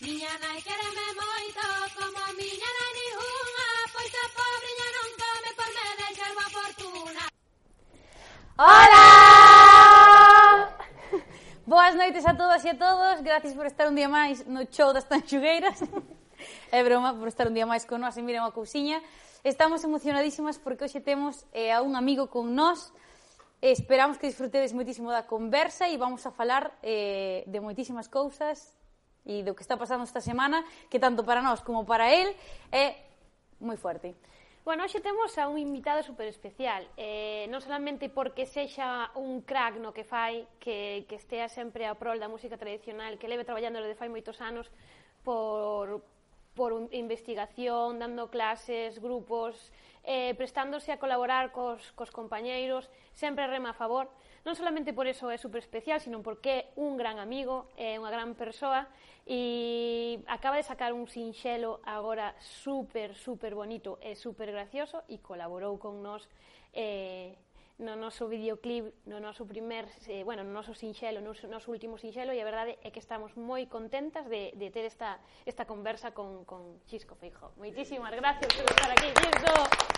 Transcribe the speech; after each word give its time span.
Miña 0.00 0.32
nai 0.40 0.56
quereme 0.64 1.06
moito 1.12 1.60
como 1.92 2.18
a 2.24 2.32
nai 2.32 2.92
ninguna 2.96 3.66
Pois 3.92 4.12
a 4.16 4.24
pobriña 4.32 4.88
non 4.96 5.10
come 5.20 5.50
por 5.60 5.68
me 5.76 5.92
deixar 6.00 6.30
unha 6.32 6.48
fortuna 6.56 7.24
Hola! 8.56 9.04
Boas 11.68 11.92
noites 12.00 12.24
a 12.24 12.32
todas 12.32 12.64
e 12.64 12.72
a 12.72 12.80
todos. 12.80 13.20
Gracias 13.20 13.52
por 13.52 13.68
estar 13.68 13.92
un 13.92 13.96
día 14.00 14.08
máis 14.08 14.48
no 14.48 14.64
show 14.72 14.96
das 14.96 15.04
tanxugueiras. 15.04 15.84
É 16.72 16.80
broma 16.80 17.12
por 17.12 17.28
estar 17.28 17.44
un 17.44 17.52
día 17.52 17.68
máis 17.68 17.84
con 17.84 18.00
nós 18.00 18.16
e 18.16 18.24
miren 18.24 18.40
a 18.40 18.56
cousiña. 18.56 19.04
Estamos 19.44 19.84
emocionadísimas 19.84 20.56
porque 20.56 20.88
hoxe 20.88 21.04
temos 21.04 21.44
eh, 21.52 21.76
a 21.76 21.84
un 21.84 21.92
amigo 21.92 22.32
con 22.32 22.56
nós. 22.56 22.88
Esperamos 23.60 24.16
que 24.16 24.32
disfrutedes 24.32 24.72
moitísimo 24.72 25.12
da 25.12 25.28
conversa 25.28 25.92
e 25.92 26.00
vamos 26.00 26.24
a 26.24 26.32
falar 26.32 26.72
eh, 26.80 27.44
de 27.44 27.60
moitísimas 27.60 28.08
cousas 28.08 28.79
e 29.26 29.42
do 29.42 29.54
que 29.54 29.62
está 29.62 29.76
pasando 29.76 30.04
esta 30.04 30.20
semana, 30.20 30.64
que 30.88 30.98
tanto 30.98 31.24
para 31.24 31.42
nós 31.42 31.60
como 31.60 31.84
para 31.84 32.12
el 32.12 32.32
é 32.72 32.96
moi 33.60 33.76
fuerte. 33.76 34.16
Bueno, 34.64 34.84
hoxe 34.84 35.00
temos 35.00 35.36
a 35.40 35.48
un 35.48 35.56
invitado 35.56 36.02
super 36.02 36.28
especial, 36.28 36.84
eh, 37.00 37.48
non 37.48 37.64
solamente 37.64 38.12
porque 38.12 38.44
sexa 38.44 39.08
un 39.16 39.40
crack 39.40 39.80
no 39.80 39.96
que 39.96 40.04
fai, 40.04 40.44
que, 40.60 41.08
que 41.08 41.16
estea 41.16 41.48
sempre 41.48 41.88
a 41.88 41.96
prol 41.96 42.20
da 42.20 42.28
música 42.28 42.60
tradicional, 42.60 43.16
que 43.16 43.24
leve 43.26 43.48
traballando 43.48 43.80
de 43.80 43.96
fai 43.96 44.12
moitos 44.12 44.36
anos 44.44 44.68
por, 45.24 46.04
por 46.52 46.76
un, 46.76 46.92
investigación, 46.92 47.98
dando 47.98 48.28
clases, 48.28 49.00
grupos, 49.00 49.72
eh, 50.04 50.36
prestándose 50.36 50.92
a 50.92 51.00
colaborar 51.00 51.52
cos, 51.56 51.92
cos 51.96 52.12
compañeiros, 52.12 52.92
sempre 53.16 53.48
rema 53.48 53.72
a 53.72 53.76
favor, 53.76 54.12
non 54.44 54.56
solamente 54.56 54.96
por 54.96 55.04
eso 55.04 55.28
é 55.28 55.36
super 55.36 55.60
especial, 55.60 56.00
sino 56.00 56.24
porque 56.24 56.50
é 56.50 56.60
un 56.80 56.96
gran 56.96 57.20
amigo, 57.20 57.68
eh, 57.76 57.96
é 57.96 58.00
unha 58.00 58.08
gran 58.08 58.32
persoa 58.32 58.88
e 59.28 60.20
acaba 60.26 60.56
de 60.56 60.64
sacar 60.64 60.96
un 60.96 61.04
sinxelo 61.04 61.84
agora 61.84 62.32
super, 62.40 63.12
super 63.12 63.52
bonito 63.52 64.00
e 64.00 64.16
super 64.16 64.48
gracioso 64.48 65.04
e 65.12 65.20
colaborou 65.20 65.76
con 65.76 66.00
nós 66.00 66.24
eh, 66.72 67.36
no 67.80 67.96
noso 67.96 68.28
videoclip, 68.28 68.92
no 69.06 69.20
noso 69.20 69.46
primer, 69.48 69.88
eh, 70.06 70.22
bueno, 70.22 70.44
no 70.44 70.52
noso 70.52 70.74
sinxelo, 70.76 71.20
no 71.20 71.32
noso 71.48 71.72
último 71.72 71.96
sinxelo, 71.96 72.32
e 72.32 72.40
a 72.40 72.44
verdade 72.44 72.76
é 72.84 72.92
que 72.92 73.00
estamos 73.00 73.32
moi 73.40 73.64
contentas 73.68 74.28
de, 74.28 74.52
de 74.52 74.68
ter 74.68 74.84
esta, 74.84 75.16
esta 75.48 75.64
conversa 75.64 76.12
con, 76.12 76.44
con 76.44 76.80
Chisco 76.84 77.16
Feijo. 77.16 77.56
Moitísimas 77.56 78.12
gracias 78.12 78.52
por 78.52 78.68
estar 78.68 78.90
aquí, 78.92 79.08
Chisco. 79.16 79.89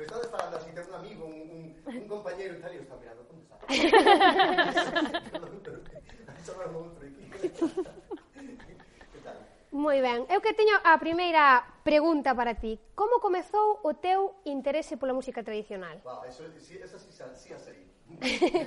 Pero 0.00 0.16
estaba 0.16 0.38
falando 0.38 0.56
así, 0.56 0.72
ten 0.72 0.88
un 0.88 0.94
amigo, 0.94 1.26
un, 1.26 1.76
un, 1.84 1.84
un 1.84 2.08
compañero 2.08 2.54
e 2.56 2.60
tal, 2.64 2.72
e 2.72 2.80
eu 2.80 2.88
estaba 2.88 3.04
mirando, 3.04 3.20
como 3.28 3.44
está? 3.44 3.60
Moi 9.76 10.00
ben, 10.00 10.24
eu 10.32 10.40
que 10.40 10.56
teño 10.56 10.72
a 10.88 10.96
primeira 10.96 11.60
pregunta 11.84 12.32
para 12.32 12.56
ti. 12.56 12.80
Como 12.96 13.20
comezou 13.20 13.84
o 13.84 13.92
teu 13.92 14.40
interese 14.48 14.96
pola 14.96 15.12
música 15.12 15.44
tradicional? 15.44 16.00
Wow, 16.00 16.24
eso, 16.24 16.48
sí, 16.56 16.80
esa 16.80 16.96
sí, 16.96 17.12
sí 17.12 17.52
a 17.52 17.60
sei. 17.60 17.84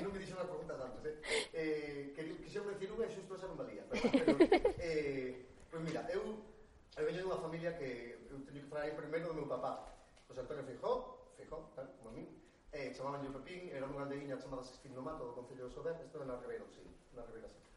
non 0.06 0.14
me 0.14 0.22
dixo 0.22 0.38
unha 0.38 0.46
pregunta 0.46 0.78
tanto. 0.78 1.02
Eh? 1.02 1.18
eh 1.58 2.14
que, 2.14 2.46
que 2.46 2.50
sempre 2.54 2.78
unha 2.78 3.10
e 3.10 3.12
xusto 3.12 3.34
esa 3.34 3.50
non 3.50 3.58
valía. 3.58 3.82
Pero, 3.90 4.06
pero 4.22 4.38
eh, 4.78 5.50
pois 5.74 5.82
pues 5.82 5.84
mira, 5.90 6.06
eu, 6.14 6.46
eu 6.94 7.10
veño 7.10 7.26
dunha 7.26 7.42
familia 7.42 7.74
que 7.74 8.22
eu 8.30 8.38
teño 8.46 8.62
que 8.62 8.70
falar 8.70 8.86
aí 8.86 8.94
primeiro 8.94 9.34
do 9.34 9.34
meu 9.34 9.50
papá, 9.50 9.94
José 10.34 10.42
Antonio 10.42 10.64
Fijó, 10.64 11.13
Cod, 11.54 11.76
tal, 11.76 11.88
como 11.98 12.10
a 12.10 12.14
mí, 12.14 12.28
eh, 12.72 12.92
chamaban 12.98 13.22
yo 13.22 13.30
Pepín, 13.30 13.70
era 13.70 13.86
unha 13.86 14.10
aldeguinha 14.10 14.42
chamada 14.42 14.66
Sestín 14.66 14.98
do 14.98 15.06
Mato, 15.06 15.22
do 15.22 15.38
Concello 15.38 15.70
de 15.70 15.74
Sober, 15.78 15.94
isto 16.02 16.18
é 16.18 16.26
na 16.26 16.42
Ribeira, 16.42 16.66
sí, 16.74 16.82
na 17.14 17.22
Ribeira 17.30 17.46
Sacra. 17.46 17.70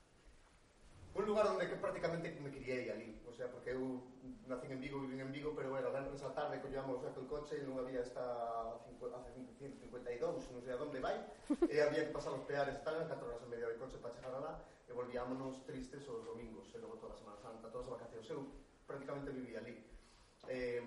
Un 1.13 1.25
lugar 1.29 1.45
onde 1.53 1.69
que 1.69 1.77
prácticamente 1.77 2.41
me 2.41 2.49
criei 2.49 2.89
ali, 2.89 3.21
o 3.29 3.33
sea, 3.37 3.53
porque 3.53 3.77
eu 3.77 4.01
nací 4.49 4.73
en 4.73 4.81
Vigo, 4.81 5.05
vivín 5.05 5.21
en 5.21 5.33
Vigo, 5.33 5.53
pero 5.53 5.77
era 5.77 5.93
bueno, 5.93 6.09
a 6.09 6.33
tarde 6.33 6.65
collamos 6.65 6.97
o 6.97 7.05
saco 7.05 7.21
el 7.21 7.29
coche 7.29 7.61
e 7.61 7.69
non 7.69 7.77
había 7.77 8.01
esta 8.01 8.25
hace 8.81 9.31
52, 9.37 9.85
non 10.25 10.61
sei 10.65 10.73
a 10.73 10.81
donde 10.81 10.97
vai, 10.97 11.21
e 11.73 11.77
había 11.77 12.09
que 12.09 12.17
pasar 12.17 12.33
os 12.33 12.49
peares 12.49 12.81
tal, 12.81 12.97
en 12.97 13.13
4 13.13 13.29
horas 13.29 13.45
e 13.45 13.53
media 13.53 13.69
de 13.69 13.77
coche 13.77 14.01
para 14.01 14.17
chegar 14.17 14.33
alá, 14.33 14.57
e 14.89 14.93
volvíamos 14.97 15.61
tristes 15.69 16.09
os 16.09 16.25
domingos, 16.25 16.73
e 16.73 16.81
logo 16.81 16.97
toda 16.97 17.13
a 17.13 17.21
Semana 17.21 17.37
Santa, 17.45 17.69
todas 17.69 17.93
as 17.93 17.93
vacacións, 17.93 18.25
eu 18.33 18.41
prácticamente 18.89 19.37
vivía 19.37 19.61
ali. 19.61 19.85
Eh, 20.49 20.81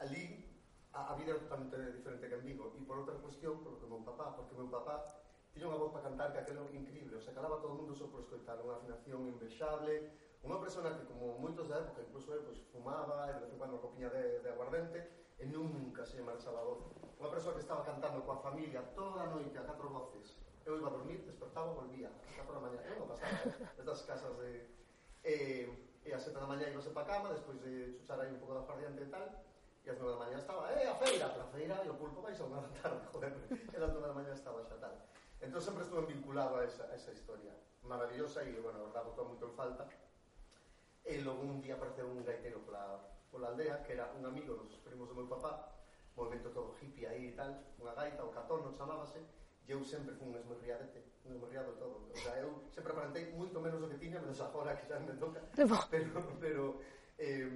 ali 0.00 0.53
a, 0.94 1.12
a 1.12 1.14
vida 1.14 1.32
é 1.32 1.38
totalmente 1.38 1.76
diferente 1.92 2.28
que 2.28 2.34
en 2.34 2.44
Vigo. 2.46 2.72
E 2.78 2.80
por 2.86 3.02
outra 3.02 3.18
cuestión, 3.18 3.58
por 3.66 3.76
que 3.82 3.86
meu 3.86 4.00
papá, 4.06 4.30
porque 4.38 4.54
meu 4.54 4.70
papá 4.70 5.02
tiña 5.50 5.70
unha 5.70 5.78
voz 5.78 5.90
para 5.94 6.06
cantar 6.06 6.34
que 6.34 6.38
aquilo 6.42 6.66
increíble, 6.74 7.14
o 7.18 7.22
sea, 7.22 7.34
calaba 7.34 7.62
todo 7.62 7.74
o 7.74 7.78
mundo 7.78 7.94
só 7.94 8.10
por 8.10 8.22
escoitar 8.22 8.58
unha 8.62 8.74
afinación 8.74 9.26
invexable, 9.30 10.10
unha 10.42 10.58
persona 10.58 10.90
que 10.94 11.06
como 11.06 11.38
moitos 11.38 11.70
da 11.70 11.78
época, 11.78 12.02
incluso 12.02 12.34
eu, 12.34 12.42
pues, 12.42 12.58
fumaba, 12.74 13.30
e 13.30 13.38
de 13.38 13.40
vez 13.46 13.50
en 13.54 13.58
cando 13.62 13.78
copiña 13.78 14.10
de, 14.10 14.42
de 14.42 14.48
aguardente, 14.50 14.98
e 15.38 15.44
nunca 15.46 16.02
se 16.06 16.18
marchaba 16.22 16.62
a 16.62 16.66
voz. 16.66 16.82
Unha 17.18 17.30
persoa 17.30 17.54
que 17.54 17.62
estaba 17.62 17.86
cantando 17.86 18.22
coa 18.26 18.42
familia 18.42 18.82
toda 18.98 19.26
a 19.26 19.30
noite 19.30 19.54
a 19.58 19.66
catro 19.66 19.90
voces, 19.90 20.34
eu 20.66 20.74
iba 20.74 20.90
a 20.90 20.94
dormir, 20.94 21.22
despertaba, 21.22 21.70
volvía, 21.70 22.10
a 22.10 22.32
catro 22.34 22.58
da 22.58 22.62
mañá, 22.66 22.82
eu 22.86 22.98
non 22.98 23.10
pasaba, 23.10 23.34
eh? 23.46 23.78
estas 23.78 24.02
casas 24.06 24.34
de... 24.42 24.66
Eh, 25.22 25.70
e 26.04 26.12
a 26.12 26.20
sete 26.20 26.36
da 26.36 26.50
mañá 26.50 26.68
ibase 26.68 26.92
para 26.92 27.08
cama, 27.08 27.32
despois 27.32 27.56
de 27.64 27.96
chuchar 27.96 28.20
aí 28.20 28.28
un 28.28 28.42
pouco 28.42 28.58
da 28.58 28.66
fardiante 28.68 29.00
e 29.00 29.08
tal, 29.08 29.24
E 29.84 29.90
as 29.90 29.98
nove 30.00 30.16
da 30.16 30.24
mañá 30.24 30.38
estaba, 30.40 30.72
eh, 30.72 30.88
a 30.88 30.94
feira, 30.96 31.26
a 31.28 31.46
feira 31.52 31.76
e 31.84 31.88
o 31.92 31.94
pulpo 32.00 32.24
vais 32.24 32.40
a 32.40 32.48
unha 32.48 32.64
da 32.64 32.72
tarde, 32.80 33.04
joder, 33.12 33.36
e 33.52 33.76
as 33.76 33.92
nove 33.92 34.08
da 34.08 34.16
mañá 34.16 34.32
estaba 34.32 34.64
xa 34.64 34.80
tal. 34.80 34.96
Entón 35.44 35.60
sempre 35.60 35.84
estuve 35.84 36.08
vinculado 36.08 36.56
a 36.56 36.64
esa, 36.64 36.88
a 36.88 36.96
esa 36.96 37.12
historia 37.12 37.52
maravillosa 37.84 38.40
e, 38.48 38.56
bueno, 38.64 38.80
a 38.80 38.88
verdade, 38.88 39.12
moito 39.12 39.44
en 39.44 39.52
falta. 39.52 39.84
E 41.04 41.20
logo 41.20 41.44
un 41.44 41.60
día 41.60 41.76
apareceu 41.76 42.08
un 42.08 42.24
gaitero 42.24 42.64
pola, 42.64 42.96
pola 43.28 43.52
aldea, 43.52 43.84
que 43.84 43.92
era 43.92 44.08
un 44.16 44.24
amigo 44.24 44.56
dos 44.56 44.72
primos 44.80 45.04
do 45.04 45.20
meu 45.20 45.28
papá, 45.28 45.76
movimento 46.16 46.48
todo 46.48 46.72
hippie 46.80 47.04
aí 47.04 47.28
e 47.28 47.36
tal, 47.36 47.52
unha 47.76 47.92
gaita, 47.92 48.24
o 48.24 48.32
catorno 48.32 48.72
chamábase, 48.72 49.20
e 49.20 49.68
eu 49.68 49.84
sempre 49.84 50.16
fui 50.16 50.32
un 50.32 50.36
esmerriadete, 50.40 51.04
un 51.28 51.36
esmerriado 51.36 51.76
todo. 51.76 52.08
O 52.08 52.16
sea, 52.16 52.40
eu 52.40 52.64
sempre 52.72 52.96
aparentei 52.96 53.28
moito 53.36 53.60
menos 53.60 53.84
do 53.84 53.88
que 53.92 54.00
tiña, 54.00 54.16
menos 54.16 54.40
agora 54.40 54.72
que 54.72 54.88
xa 54.88 54.96
me 54.96 55.12
toca, 55.20 55.44
pero, 55.92 56.24
pero 56.40 56.80
eh, 57.20 57.52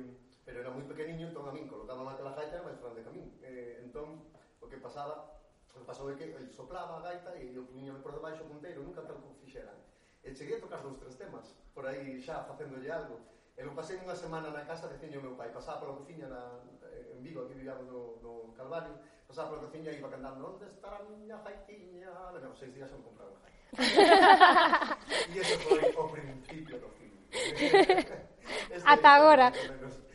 pero 0.48 0.64
era 0.64 0.72
moi 0.72 0.80
pequeniño, 0.88 1.28
entón 1.28 1.44
a 1.44 1.52
min 1.52 1.68
colocaban 1.68 2.08
aquela 2.08 2.32
gaita 2.32 2.64
máis 2.64 2.80
grande 2.80 3.04
que 3.04 3.10
a 3.12 3.12
min. 3.12 3.28
Eh, 3.44 3.84
entón, 3.84 4.32
o 4.64 4.64
que 4.64 4.80
pasaba, 4.80 5.36
o 5.76 5.76
que 5.76 5.84
pasou 5.84 6.08
é 6.08 6.16
que 6.16 6.32
el 6.32 6.48
soplaba 6.48 6.96
a 6.96 7.04
gaita 7.04 7.36
e 7.36 7.52
eu 7.52 7.68
puñame 7.68 8.00
por 8.00 8.16
debaixo 8.16 8.48
o 8.48 8.48
punteiro, 8.48 8.80
nunca 8.80 9.04
tal 9.04 9.20
como 9.20 9.36
fixeran. 9.44 9.76
E 10.24 10.32
cheguei 10.32 10.56
a 10.56 10.64
tocar 10.64 10.80
dous 10.80 10.96
tres 10.96 11.20
temas, 11.20 11.52
por 11.76 11.84
aí 11.84 12.16
xa 12.24 12.48
facéndolle 12.48 12.88
algo. 12.88 13.20
E 13.52 13.60
lo 13.60 13.76
pasei 13.76 14.00
unha 14.00 14.16
semana 14.16 14.48
na 14.48 14.64
casa 14.64 14.88
de 14.88 14.96
ciño 14.96 15.20
meu 15.20 15.36
pai, 15.36 15.52
pasaba 15.52 15.84
pola 15.84 16.00
cociña 16.00 16.32
na, 16.32 16.64
eh, 16.96 17.12
en 17.12 17.20
Vigo, 17.20 17.44
aquí 17.44 17.52
vivíamos 17.52 17.84
no, 17.84 18.16
no 18.24 18.56
Calvario, 18.56 18.96
pasaba 19.28 19.52
pola 19.52 19.68
cociña 19.68 19.92
e 19.92 20.00
iba 20.00 20.08
cantando 20.08 20.48
Onde 20.48 20.64
está 20.64 20.96
a 20.96 21.04
miña 21.04 21.44
gaitiña? 21.44 22.08
Bueno, 22.32 22.56
seis 22.56 22.72
días 22.72 22.88
son 22.88 23.04
comprar 23.04 23.28
unha 23.28 23.44
gaita. 23.44 23.60
e 25.28 25.44
ese 25.44 25.60
foi 25.60 25.92
o 25.92 26.08
principio 26.08 26.80
do 26.80 26.88
fin. 26.96 27.12
Ata 28.88 29.10
agora. 29.12 29.52
Menos, 29.76 30.07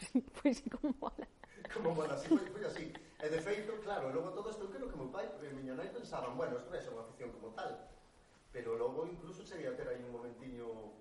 pois 0.42 0.62
como 0.70 0.94
mola. 1.00 1.26
Como 1.74 1.94
mola, 1.94 2.14
así 2.14 2.28
foi, 2.28 2.46
foi 2.46 2.64
así. 2.64 2.92
E 2.94 3.26
de 3.28 3.40
feito, 3.42 3.74
claro, 3.82 4.12
logo 4.14 4.30
todo 4.30 4.50
isto 4.50 4.70
creo 4.70 4.86
que 4.86 4.96
meu 4.96 5.10
pai 5.10 5.26
eh, 5.26 5.50
e 5.50 5.54
miña 5.56 5.74
nai 5.74 5.90
pensaban, 5.90 6.36
bueno, 6.38 6.56
isto 6.62 6.70
é 6.70 6.80
unha 6.94 7.02
afición 7.02 7.34
como 7.34 7.50
tal. 7.58 7.90
Pero 8.54 8.78
logo 8.78 9.04
incluso 9.08 9.42
sería 9.42 9.74
ter 9.74 9.88
aí 9.88 9.98
un 10.04 10.14
momentiño 10.14 10.94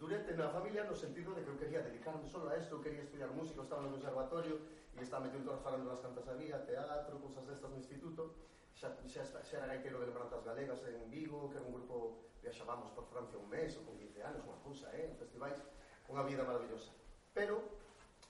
durante 0.00 0.32
na 0.32 0.48
familia 0.48 0.86
no 0.88 0.96
sentido 0.96 1.34
de 1.34 1.44
que 1.44 1.50
eu 1.50 1.58
quería 1.60 1.84
dedicarme 1.84 2.24
solo 2.24 2.48
a 2.48 2.56
isto, 2.56 2.78
eu 2.78 2.82
quería 2.82 3.04
estudiar 3.04 3.28
música, 3.34 3.60
estaba 3.60 3.84
no 3.84 3.92
conservatorio 3.92 4.56
e 4.96 5.02
estaba 5.02 5.26
metido 5.26 5.44
todas 5.44 5.60
falando 5.60 5.90
nas 5.90 6.00
cantas 6.00 6.24
había, 6.30 6.56
teatro, 6.64 7.20
cousas 7.20 7.44
destas 7.44 7.68
no 7.68 7.76
instituto 7.76 8.32
xa, 8.78 8.94
xa, 9.10 9.22
xa 9.42 9.56
era 9.58 9.66
gaitero 9.66 9.98
de 9.98 10.06
Lembranzas 10.06 10.44
Galegas 10.46 10.80
en 10.86 11.10
Vigo, 11.10 11.50
que 11.50 11.58
era 11.58 11.66
un 11.66 11.74
grupo 11.74 12.30
viaxábamos 12.42 12.94
por 12.94 13.04
Francia 13.10 13.36
un 13.36 13.50
mes 13.50 13.74
ou 13.74 13.82
con 13.82 13.98
15 13.98 14.22
anos, 14.22 14.46
unha 14.46 14.58
cousa, 14.62 14.86
eh, 14.94 15.10
en 15.10 15.18
festivais, 15.18 15.58
unha 16.06 16.22
vida 16.22 16.46
maravillosa. 16.46 16.94
Pero 17.34 17.58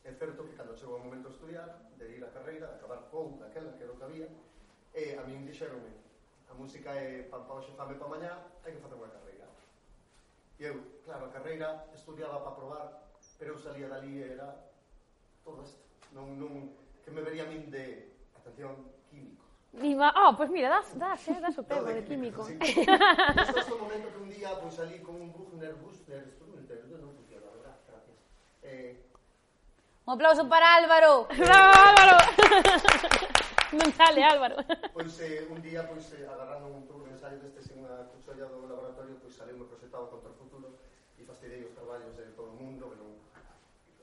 É 0.05 0.13
certo 0.13 0.45
que 0.45 0.57
cando 0.57 0.77
chegou 0.77 0.97
o 0.97 1.05
momento 1.05 1.29
de 1.29 1.35
estudiar, 1.35 1.69
de 1.99 2.05
ir 2.17 2.25
á 2.25 2.31
carreira, 2.31 2.67
de 2.67 2.75
acabar 2.75 3.09
con 3.11 3.39
daquela 3.39 3.73
que 3.77 3.85
era 3.85 3.93
o 3.93 3.99
que 3.99 4.05
había, 4.05 4.29
e 4.95 5.15
a 5.19 5.23
min 5.27 5.45
dixeronme, 5.45 5.93
a 6.49 6.55
música 6.55 6.95
é 6.97 7.29
pan 7.29 7.45
pa 7.45 7.61
hoxe, 7.61 7.77
fame 7.77 7.95
pa 8.01 8.09
mañá, 8.09 8.41
hai 8.65 8.73
que 8.73 8.81
facer 8.81 8.97
unha 8.97 9.13
carreira. 9.13 9.47
E 10.59 10.65
eu, 10.65 10.81
claro, 11.05 11.29
a 11.29 11.35
carreira 11.35 11.69
estudiaba 11.93 12.41
para 12.41 12.57
probar, 12.57 12.87
pero 13.39 13.55
eu 13.55 13.59
salía 13.59 13.87
dali 13.87 14.17
e 14.19 14.33
era 14.33 14.49
todo 15.45 15.63
isto. 15.63 15.79
Non, 16.17 16.41
non, 16.41 16.73
que 17.05 17.13
me 17.13 17.21
vería 17.21 17.45
a 17.45 17.51
min 17.53 17.69
de, 17.69 18.17
atención, 18.33 18.89
químico. 19.13 19.45
Diva, 19.77 20.09
oh, 20.17 20.33
pois 20.33 20.49
pues 20.49 20.51
mira, 20.51 20.69
das, 20.73 20.97
das, 20.97 21.21
eh, 21.29 21.41
das 21.41 21.57
o 21.59 21.63
tema 21.63 21.85
no, 21.85 21.93
de, 21.93 22.01
de 22.01 22.09
químico. 22.09 22.43
químico. 22.49 22.65
Sí. 22.65 22.81
Esto 22.81 23.61
é 23.61 23.77
o 23.77 23.83
momento 23.85 24.09
que 24.09 24.21
un 24.25 24.31
día 24.33 24.51
pois, 24.57 24.73
pues, 24.73 24.75
salí 24.81 24.99
con 25.05 25.21
un 25.21 25.31
Buchner, 25.31 25.77
Buchner, 25.77 26.25
Sturmenter, 26.33 26.81
non 26.97 27.13
funciona, 27.13 27.47
verdad, 27.53 27.77
gracias. 27.87 28.17
Eh, 28.65 29.08
Un 30.09 30.15
aplauso 30.15 30.49
para 30.49 30.75
Álvaro. 30.77 31.29
¡Bravo, 31.37 31.75
Álvaro! 31.85 32.17
non 33.77 33.93
sale, 33.93 34.25
Álvaro. 34.25 34.57
Pois 34.97 35.13
eh, 35.21 35.45
un 35.53 35.61
día, 35.61 35.85
pois, 35.85 36.17
eh, 36.17 36.25
agarrando 36.25 36.73
un 36.73 36.89
turno 36.89 37.13
ensayo 37.13 37.37
deste 37.37 37.61
sen 37.61 37.85
a 37.85 38.09
cucholla 38.17 38.49
do 38.49 38.65
laboratorio, 38.73 39.21
pois 39.21 39.37
salí 39.37 39.53
moi 39.53 39.69
proxectado 39.69 40.09
contra 40.09 40.33
o 40.33 40.37
futuro 40.41 40.81
e 41.21 41.29
fastidei 41.29 41.61
os 41.61 41.77
traballos 41.77 42.17
de 42.17 42.25
todo 42.33 42.49
o 42.49 42.57
mundo, 42.57 42.89
pero 42.89 43.05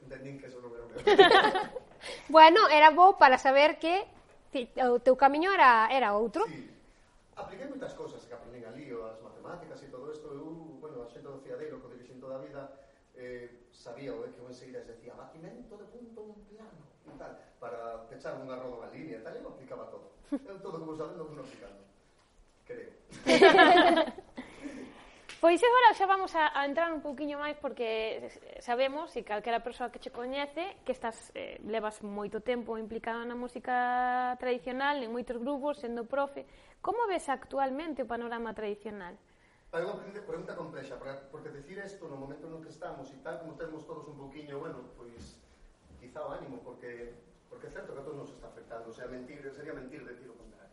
entendín 0.06 0.38
que 0.38 0.46
eso 0.46 0.62
non 0.62 0.78
era 0.78 0.86
o 0.86 0.94
meu. 0.94 1.02
bueno, 2.30 2.70
era 2.70 2.94
bo 2.94 3.18
para 3.18 3.42
saber 3.42 3.82
que 3.82 4.06
o 4.86 5.02
teu 5.02 5.18
camiño 5.18 5.50
era, 5.58 5.90
era 5.90 6.14
outro. 6.14 6.46
Sí. 6.46 6.70
Apliquei 7.34 7.66
moitas 7.66 7.98
cosas 7.98 8.22
que 8.30 8.34
aprendín 8.38 8.62
ali, 8.70 8.94
as 8.94 9.18
matemáticas 9.26 9.82
e 9.82 9.90
todo 9.90 10.14
isto. 10.14 10.30
Eu, 10.30 10.54
uh, 10.54 10.78
bueno, 10.78 11.02
a 11.02 11.10
xente 11.10 11.26
do 11.26 11.42
Fiadeiro, 11.42 11.82
co 11.82 11.90
dirixento 11.90 12.30
da 12.30 12.38
vida, 12.38 12.62
eh, 13.18 13.65
sabía 13.86 14.10
o 14.18 14.26
que 14.26 14.42
Buenseguiras 14.42 14.90
decía 14.90 15.14
batimento 15.14 15.78
de 15.78 15.86
punto 15.94 16.34
un 16.34 16.42
plano 16.50 16.82
e 17.06 17.14
tal, 17.22 17.38
para 17.62 18.10
pechar 18.10 18.34
unha 18.42 18.58
roda 18.58 18.82
unha 18.82 18.90
línea 18.90 19.22
tal, 19.22 19.38
eu 19.38 19.46
aplicaba 19.54 19.86
todo 19.94 20.10
eu 20.50 20.58
todo 20.58 20.82
como 20.82 20.98
sabendo 20.98 21.30
como 21.30 21.46
aplicando 21.46 21.86
creo 22.66 22.90
Pois 25.46 25.62
agora 25.62 25.94
xa 25.94 26.10
vamos 26.10 26.34
a, 26.34 26.50
a 26.58 26.66
entrar 26.66 26.90
un 26.90 27.06
pouquiño 27.06 27.38
máis 27.38 27.54
porque 27.62 28.26
sabemos, 28.58 29.14
e 29.14 29.22
calquera 29.22 29.62
persoa 29.62 29.94
que 29.94 30.02
che 30.02 30.10
coñece, 30.10 30.74
que 30.82 30.90
estás 30.90 31.30
eh, 31.38 31.62
levas 31.62 32.02
moito 32.02 32.42
tempo 32.42 32.82
implicado 32.82 33.22
na 33.22 33.38
música 33.38 34.34
tradicional, 34.42 34.98
en 35.06 35.14
moitos 35.14 35.38
grupos, 35.38 35.86
sendo 35.86 36.10
profe. 36.10 36.50
Como 36.82 37.06
ves 37.06 37.30
actualmente 37.30 38.02
o 38.02 38.10
panorama 38.10 38.58
tradicional? 38.58 39.14
hai 39.76 39.84
unha 39.84 40.00
pregunta 40.24 40.56
complexa, 40.56 40.96
porque 40.96 41.52
decir 41.52 41.76
isto 41.84 42.08
no 42.08 42.16
momento 42.16 42.48
no 42.48 42.64
que 42.64 42.72
estamos 42.72 43.12
e 43.12 43.20
tal 43.20 43.44
como 43.44 43.60
temos 43.60 43.84
todos 43.84 44.08
un 44.08 44.16
pouquiño, 44.16 44.56
bueno, 44.56 44.88
pois 44.96 45.36
quizá 46.00 46.24
o 46.24 46.32
ánimo, 46.32 46.64
porque 46.64 47.12
porque 47.52 47.68
é 47.68 47.76
certo 47.76 47.92
que 47.92 48.00
a 48.00 48.08
todos 48.08 48.24
nos 48.24 48.32
está 48.32 48.48
afectando, 48.48 48.88
o 48.88 48.96
sea, 48.96 49.12
mentir, 49.12 49.44
sería 49.52 49.76
mentir 49.76 50.08
decir 50.08 50.32
o 50.32 50.36
contrario. 50.40 50.72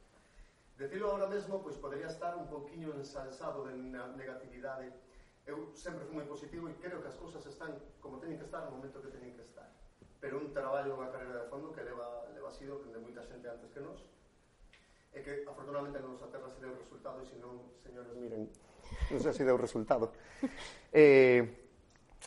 Decirlo 0.79 1.11
ahora 1.11 1.27
mesmo, 1.27 1.59
pois 1.59 1.75
podería 1.83 2.07
estar 2.07 2.39
un 2.39 2.47
poquinho 2.47 2.95
ensalzado 2.95 3.67
de 3.67 3.75
negatividade. 3.75 4.95
Eu 5.47 5.75
sempre 5.75 6.07
fui 6.07 6.23
moi 6.23 6.27
positivo 6.31 6.71
e 6.71 6.75
creo 6.79 7.03
que 7.03 7.11
as 7.11 7.19
cousas 7.19 7.43
están 7.43 7.75
como 7.99 8.23
teñen 8.23 8.39
que 8.39 8.47
estar 8.47 8.63
no 8.63 8.79
momento 8.79 9.03
que 9.03 9.11
teñen 9.11 9.35
que 9.35 9.43
estar. 9.43 9.67
Pero 10.23 10.39
un 10.39 10.55
traballo, 10.55 10.95
unha 10.95 11.11
carreira 11.11 11.43
de 11.43 11.51
fondo 11.51 11.75
que 11.75 11.83
leva, 11.83 12.31
leva 12.31 12.55
sido 12.55 12.79
de 12.87 12.99
moita 13.03 13.27
xente 13.27 13.51
antes 13.51 13.67
que 13.75 13.83
nos, 13.83 14.07
e 15.11 15.19
que 15.27 15.43
afortunadamente 15.43 15.99
non 15.99 16.15
nos 16.15 16.23
aterra 16.23 16.47
se 16.47 16.63
o 16.63 16.79
resultado 16.79 17.19
e 17.19 17.27
senón, 17.27 17.67
señores, 17.83 18.15
miren, 18.15 18.47
non 19.11 19.21
sei 19.21 19.33
se 19.33 19.45
deu 19.45 19.57
resultado. 19.57 20.13
Eh, 20.93 21.41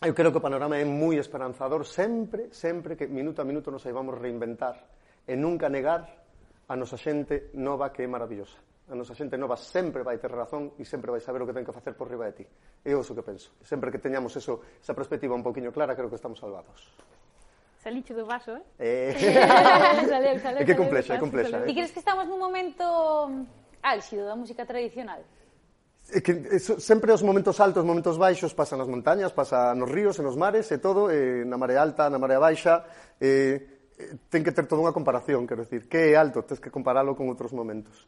eu 0.01 0.13
creo 0.17 0.33
que 0.33 0.39
o 0.39 0.43
panorama 0.43 0.75
é 0.75 0.83
moi 0.83 1.15
esperanzador 1.21 1.87
sempre, 1.87 2.51
sempre 2.51 2.99
que 2.99 3.07
minuto 3.07 3.39
a 3.39 3.47
minuto 3.47 3.71
nos 3.71 3.85
saibamos 3.85 4.19
reinventar 4.19 4.75
e 5.23 5.39
nunca 5.39 5.71
negar 5.71 6.25
a 6.67 6.75
nosa 6.75 6.97
xente 6.97 7.53
nova 7.55 7.93
que 7.93 8.03
é 8.03 8.07
maravillosa. 8.09 8.57
A 8.85 8.93
nosa 8.93 9.15
xente 9.17 9.37
nova 9.37 9.57
sempre 9.57 10.03
vai 10.03 10.21
ter 10.21 10.29
razón 10.29 10.77
e 10.77 10.85
sempre 10.85 11.09
vai 11.09 11.21
saber 11.21 11.41
o 11.41 11.47
que 11.47 11.55
ten 11.55 11.65
que 11.65 11.73
facer 11.73 11.97
por 11.97 12.05
riba 12.05 12.29
de 12.29 12.43
ti. 12.43 12.45
É 12.85 12.93
o 12.93 13.01
que 13.01 13.23
penso. 13.23 13.55
Sempre 13.63 13.89
que 13.89 13.97
teñamos 13.97 14.35
eso, 14.37 14.61
esa 14.77 14.93
perspectiva 14.93 15.33
un 15.33 15.41
poquinho 15.41 15.73
clara, 15.73 15.97
creo 15.97 16.09
que 16.09 16.19
estamos 16.19 16.37
salvados. 16.37 16.93
Saliche 17.81 18.17
do 18.17 18.25
vaso, 18.25 18.57
eh? 18.81 19.13
eh... 19.13 19.13
saleu, 20.09 20.37
saleu, 20.41 20.61
é 20.61 20.65
que 20.65 20.73
complexa, 20.73 21.15
é 21.15 21.19
complexa. 21.21 21.69
E 21.69 21.73
crees 21.73 21.93
que 21.93 22.01
estamos 22.01 22.25
nun 22.25 22.41
momento 22.41 22.81
ah, 23.81 23.93
álxido 23.93 24.25
da 24.25 24.33
música 24.33 24.65
tradicional? 24.65 25.21
É 26.11 26.21
que 26.21 26.33
eh, 26.37 26.61
eso, 26.61 26.77
sempre 26.77 27.09
os 27.09 27.25
momentos 27.25 27.57
altos, 27.57 27.81
os 27.81 27.87
momentos 27.87 28.21
baixos 28.21 28.53
pasan 28.53 28.77
nas 28.77 28.89
montañas, 28.89 29.33
pasa 29.33 29.73
nos 29.73 29.89
ríos 29.89 30.21
en 30.21 30.29
nos 30.29 30.37
mares 30.37 30.69
e 30.69 30.77
todo, 30.77 31.09
e 31.09 31.41
na 31.41 31.57
marea 31.57 31.81
alta, 31.81 32.05
na 32.13 32.21
marea 32.21 32.37
baixa, 32.37 32.85
eh, 33.17 33.89
eh, 33.97 34.13
ten 34.29 34.45
que 34.45 34.53
ter 34.53 34.69
toda 34.69 34.85
unha 34.85 34.93
comparación, 34.93 35.49
quero 35.49 35.65
decir, 35.65 35.89
que 35.89 36.13
é 36.13 36.19
alto, 36.19 36.45
tens 36.45 36.61
que 36.61 36.69
comparalo 36.69 37.17
con 37.17 37.25
outros 37.25 37.49
momentos. 37.57 38.05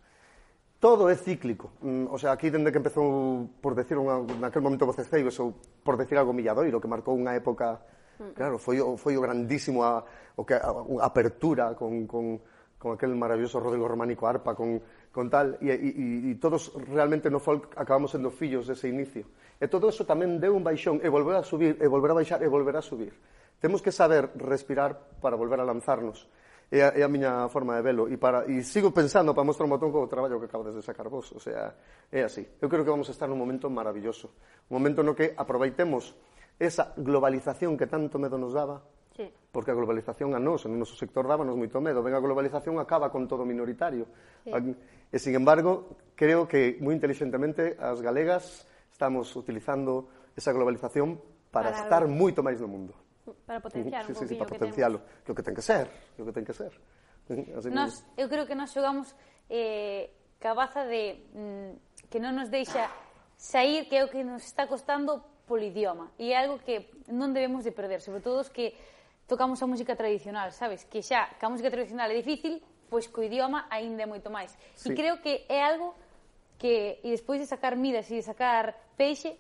Todo 0.78 1.10
é 1.10 1.18
cíclico. 1.18 1.74
Mm, 1.82 2.14
o 2.14 2.18
sea, 2.22 2.38
aquí 2.38 2.54
dende 2.54 2.70
que 2.70 2.78
empezou, 2.78 3.50
por 3.58 3.74
decir, 3.74 3.98
unha, 3.98 4.22
naquel 4.38 4.62
momento 4.62 4.86
voces 4.86 5.10
ou 5.42 5.58
por 5.82 5.98
decir 5.98 6.22
algo 6.22 6.38
milladoiro, 6.38 6.78
que 6.78 6.86
marcou 6.86 7.18
unha 7.18 7.34
época, 7.34 7.82
mm. 8.22 8.38
claro, 8.38 8.62
foi, 8.62 8.78
foi 8.78 9.18
o 9.18 9.26
grandísimo 9.26 9.82
a, 9.82 10.06
o 10.38 10.46
que, 10.46 10.54
a, 10.54 10.70
a 10.70 11.06
apertura 11.10 11.74
con, 11.74 12.06
con, 12.06 12.38
con 12.78 12.94
aquel 12.94 13.18
maravilloso 13.18 13.58
Rodrigo 13.58 13.90
Románico 13.90 14.30
Arpa, 14.30 14.54
con 14.54 14.78
con 15.12 15.30
tal, 15.30 15.58
e, 15.62 15.74
e, 15.74 16.30
e 16.30 16.32
todos 16.38 16.72
realmente 16.90 17.32
no 17.32 17.42
folk 17.42 17.74
acabamos 17.76 18.14
sendo 18.14 18.30
fillos 18.30 18.70
dese 18.70 18.88
inicio. 18.90 19.26
E 19.58 19.66
todo 19.66 19.90
eso 19.90 20.06
tamén 20.06 20.38
deu 20.38 20.54
un 20.54 20.62
baixón 20.62 21.02
e 21.02 21.10
volver 21.10 21.38
a 21.40 21.44
subir, 21.44 21.76
e 21.82 21.88
volver 21.90 22.14
a 22.14 22.18
baixar, 22.22 22.40
e 22.44 22.48
volver 22.48 22.78
a 22.78 22.84
subir. 22.86 23.14
Temos 23.58 23.82
que 23.82 23.90
saber 23.90 24.30
respirar 24.38 25.18
para 25.18 25.34
volver 25.34 25.58
a 25.60 25.66
lanzarnos. 25.66 26.30
É 26.70 26.84
a, 26.84 26.90
é 26.94 27.02
a 27.02 27.10
miña 27.10 27.48
forma 27.50 27.74
de 27.74 27.82
velo. 27.82 28.06
E, 28.12 28.20
para, 28.20 28.46
e 28.46 28.62
sigo 28.62 28.92
pensando 28.94 29.34
para 29.34 29.48
mostrar 29.48 29.66
un 29.66 29.74
botón 29.74 29.90
co 29.90 30.06
traballo 30.06 30.38
que 30.38 30.52
acabades 30.52 30.76
de 30.76 30.84
sacar 30.84 31.10
vos. 31.10 31.32
O 31.34 31.40
sea, 31.40 31.74
é 32.12 32.22
así. 32.22 32.46
Eu 32.62 32.70
creo 32.70 32.84
que 32.84 32.92
vamos 32.92 33.10
a 33.10 33.16
estar 33.16 33.26
nun 33.26 33.40
momento 33.40 33.72
maravilloso. 33.72 34.36
Un 34.70 34.78
momento 34.78 35.02
no 35.02 35.16
que 35.18 35.34
aproveitemos 35.34 36.14
esa 36.60 36.94
globalización 37.00 37.80
que 37.80 37.88
tanto 37.88 38.20
medo 38.20 38.38
nos 38.38 38.54
daba 38.54 38.84
Sí. 39.18 39.26
Porque 39.52 39.74
a 39.74 39.76
globalización 39.76 40.38
a 40.38 40.40
nós, 40.40 40.70
no 40.70 40.78
noso 40.78 40.94
sector 40.94 41.26
dábanos 41.26 41.58
moito 41.58 41.82
medo. 41.82 42.06
Ven 42.06 42.14
a 42.14 42.22
globalización 42.22 42.78
acaba 42.78 43.10
con 43.10 43.26
todo 43.26 43.42
minoritario. 43.42 44.06
Sí. 44.46 44.54
E, 45.10 45.18
sin 45.18 45.34
embargo, 45.34 45.98
creo 46.14 46.46
que 46.46 46.78
moi 46.78 46.94
inteligentemente 46.94 47.74
as 47.82 47.98
galegas 48.06 48.70
estamos 48.94 49.34
utilizando 49.34 50.30
esa 50.38 50.54
globalización 50.54 51.18
para, 51.50 51.74
para 51.74 51.82
estar 51.82 52.04
moito 52.06 52.46
máis 52.46 52.62
no 52.62 52.70
mundo. 52.70 52.94
Para 53.44 53.60
potenciar 53.60 54.06
sí, 54.06 54.14
un 54.14 54.18
sí, 54.22 54.26
sí, 54.30 54.36
para 54.38 54.54
potencialo, 54.54 55.02
que, 55.26 55.34
que 55.34 55.44
ten 55.44 55.58
que 55.58 55.66
ser, 55.66 55.90
o 56.16 56.24
que 56.24 56.32
ten 56.32 56.46
que 56.46 56.54
ser. 56.54 56.72
Así 57.28 57.68
nos, 57.74 58.06
eu 58.16 58.30
creo 58.30 58.48
que 58.48 58.56
nós 58.56 58.72
xogamos 58.72 59.12
eh, 59.50 60.14
cabaza 60.40 60.86
de 60.86 61.28
mm, 61.34 62.08
que 62.08 62.20
non 62.22 62.38
nos 62.38 62.48
deixa 62.54 62.88
sair, 63.36 63.90
que 63.90 64.00
é 64.00 64.06
o 64.06 64.10
que 64.14 64.24
nos 64.24 64.46
está 64.48 64.68
costando 64.68 65.20
polo 65.48 65.64
idioma. 65.64 66.12
E 66.20 66.32
é 66.32 66.40
algo 66.40 66.60
que 66.64 66.88
non 67.12 67.36
debemos 67.36 67.68
de 67.68 67.76
perder, 67.76 68.00
sobre 68.00 68.24
todo 68.24 68.40
os 68.44 68.52
que 68.52 68.76
tocamos 69.28 69.62
a 69.62 69.68
música 69.68 69.96
tradicional, 69.96 70.52
sabes? 70.52 70.84
Que 70.88 71.04
xa, 71.04 71.28
que 71.38 71.46
a 71.46 71.50
música 71.50 71.70
tradicional 71.70 72.10
é 72.10 72.16
difícil, 72.16 72.64
pois 72.90 73.08
co 73.08 73.22
idioma 73.22 73.68
aínda 73.70 74.04
é 74.04 74.08
moito 74.08 74.32
máis. 74.32 74.56
Sí. 74.74 74.90
E 74.90 74.96
creo 74.96 75.20
que 75.20 75.46
é 75.52 75.62
algo 75.62 75.94
que, 76.58 77.00
e 77.04 77.12
despois 77.12 77.40
de 77.40 77.46
sacar 77.46 77.76
midas 77.76 78.10
e 78.10 78.16
de 78.16 78.24
sacar 78.24 78.74
peixe, 78.96 79.36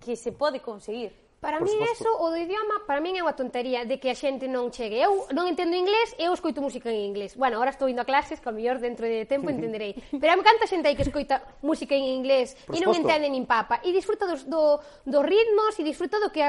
que 0.00 0.16
se 0.16 0.32
pode 0.32 0.60
conseguir. 0.60 1.12
Para 1.46 1.60
mí 1.60 1.70
eso, 1.92 2.10
o 2.18 2.26
do 2.26 2.34
idioma, 2.34 2.82
para 2.90 2.98
min 2.98 3.14
é 3.14 3.22
unha 3.22 3.38
tontería 3.38 3.86
de 3.86 4.02
que 4.02 4.10
a 4.10 4.18
xente 4.18 4.50
non 4.50 4.74
chegue. 4.74 4.98
Eu 4.98 5.30
non 5.30 5.46
entendo 5.46 5.78
inglés, 5.78 6.10
eu 6.18 6.34
escoito 6.34 6.58
música 6.58 6.90
en 6.90 7.06
inglés. 7.06 7.38
Bueno, 7.38 7.62
agora 7.62 7.70
estou 7.70 7.86
indo 7.86 8.02
a 8.02 8.08
clases, 8.08 8.42
que 8.42 8.50
ao 8.50 8.56
mellor 8.58 8.82
dentro 8.82 9.06
de 9.06 9.30
tempo 9.30 9.46
entenderei. 9.54 9.94
Pero 10.10 10.26
hai 10.26 10.42
canta 10.42 10.66
xente 10.66 10.90
aí 10.90 10.98
que 10.98 11.06
escoita 11.06 11.38
música 11.62 11.94
en 11.94 12.02
inglés 12.02 12.58
e 12.66 12.82
non 12.82 12.98
entende 12.98 13.30
nin 13.30 13.46
papa. 13.46 13.78
E 13.86 13.94
disfruta 13.94 14.26
dos, 14.26 14.42
do, 14.50 14.82
dos 15.06 15.22
ritmos 15.22 15.78
e 15.78 15.86
disfruta 15.86 16.18
do 16.18 16.34
que... 16.34 16.42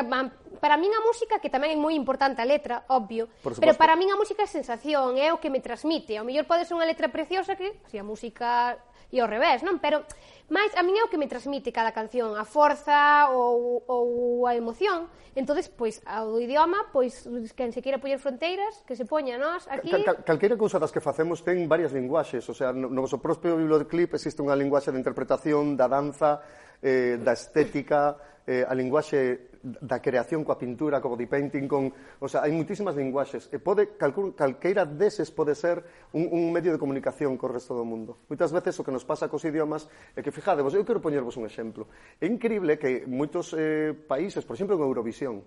Para 0.57 0.81
min 0.81 0.89
a 0.89 1.05
música, 1.05 1.37
que 1.37 1.53
tamén 1.53 1.69
é 1.69 1.77
moi 1.77 1.93
importante 1.93 2.41
a 2.41 2.49
letra, 2.49 2.89
obvio, 2.89 3.29
pero 3.61 3.77
para 3.77 3.93
min 3.93 4.09
a 4.09 4.17
música 4.17 4.41
é 4.41 4.49
sensación, 4.49 5.21
é 5.21 5.29
o 5.29 5.37
que 5.37 5.53
me 5.53 5.61
transmite. 5.61 6.17
Ao 6.17 6.25
mellor 6.25 6.49
pode 6.49 6.65
ser 6.65 6.73
unha 6.73 6.89
letra 6.89 7.13
preciosa 7.13 7.53
que, 7.53 7.85
Si 7.85 8.01
a 8.01 8.03
música 8.03 8.81
e 9.11 9.23
ao 9.23 9.27
revés, 9.27 9.63
non? 9.63 9.79
Pero 9.79 10.03
máis 10.51 10.71
a 10.75 10.83
min 10.83 10.99
é 10.99 11.03
o 11.03 11.11
que 11.11 11.19
me 11.19 11.31
transmite 11.31 11.71
cada 11.71 11.95
canción, 11.95 12.35
a 12.35 12.43
forza 12.43 13.31
ou, 13.31 13.83
ou 13.87 14.43
a 14.47 14.55
emoción 14.55 14.86
situación, 14.87 15.07
entonces 15.35 15.69
pois 15.69 16.01
ao 16.05 16.39
idioma, 16.41 16.89
pois 16.91 17.27
quen 17.53 17.69
se 17.69 17.81
queira 17.81 18.01
poñer 18.01 18.17
fronteiras, 18.17 18.81
que 18.87 18.95
se 18.95 19.05
poña 19.05 19.37
nós 19.37 19.67
aquí. 19.69 19.91
Cal, 19.91 20.03
cal, 20.03 20.17
calquera 20.23 20.57
cousa 20.57 20.79
das 20.79 20.89
que 20.89 21.03
facemos 21.03 21.43
ten 21.43 21.69
varias 21.69 21.93
linguaxes, 21.93 22.41
o 22.49 22.55
sea, 22.55 22.73
no, 22.73 22.89
no 22.89 23.05
vosso 23.05 23.21
propio 23.21 23.53
biblioclip 23.59 24.17
existe 24.17 24.41
unha 24.41 24.57
linguaxe 24.57 24.89
de 24.89 24.97
interpretación 24.97 25.77
da 25.77 25.85
danza, 25.85 26.41
eh, 26.81 27.21
da 27.21 27.37
estética, 27.37 28.17
eh, 28.47 28.65
a 28.65 28.73
linguaxe 28.73 29.56
da 29.81 29.99
creación 29.99 30.47
coa 30.47 30.55
pintura, 30.55 31.03
co 31.03 31.11
body 31.11 31.27
painting, 31.27 31.67
con... 31.67 31.91
O 32.23 32.27
sea, 32.31 32.47
hai 32.47 32.51
muitísimas 32.55 32.95
linguaxes. 32.95 33.51
E 33.51 33.59
pode, 33.59 33.99
calcul, 33.99 34.31
calqueira 34.31 34.87
deses 34.87 35.27
pode 35.29 35.53
ser 35.53 35.83
un, 36.15 36.31
un 36.31 36.49
medio 36.55 36.71
de 36.71 36.79
comunicación 36.79 37.35
co 37.35 37.51
resto 37.51 37.75
do 37.75 37.83
mundo. 37.83 38.23
Moitas 38.31 38.55
veces 38.55 38.79
o 38.79 38.85
que 38.85 38.93
nos 38.93 39.03
pasa 39.03 39.27
cos 39.27 39.43
idiomas 39.43 39.91
é 40.15 40.23
que, 40.23 40.31
fijadevos, 40.31 40.71
eu 40.73 40.87
quero 40.87 41.03
poñervos 41.03 41.35
un 41.35 41.43
exemplo. 41.43 41.91
É 42.21 42.25
increíble 42.25 42.79
que 42.79 43.03
moitos 43.05 43.51
eh, 43.53 43.91
países, 43.91 44.47
por 44.47 44.55
exemplo, 44.55 44.79
en 44.79 44.83
Eurovisión, 44.87 45.43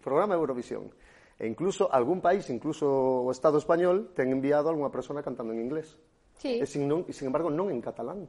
programa 0.00 0.34
Eurovisión, 0.34 0.88
e 1.38 1.46
incluso 1.46 1.86
algún 1.92 2.18
país, 2.18 2.50
incluso 2.50 2.88
o 2.88 3.30
Estado 3.30 3.62
español, 3.62 4.10
ten 4.16 4.34
enviado 4.34 4.66
a 4.68 4.74
algunha 4.74 4.90
persona 4.90 5.22
cantando 5.22 5.54
en 5.54 5.62
inglés. 5.62 5.94
Sí. 6.38 6.58
E 6.58 6.66
sin, 6.66 6.90
non, 6.90 7.06
e 7.06 7.12
sin 7.14 7.30
embargo 7.30 7.50
non 7.50 7.70
en 7.70 7.78
catalán. 7.78 8.26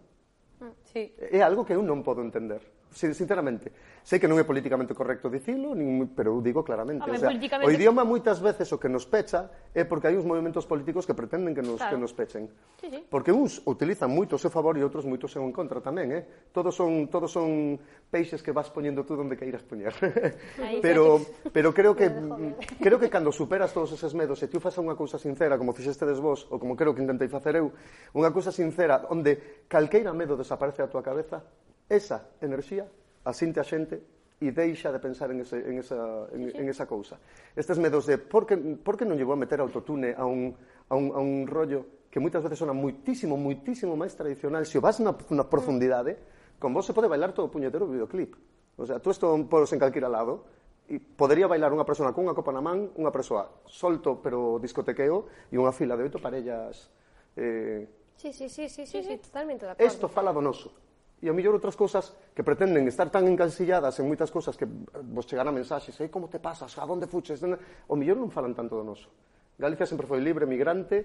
Mm, 0.61 0.73
sí. 0.85 1.13
É 1.17 1.41
algo 1.41 1.65
que 1.65 1.73
eu 1.73 1.81
non 1.81 2.05
podo 2.05 2.21
entender 2.21 2.61
sinceramente, 2.91 3.71
sei 4.01 4.17
que 4.17 4.25
non 4.25 4.41
é 4.41 4.45
políticamente 4.47 4.97
correcto 4.97 5.29
dicilo, 5.29 5.77
nin, 5.77 6.09
pero 6.17 6.33
eu 6.33 6.41
digo 6.41 6.65
claramente, 6.65 7.05
Home, 7.05 7.15
o, 7.15 7.21
sea, 7.21 7.29
políticamente... 7.29 7.69
o 7.69 7.75
idioma 7.75 8.01
moitas 8.01 8.41
veces 8.41 8.65
o 8.73 8.81
que 8.81 8.89
nos 8.89 9.05
pecha 9.05 9.53
é 9.77 9.85
porque 9.85 10.09
hai 10.09 10.17
uns 10.17 10.25
movimentos 10.25 10.65
políticos 10.65 11.05
que 11.05 11.13
pretenden 11.13 11.53
que 11.53 11.61
nos 11.61 11.77
claro. 11.77 11.93
que 11.93 11.97
nos 12.01 12.11
pechen. 12.17 12.49
Sí, 12.81 12.89
sí. 12.89 12.99
Porque 13.05 13.29
uns 13.29 13.61
utilizan 13.69 14.09
moito 14.09 14.35
o 14.35 14.41
seu 14.41 14.49
favor 14.49 14.73
e 14.77 14.81
outros 14.81 15.05
moito 15.05 15.29
o 15.29 15.31
seu 15.31 15.45
en 15.45 15.53
contra 15.53 15.77
tamén, 15.77 16.09
eh? 16.09 16.23
Todos 16.49 16.73
son 16.73 17.05
todos 17.13 17.29
son 17.29 17.77
peixes 18.09 18.41
que 18.41 18.49
vas 18.49 18.73
poñendo 18.73 19.05
tú 19.05 19.13
onde 19.13 19.37
queiras 19.37 19.61
poñer. 19.61 19.93
pero 20.85 21.21
pero 21.53 21.69
creo 21.69 21.93
que 21.93 22.09
creo 22.85 22.97
que 22.97 23.13
cando 23.13 23.29
superas 23.29 23.69
todos 23.69 23.93
eses 23.93 24.17
medos 24.17 24.41
e 24.41 24.49
tú 24.49 24.57
fas 24.57 24.73
unha 24.81 24.97
cousa 24.97 25.21
sincera 25.21 25.61
como 25.61 25.77
fixestedes 25.77 26.17
vos 26.17 26.49
ou 26.49 26.57
como 26.57 26.73
creo 26.73 26.97
que 26.97 27.05
intentei 27.05 27.29
facer 27.29 27.61
eu, 27.61 27.69
unha 28.17 28.33
cousa 28.33 28.49
sincera 28.49 29.05
onde 29.13 29.65
calqueira 29.69 30.09
medo 30.17 30.33
desaparece 30.33 30.81
da 30.81 30.89
tua 30.89 31.05
cabeza, 31.05 31.45
esa 31.89 32.29
enerxía 32.39 32.85
asinte 33.25 33.59
a 33.59 33.65
xente 33.65 33.99
e 34.39 34.55
deixa 34.55 34.93
de 34.93 35.03
pensar 35.03 35.33
en, 35.35 35.43
ese, 35.43 35.59
en, 35.59 35.83
esa, 35.83 36.29
en, 36.31 36.55
en 36.55 36.65
esa 36.69 36.87
cousa. 36.87 37.19
Estes 37.51 37.75
medos 37.75 38.07
de 38.07 38.15
por 38.15 38.47
que, 38.47 38.55
por 38.55 38.95
que 38.95 39.03
non 39.03 39.19
llevou 39.19 39.35
a 39.35 39.41
meter 39.41 39.59
autotune 39.59 40.15
a 40.15 40.23
un, 40.23 40.55
a 40.87 40.95
un, 40.95 41.11
a 41.11 41.19
un 41.19 41.43
rollo 41.43 42.07
que 42.07 42.23
moitas 42.23 42.39
veces 42.39 42.55
sona 42.55 42.71
muitísimo, 42.71 43.35
muitísimo 43.35 43.99
máis 43.99 44.15
tradicional. 44.15 44.63
Se 44.63 44.79
o 44.79 44.81
vas 44.81 45.03
na, 45.03 45.11
na 45.35 45.43
profundidade, 45.43 46.15
con 46.55 46.71
vos 46.71 46.87
se 46.87 46.95
pode 46.95 47.11
bailar 47.11 47.35
todo 47.35 47.49
o 47.49 47.51
puñetero 47.51 47.83
videoclip. 47.83 48.37
O 48.79 48.87
sea, 48.87 49.03
tú 49.03 49.11
esto 49.11 49.35
podes 49.51 49.75
en 49.75 49.83
calquera 49.83 50.07
lado, 50.07 50.47
e 50.89 50.97
podería 50.97 51.45
bailar 51.45 51.69
unha 51.69 51.85
persona 51.85 52.15
cunha 52.15 52.33
copa 52.33 52.49
na 52.49 52.63
man, 52.63 52.89
unha 52.97 53.13
persoa 53.13 53.61
solto 53.69 54.17
pero 54.17 54.57
discotequeo 54.57 55.51
e 55.53 55.55
unha 55.59 55.69
fila 55.69 55.93
de 55.93 56.09
oito 56.09 56.17
parellas 56.17 56.89
eh, 57.37 57.85
Sí, 58.19 58.33
sí, 58.33 58.49
sí, 58.49 58.67
sí, 58.67 58.85
sí, 58.85 58.99
sí, 59.01 59.17
totalmente 59.17 59.63
de 59.63 59.71
acordo. 59.71 59.87
Isto 59.87 60.09
fala 60.11 60.35
do 60.35 60.43
noso. 60.43 60.75
E 61.19 61.27
a 61.27 61.35
mellor 61.35 61.59
outras 61.59 61.75
cousas 61.75 62.15
que 62.31 62.47
pretenden 62.47 62.87
estar 62.87 63.11
tan 63.11 63.27
encasilladas 63.27 63.99
en 63.99 64.07
moitas 64.07 64.31
cousas 64.31 64.55
que 64.55 64.63
vos 64.65 65.27
chegarán 65.27 65.51
mensaxes, 65.51 65.99
aí 65.99 66.07
como 66.07 66.31
te 66.31 66.39
pasas, 66.39 66.71
a 66.79 66.87
donde 66.87 67.11
fuches, 67.11 67.43
o 67.43 67.95
mellor 67.99 68.15
non 68.15 68.31
falan 68.31 68.55
tanto 68.55 68.79
do 68.79 68.87
noso. 68.87 69.11
Galicia 69.59 69.83
sempre 69.83 70.07
foi 70.07 70.23
libre, 70.23 70.47
migrante 70.47 71.03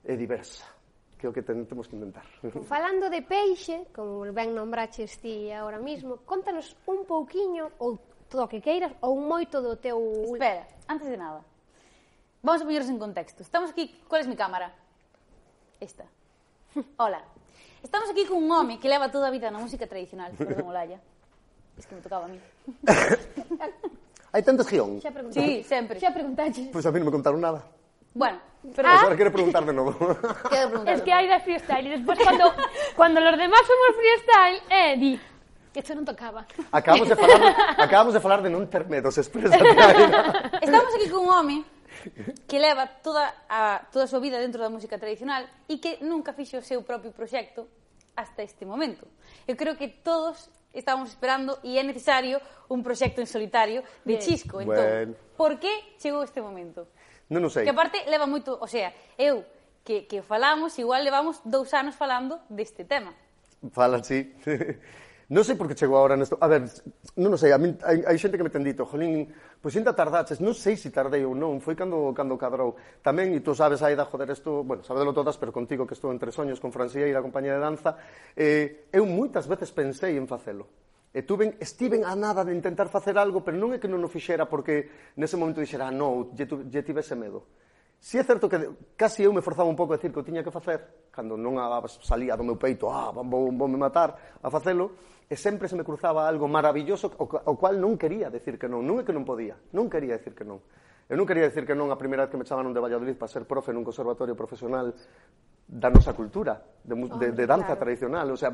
e 0.00 0.16
diversa 0.16 0.80
que 1.20 1.26
é 1.26 1.28
o 1.28 1.32
que 1.36 1.44
ten, 1.44 1.68
temos 1.68 1.86
que 1.86 1.94
intentar. 2.00 2.24
Falando 2.64 3.12
de 3.12 3.20
peixe, 3.20 3.92
como 3.92 4.24
ben 4.32 4.56
nombraches 4.56 5.20
ti 5.20 5.52
agora 5.52 5.76
mismo, 5.76 6.24
contanos 6.24 6.72
un 6.88 7.04
pouquiño 7.04 7.76
ou 7.76 8.00
todo 8.32 8.48
o 8.48 8.48
que 8.48 8.64
queiras 8.64 8.96
ou 9.04 9.20
moito 9.20 9.60
do 9.60 9.76
teu... 9.76 10.00
Espera, 10.32 10.64
antes 10.88 11.12
de 11.12 11.20
nada, 11.20 11.44
vamos 12.40 12.62
a 12.62 12.64
poñeros 12.64 12.88
en 12.88 12.96
contexto. 12.96 13.44
Estamos 13.44 13.76
aquí, 13.76 14.00
cuál 14.08 14.24
é 14.24 14.26
mi 14.26 14.34
cámara? 14.34 14.72
Esta. 15.76 16.08
Hola, 16.96 17.20
Estamos 17.82 18.10
aquí 18.10 18.26
cun 18.26 18.44
home 18.50 18.78
que 18.78 18.88
leva 18.88 19.08
toda 19.08 19.28
a 19.28 19.32
vida 19.32 19.48
na 19.48 19.58
música 19.58 19.88
tradicional, 19.88 20.32
perdón, 20.36 20.68
Olalla. 20.68 21.00
Es 21.78 21.86
que 21.86 21.94
me 21.96 22.02
tocaba 22.04 22.26
a 22.26 22.28
mí. 22.28 22.38
Hai 24.32 24.42
tantos 24.44 24.68
guión? 24.68 25.00
Xa 25.00 25.10
preguntaste. 25.10 25.42
Sí, 25.42 25.64
sempre. 25.64 25.96
Xa 25.98 26.12
preguntaste. 26.12 26.70
Pois 26.70 26.84
pues 26.84 26.86
a 26.86 26.92
mí 26.92 27.00
non 27.00 27.08
me 27.08 27.14
contaron 27.16 27.40
nada. 27.40 27.64
Bueno, 28.12 28.38
pero 28.76 28.86
ah, 28.86 29.06
ahora 29.06 29.16
quero 29.16 29.32
preguntar 29.32 29.64
de 29.64 29.72
novo. 29.72 29.94
Preguntar 30.50 30.94
es 30.94 31.02
que 31.02 31.10
hai 31.14 31.26
da 31.26 31.40
freestyle 31.40 31.86
e 31.88 31.90
despois 31.98 32.18
cando 32.20 32.52
cando 32.98 33.18
los 33.22 33.36
demás 33.38 33.62
somos 33.64 33.90
freestyle, 33.96 34.58
eh, 34.70 34.92
di, 34.98 35.12
Esto 35.70 35.94
non 35.94 36.02
tocaba. 36.02 36.42
Acabamos 36.74 37.06
de 37.06 37.14
falar, 37.14 37.40
acabamos 37.78 38.12
de 38.14 38.20
falar 38.20 38.40
de 38.42 38.50
non 38.50 38.66
ter 38.66 38.90
medos, 38.90 39.14
expresa. 39.16 39.54
Estamos 40.58 40.90
aquí 40.98 41.06
cun 41.06 41.30
home 41.30 41.79
que 42.48 42.58
leva 42.58 42.86
toda 43.00 43.34
a, 43.48 43.86
toda 43.92 44.04
a 44.04 44.10
súa 44.10 44.20
vida 44.20 44.40
dentro 44.40 44.60
da 44.60 44.72
música 44.72 44.98
tradicional 44.98 45.46
e 45.68 45.78
que 45.78 46.00
nunca 46.02 46.32
fixo 46.32 46.58
o 46.58 46.64
seu 46.64 46.82
propio 46.82 47.12
proxecto 47.12 47.68
hasta 48.16 48.42
este 48.42 48.64
momento. 48.64 49.06
Eu 49.46 49.56
creo 49.56 49.76
que 49.76 49.88
todos 49.88 50.50
estábamos 50.74 51.10
esperando 51.10 51.58
e 51.62 51.78
é 51.78 51.82
necesario 51.82 52.40
un 52.68 52.82
proxecto 52.82 53.20
en 53.20 53.26
solitario 53.26 53.82
de 54.04 54.18
Chisco. 54.18 54.60
Entón, 54.60 54.76
bueno. 54.76 55.14
por 55.36 55.58
que 55.58 55.70
chegou 55.98 56.22
este 56.22 56.40
momento? 56.40 56.88
Non 57.30 57.46
o 57.46 57.50
sei. 57.50 57.66
Que 57.66 57.72
aparte 57.74 58.02
leva 58.06 58.26
moito, 58.26 58.58
o 58.58 58.68
sea, 58.70 58.94
eu 59.18 59.42
que, 59.82 60.06
que 60.06 60.22
falamos, 60.22 60.78
igual 60.78 61.02
levamos 61.02 61.42
dous 61.42 61.74
anos 61.74 61.94
falando 61.96 62.38
deste 62.50 62.84
tema. 62.86 63.14
Falan, 63.74 64.04
sí. 64.04 64.32
Non 65.30 65.46
sei 65.46 65.54
por 65.54 65.70
que 65.70 65.78
chegou 65.78 65.94
agora 65.94 66.18
nesto... 66.18 66.34
A 66.42 66.50
ver, 66.50 66.66
non, 67.14 67.38
sei, 67.38 67.54
a 67.54 67.58
min, 67.62 67.78
hai, 67.86 68.02
hai 68.02 68.18
xente 68.18 68.34
que 68.34 68.42
me 68.42 68.50
ten 68.50 68.66
dito, 68.66 68.82
jolín, 68.82 69.30
pois 69.62 69.70
ainda 69.78 69.94
tardaches, 69.94 70.42
non 70.42 70.58
sei 70.58 70.74
se 70.74 70.90
si 70.90 70.90
tardei 70.90 71.22
ou 71.22 71.38
non, 71.38 71.62
foi 71.62 71.78
cando, 71.78 72.10
cando 72.10 72.34
cadrou. 72.34 72.74
Tamén, 72.98 73.30
e 73.30 73.38
tú 73.38 73.54
sabes, 73.54 73.78
Aida, 73.78 74.10
joder, 74.10 74.26
isto, 74.34 74.66
bueno, 74.66 74.82
sabedelo 74.82 75.14
todas, 75.14 75.38
pero 75.38 75.54
contigo 75.54 75.86
que 75.86 75.94
estou 75.94 76.10
entre 76.10 76.34
soños 76.34 76.58
con 76.58 76.74
Francieira, 76.74 77.22
compañía 77.22 77.54
de 77.54 77.62
danza, 77.62 77.94
eh, 78.34 78.90
eu 78.90 79.06
moitas 79.06 79.46
veces 79.46 79.70
pensei 79.70 80.18
en 80.18 80.26
facelo. 80.26 80.66
E 81.14 81.22
tuven, 81.22 81.54
estiven 81.62 82.02
a 82.02 82.18
nada 82.18 82.42
de 82.42 82.50
intentar 82.50 82.90
facer 82.90 83.14
algo, 83.14 83.46
pero 83.46 83.54
non 83.54 83.70
é 83.70 83.78
que 83.78 83.86
non 83.86 84.02
o 84.02 84.10
fixera 84.10 84.50
porque 84.50 85.14
nese 85.14 85.38
momento 85.38 85.62
dixera, 85.62 85.86
ah, 85.86 85.94
non, 85.94 86.34
lle, 86.34 86.50
lle 86.66 86.82
tivese 86.82 87.14
medo. 87.14 87.46
Si 88.02 88.18
é 88.18 88.24
certo 88.24 88.48
que 88.48 88.56
casi 88.96 89.22
eu 89.22 89.30
me 89.30 89.44
forzaba 89.44 89.68
un 89.68 89.76
pouco 89.76 89.92
a 89.92 90.00
decir 90.00 90.10
que 90.10 90.18
o 90.18 90.26
tiña 90.26 90.42
que 90.42 90.50
facer, 90.50 91.06
cando 91.14 91.36
non 91.36 91.60
a, 91.60 91.70
salía 92.02 92.32
do 92.34 92.42
meu 92.42 92.58
peito, 92.58 92.90
ah, 92.90 93.12
vou, 93.14 93.52
vou 93.54 93.68
me 93.70 93.76
matar 93.76 94.40
a 94.42 94.48
facelo, 94.50 94.96
e 95.30 95.38
sempre 95.38 95.70
se 95.70 95.78
me 95.78 95.86
cruzaba 95.86 96.26
algo 96.26 96.50
maravilloso 96.50 97.06
o 97.14 97.54
cual 97.54 97.78
non 97.78 97.94
quería 97.94 98.26
decir 98.34 98.58
que 98.58 98.66
non, 98.66 98.82
non 98.82 98.98
é 98.98 99.06
que 99.06 99.14
non 99.14 99.22
podía, 99.22 99.54
non 99.70 99.86
quería 99.86 100.18
decir 100.18 100.34
que 100.34 100.42
non. 100.42 100.58
Eu 101.06 101.14
non 101.14 101.22
quería 101.22 101.46
decir 101.46 101.62
que 101.62 101.78
non 101.78 101.94
a 101.94 101.98
primeira 101.98 102.26
vez 102.26 102.34
que 102.34 102.38
me 102.38 102.42
chamaron 102.42 102.74
de 102.74 102.82
Valladolid 102.82 103.14
para 103.14 103.30
ser 103.30 103.46
profe 103.46 103.70
nun 103.70 103.86
conservatorio 103.86 104.34
profesional 104.34 104.90
da 105.70 105.86
nosa 105.86 106.18
cultura, 106.18 106.58
de, 106.82 106.98
de, 107.14 107.30
de 107.30 107.44
danza 107.46 107.78
claro. 107.78 107.86
tradicional, 107.86 108.26
o 108.26 108.34
sea, 108.34 108.50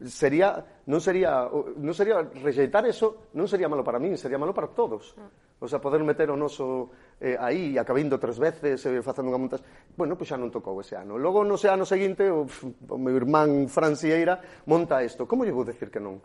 sería 0.00 0.64
non 0.88 1.04
sería 1.04 1.44
non 1.52 1.92
sería 1.92 2.24
rexeitar 2.40 2.88
eso, 2.88 3.28
non 3.36 3.44
sería 3.44 3.68
malo 3.68 3.84
para 3.84 4.00
min, 4.00 4.16
sería 4.16 4.40
malo 4.40 4.56
para 4.56 4.72
todos. 4.72 5.12
Ah. 5.20 5.28
O 5.60 5.68
sea, 5.68 5.76
poder 5.76 6.00
meter 6.00 6.32
o 6.32 6.36
noso 6.40 6.88
eh, 7.20 7.36
aí, 7.38 7.78
acabei 7.78 8.02
indo 8.02 8.18
tres 8.18 8.38
veces, 8.38 8.82
eh, 8.86 9.02
facendo 9.02 9.30
unha 9.30 9.40
montas... 9.40 9.62
Bueno, 9.94 10.18
pois 10.18 10.28
xa 10.28 10.38
non 10.38 10.50
tocou 10.50 10.78
ese 10.82 10.98
ano. 10.98 11.14
Logo, 11.16 11.46
no 11.46 11.54
ese 11.54 11.70
ano 11.70 11.86
seguinte, 11.86 12.26
o, 12.30 12.46
o 12.46 12.98
meu 12.98 13.14
irmán 13.14 13.70
Francieira 13.70 14.40
monta 14.66 15.02
isto. 15.02 15.26
Como 15.28 15.46
lle 15.46 15.54
vou 15.54 15.64
decir 15.64 15.88
que 15.90 16.02
non? 16.02 16.18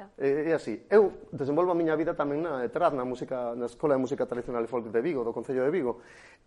Xa. 0.00 0.08
É, 0.16 0.50
é 0.50 0.52
así. 0.56 0.86
Eu 0.88 1.28
desenvolvo 1.32 1.72
a 1.72 1.78
miña 1.78 1.94
vida 1.94 2.16
tamén 2.16 2.40
na 2.40 2.64
ETRAD, 2.64 2.96
na, 2.96 3.04
música, 3.04 3.52
na 3.52 3.68
Escola 3.68 3.94
de 3.96 4.02
Música 4.02 4.24
Tradicional 4.24 4.64
e 4.64 4.68
Folk 4.70 4.88
de 4.88 5.00
Vigo, 5.04 5.20
do 5.20 5.36
Concello 5.36 5.64
de 5.68 5.72
Vigo, 5.72 6.00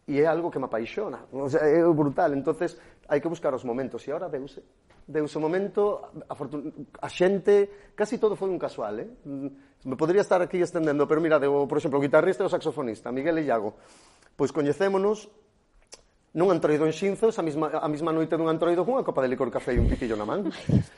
e 0.09 0.19
é 0.19 0.25
algo 0.25 0.50
que 0.50 0.59
me 0.59 0.65
apaixona, 0.65 1.29
o 1.31 1.47
sea, 1.47 1.63
é 1.63 1.79
brutal. 1.93 2.33
entonces 2.33 2.75
hai 3.07 3.21
que 3.21 3.29
buscar 3.29 3.53
os 3.53 3.63
momentos, 3.63 4.01
e 4.07 4.12
agora 4.12 4.27
deuse. 4.27 4.63
Deuse 5.03 5.35
o 5.38 5.41
momento, 5.43 6.00
a, 6.27 6.33
a, 6.33 7.07
a 7.07 7.09
xente, 7.12 7.91
casi 7.93 8.17
todo 8.17 8.39
foi 8.39 8.50
un 8.50 8.57
casual, 8.57 9.00
eh? 9.00 9.09
Me 9.83 9.95
podría 9.95 10.21
estar 10.21 10.41
aquí 10.41 10.61
estendendo, 10.61 11.07
pero 11.07 11.19
mirade, 11.19 11.47
o, 11.47 11.67
por 11.67 11.77
exemplo, 11.77 11.99
o 11.99 12.03
guitarrista 12.03 12.43
e 12.43 12.47
o 12.47 12.51
saxofonista, 12.51 13.11
Miguel 13.11 13.43
e 13.43 13.51
Iago, 13.51 13.75
pois 14.39 14.55
coñecémonos 14.55 15.27
nun 16.33 16.49
antroido 16.49 16.89
en 16.89 16.95
Xinzos, 16.95 17.37
a 17.37 17.43
mesma, 17.45 17.69
a 17.77 17.85
mesma 17.85 18.09
noite 18.09 18.33
dun 18.33 18.49
antroido 18.49 18.81
cunha 18.81 19.05
copa 19.05 19.21
de 19.21 19.29
licor 19.29 19.53
café 19.53 19.77
e 19.77 19.79
un 19.79 19.85
pitillo 19.85 20.17
na 20.17 20.25
man. 20.25 20.49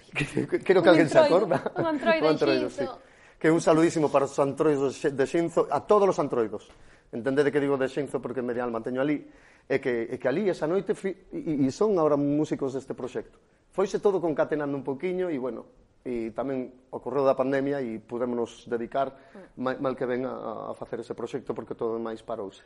Creo 0.64 0.80
que 0.80 0.90
alguén 0.90 1.12
se 1.12 1.20
acorda. 1.20 1.60
Un 1.76 1.92
antroido, 1.92 2.32
en 2.32 2.72
Xinzo. 2.72 3.04
Que 3.36 3.52
un 3.52 3.60
saludísimo 3.60 4.08
para 4.08 4.32
os 4.32 4.38
antroidos 4.40 5.04
de 5.04 5.26
Xinzo, 5.28 5.68
a 5.68 5.84
todos 5.84 6.08
os 6.08 6.18
antroidos. 6.24 6.72
Entendede 7.12 7.52
que 7.52 7.60
digo 7.60 7.76
de 7.76 7.92
Xinzo 7.92 8.24
porque 8.24 8.40
media 8.40 8.64
alma 8.64 8.80
teño 8.80 9.04
ali. 9.04 9.28
E 9.66 9.82
que, 9.82 10.08
e 10.08 10.16
que 10.22 10.28
ali 10.30 10.46
esa 10.48 10.70
noite, 10.70 10.94
fi, 10.94 11.10
e, 11.34 11.68
e 11.68 11.70
son 11.74 11.98
ahora 11.98 12.16
músicos 12.16 12.78
deste 12.78 12.94
proxecto. 12.94 13.42
Foise 13.76 14.00
todo 14.00 14.22
concatenando 14.22 14.78
un 14.78 14.86
poquinho 14.86 15.28
e, 15.28 15.36
bueno, 15.36 15.68
e 16.06 16.30
tamén 16.38 16.70
ocorreu 16.94 17.26
da 17.26 17.34
pandemia 17.34 17.82
e 17.82 17.98
pudémonos 17.98 18.70
dedicar 18.70 19.10
mm. 19.12 19.58
mal, 19.58 19.76
mal 19.82 19.94
que 19.98 20.06
ven 20.06 20.24
a, 20.30 20.70
a 20.70 20.74
facer 20.78 21.02
ese 21.02 21.18
proxecto 21.18 21.58
porque 21.58 21.74
todo 21.74 21.98
máis 21.98 22.22
parouse 22.22 22.62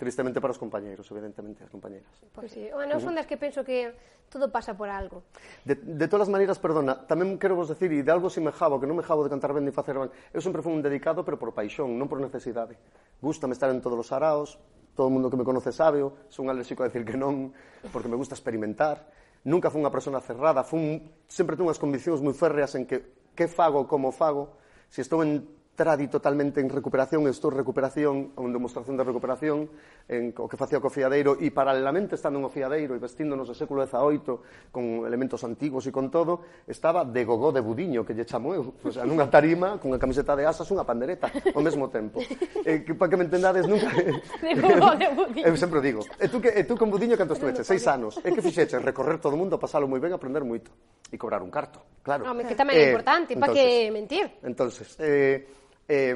tristemente 0.00 0.40
para 0.40 0.50
os 0.50 0.58
compañeiros, 0.58 1.04
evidentemente, 1.12 1.60
as 1.60 1.68
compañeras. 1.68 2.08
Pois 2.32 2.48
sí, 2.48 2.72
bueno, 2.72 2.96
son 2.98 3.12
das 3.12 3.28
que 3.28 3.36
penso 3.36 3.60
que 3.60 3.92
todo 4.32 4.48
pasa 4.48 4.72
por 4.72 4.88
algo. 4.88 5.28
De, 5.68 5.76
de 5.76 6.08
todas 6.08 6.24
as 6.24 6.32
maneiras, 6.32 6.56
perdona, 6.56 6.96
tamén 7.04 7.36
quero 7.36 7.52
vos 7.52 7.68
decir, 7.68 7.92
e 7.92 8.00
de 8.00 8.08
algo 8.08 8.32
si 8.32 8.40
me 8.40 8.48
jabo, 8.48 8.80
que 8.80 8.88
non 8.88 8.96
me 8.96 9.04
jabo 9.04 9.20
de 9.20 9.28
cantar 9.28 9.52
ben 9.52 9.68
ni 9.68 9.76
facer 9.76 10.00
ben, 10.00 10.08
eu 10.32 10.40
sempre 10.40 10.64
fui 10.64 10.72
un 10.72 10.80
dedicado, 10.80 11.20
pero 11.20 11.36
por 11.36 11.52
paixón, 11.52 12.00
non 12.00 12.08
por 12.08 12.16
necesidade. 12.16 12.80
Gústame 13.20 13.52
estar 13.52 13.68
en 13.68 13.84
todos 13.84 14.00
os 14.00 14.08
araos, 14.08 14.56
todo 14.96 15.06
o 15.06 15.12
mundo 15.12 15.28
que 15.28 15.36
me 15.36 15.44
conoce 15.44 15.68
sabe, 15.68 16.00
son 16.32 16.48
alérxico 16.48 16.80
a 16.80 16.88
decir 16.88 17.04
que 17.04 17.20
non, 17.20 17.52
porque 17.92 18.08
me 18.08 18.16
gusta 18.16 18.32
experimentar, 18.32 19.04
nunca 19.44 19.70
fui 19.72 19.80
unha 19.80 19.92
persona 19.92 20.20
cerrada, 20.20 20.64
fun, 20.66 21.00
sempre 21.30 21.56
tuve 21.56 21.70
unhas 21.70 21.80
convicións 21.80 22.20
moi 22.20 22.36
férreas 22.36 22.74
en 22.76 22.84
que 22.84 23.20
que 23.34 23.48
fago, 23.48 23.88
como 23.88 24.12
fago, 24.12 24.58
se 24.90 25.00
estou 25.00 25.22
en 25.24 25.46
tradi 25.80 26.12
totalmente 26.12 26.60
en 26.60 26.68
recuperación, 26.68 27.24
estou 27.24 27.48
en 27.48 27.56
recuperación, 27.56 28.36
en 28.36 28.52
demostración 28.52 29.00
de 29.00 29.04
recuperación, 29.08 29.64
en 30.12 30.36
o 30.36 30.44
que 30.44 30.60
facía 30.60 30.76
co 30.76 30.92
fiadeiro 30.92 31.40
e 31.40 31.48
paralelamente 31.48 32.20
estando 32.20 32.36
no 32.36 32.52
fiadeiro 32.52 32.92
e 32.92 33.00
vestíndonos 33.00 33.48
do 33.48 33.56
século 33.56 33.88
XVIII 33.88 34.68
con 34.68 35.08
elementos 35.08 35.40
antigos 35.40 35.88
e 35.88 35.90
con 35.94 36.12
todo, 36.12 36.44
estaba 36.68 37.08
de 37.08 37.24
gogó 37.24 37.48
de 37.48 37.64
budiño, 37.64 38.04
que 38.04 38.12
lle 38.12 38.28
chamo 38.28 38.52
eu, 38.52 38.76
o 38.76 38.92
sea, 38.92 39.08
nunha 39.08 39.24
tarima, 39.32 39.80
cunha 39.80 39.96
camiseta 39.96 40.36
de 40.36 40.44
asas, 40.44 40.68
unha 40.68 40.84
pandereta 40.84 41.32
ao 41.56 41.64
mesmo 41.64 41.88
tempo. 41.88 42.20
Eh, 42.60 42.84
que, 42.84 42.92
para 42.92 43.08
que 43.08 43.16
me 43.16 43.24
entendades, 43.24 43.64
nunca... 43.64 43.88
de 43.88 44.52
gogó 44.52 44.92
de 45.00 45.08
budiño. 45.16 45.48
Eu 45.48 45.56
sempre 45.56 45.80
digo, 45.80 46.04
e 46.20 46.28
tú, 46.28 46.44
que, 46.44 46.52
e 46.52 46.60
tú 46.68 46.76
con 46.76 46.92
budiño 46.92 47.16
canto 47.16 47.32
estuveche? 47.32 47.64
Seis 47.64 47.88
anos. 47.88 48.20
E 48.20 48.28
que 48.36 48.44
fixeches? 48.44 48.84
Recorrer 48.84 49.16
todo 49.16 49.32
o 49.32 49.40
mundo, 49.40 49.56
pasalo 49.56 49.88
moi 49.88 49.96
ben, 49.96 50.12
aprender 50.12 50.44
moito. 50.44 50.68
E 51.08 51.16
cobrar 51.16 51.40
un 51.40 51.48
carto, 51.48 51.80
claro. 52.04 52.28
Home, 52.28 52.44
que 52.44 52.52
tamén 52.52 52.76
é 52.76 52.84
eh, 52.84 52.88
importante, 52.92 53.32
para 53.40 53.56
que 53.56 53.88
mentir. 53.88 54.28
Entonces, 54.44 54.92
eh, 55.00 55.60
Eh, 55.90 56.14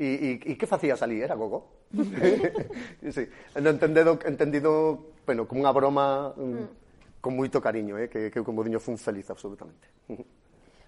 e, 0.00 0.08
e, 0.08 0.30
e 0.40 0.52
que 0.56 0.64
facías 0.66 1.04
ali? 1.04 1.20
Era 1.20 1.36
gogo? 1.36 1.84
sí. 3.12 3.28
Entendido, 3.54 4.18
entendido 4.24 4.70
bueno, 5.28 5.44
como 5.44 5.60
unha 5.60 5.72
broma 5.76 6.32
mm. 6.32 6.40
mm. 6.40 6.66
con 7.20 7.36
moito 7.36 7.60
cariño, 7.60 8.00
eh, 8.00 8.08
que, 8.08 8.32
que 8.32 8.38
eu 8.40 8.44
como 8.44 8.64
diño 8.64 8.80
fun 8.80 8.96
feliz 8.96 9.28
absolutamente. 9.28 9.86
Pois, 10.08 10.24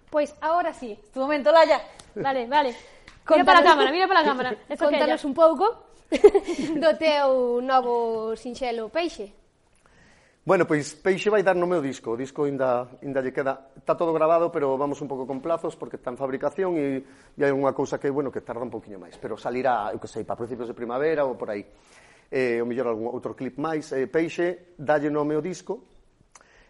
pues 0.12 0.28
ahora 0.40 0.72
sí, 0.72 0.96
tu 1.12 1.20
momento, 1.20 1.52
Laia. 1.52 1.84
Vale, 2.16 2.48
vale. 2.48 2.72
Mira 3.28 3.44
para 3.44 3.60
a 3.60 3.66
cámara, 3.66 3.90
mira 3.92 4.08
para 4.08 4.20
a 4.20 4.26
cámara. 4.32 4.50
Contanos 4.72 5.22
un 5.28 5.34
pouco 5.36 5.92
do 6.80 6.90
teu 6.96 7.60
novo 7.60 8.34
sinxelo 8.36 8.88
peixe. 8.88 9.45
Bueno, 10.46 10.62
pois 10.64 10.94
Peixe 10.94 11.26
vai 11.26 11.42
dar 11.42 11.58
no 11.58 11.66
meu 11.66 11.82
disco, 11.82 12.14
o 12.14 12.16
disco 12.16 12.46
ainda, 12.46 12.86
ainda 13.02 13.18
lle 13.18 13.34
queda, 13.34 13.74
está 13.74 13.98
todo 13.98 14.14
grabado, 14.14 14.54
pero 14.54 14.78
vamos 14.78 15.02
un 15.02 15.10
pouco 15.10 15.26
con 15.26 15.42
plazos, 15.42 15.74
porque 15.74 15.98
está 15.98 16.14
en 16.14 16.16
fabricación 16.16 16.78
e, 16.78 17.02
e 17.34 17.42
hai 17.42 17.50
unha 17.50 17.74
cousa 17.74 17.98
que, 17.98 18.06
bueno, 18.14 18.30
que 18.30 18.46
tarda 18.46 18.62
un 18.62 18.70
poquinho 18.70 19.02
máis, 19.02 19.18
pero 19.18 19.34
salirá, 19.34 19.90
eu 19.90 19.98
que 19.98 20.06
sei, 20.06 20.22
para 20.22 20.38
principios 20.38 20.70
de 20.70 20.78
primavera 20.78 21.26
ou 21.26 21.34
por 21.34 21.50
aí, 21.50 21.66
eh, 22.30 22.62
ou 22.62 22.66
mellor 22.70 22.94
algún 22.94 23.10
outro 23.10 23.34
clip 23.34 23.58
máis, 23.58 23.90
eh, 23.90 24.06
Peixe 24.06 24.78
dalle 24.78 25.10
no 25.10 25.26
meu 25.26 25.42
disco, 25.42 25.82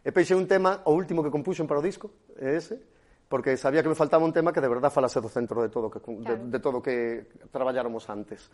e 0.01 0.09
Peixe 0.09 0.33
é 0.33 0.41
un 0.41 0.49
tema, 0.49 0.81
o 0.89 0.97
último 0.97 1.21
que 1.21 1.29
compuxen 1.29 1.69
para 1.69 1.77
o 1.77 1.85
disco, 1.85 2.33
é 2.41 2.57
ese, 2.57 2.81
porque 3.29 3.61
sabía 3.61 3.85
que 3.85 3.93
me 3.93 3.99
faltaba 3.99 4.25
un 4.25 4.33
tema 4.33 4.57
que 4.57 4.65
de 4.65 4.73
verdad 4.73 4.89
falase 4.89 5.21
do 5.21 5.29
centro 5.29 5.61
de 5.61 5.69
todo 5.69 5.93
que, 5.93 6.01
claro. 6.01 6.25
de, 6.25 6.49
de 6.49 6.59
todo 6.65 6.81
que 6.81 7.29
traballáramos 7.53 8.09
antes. 8.09 8.49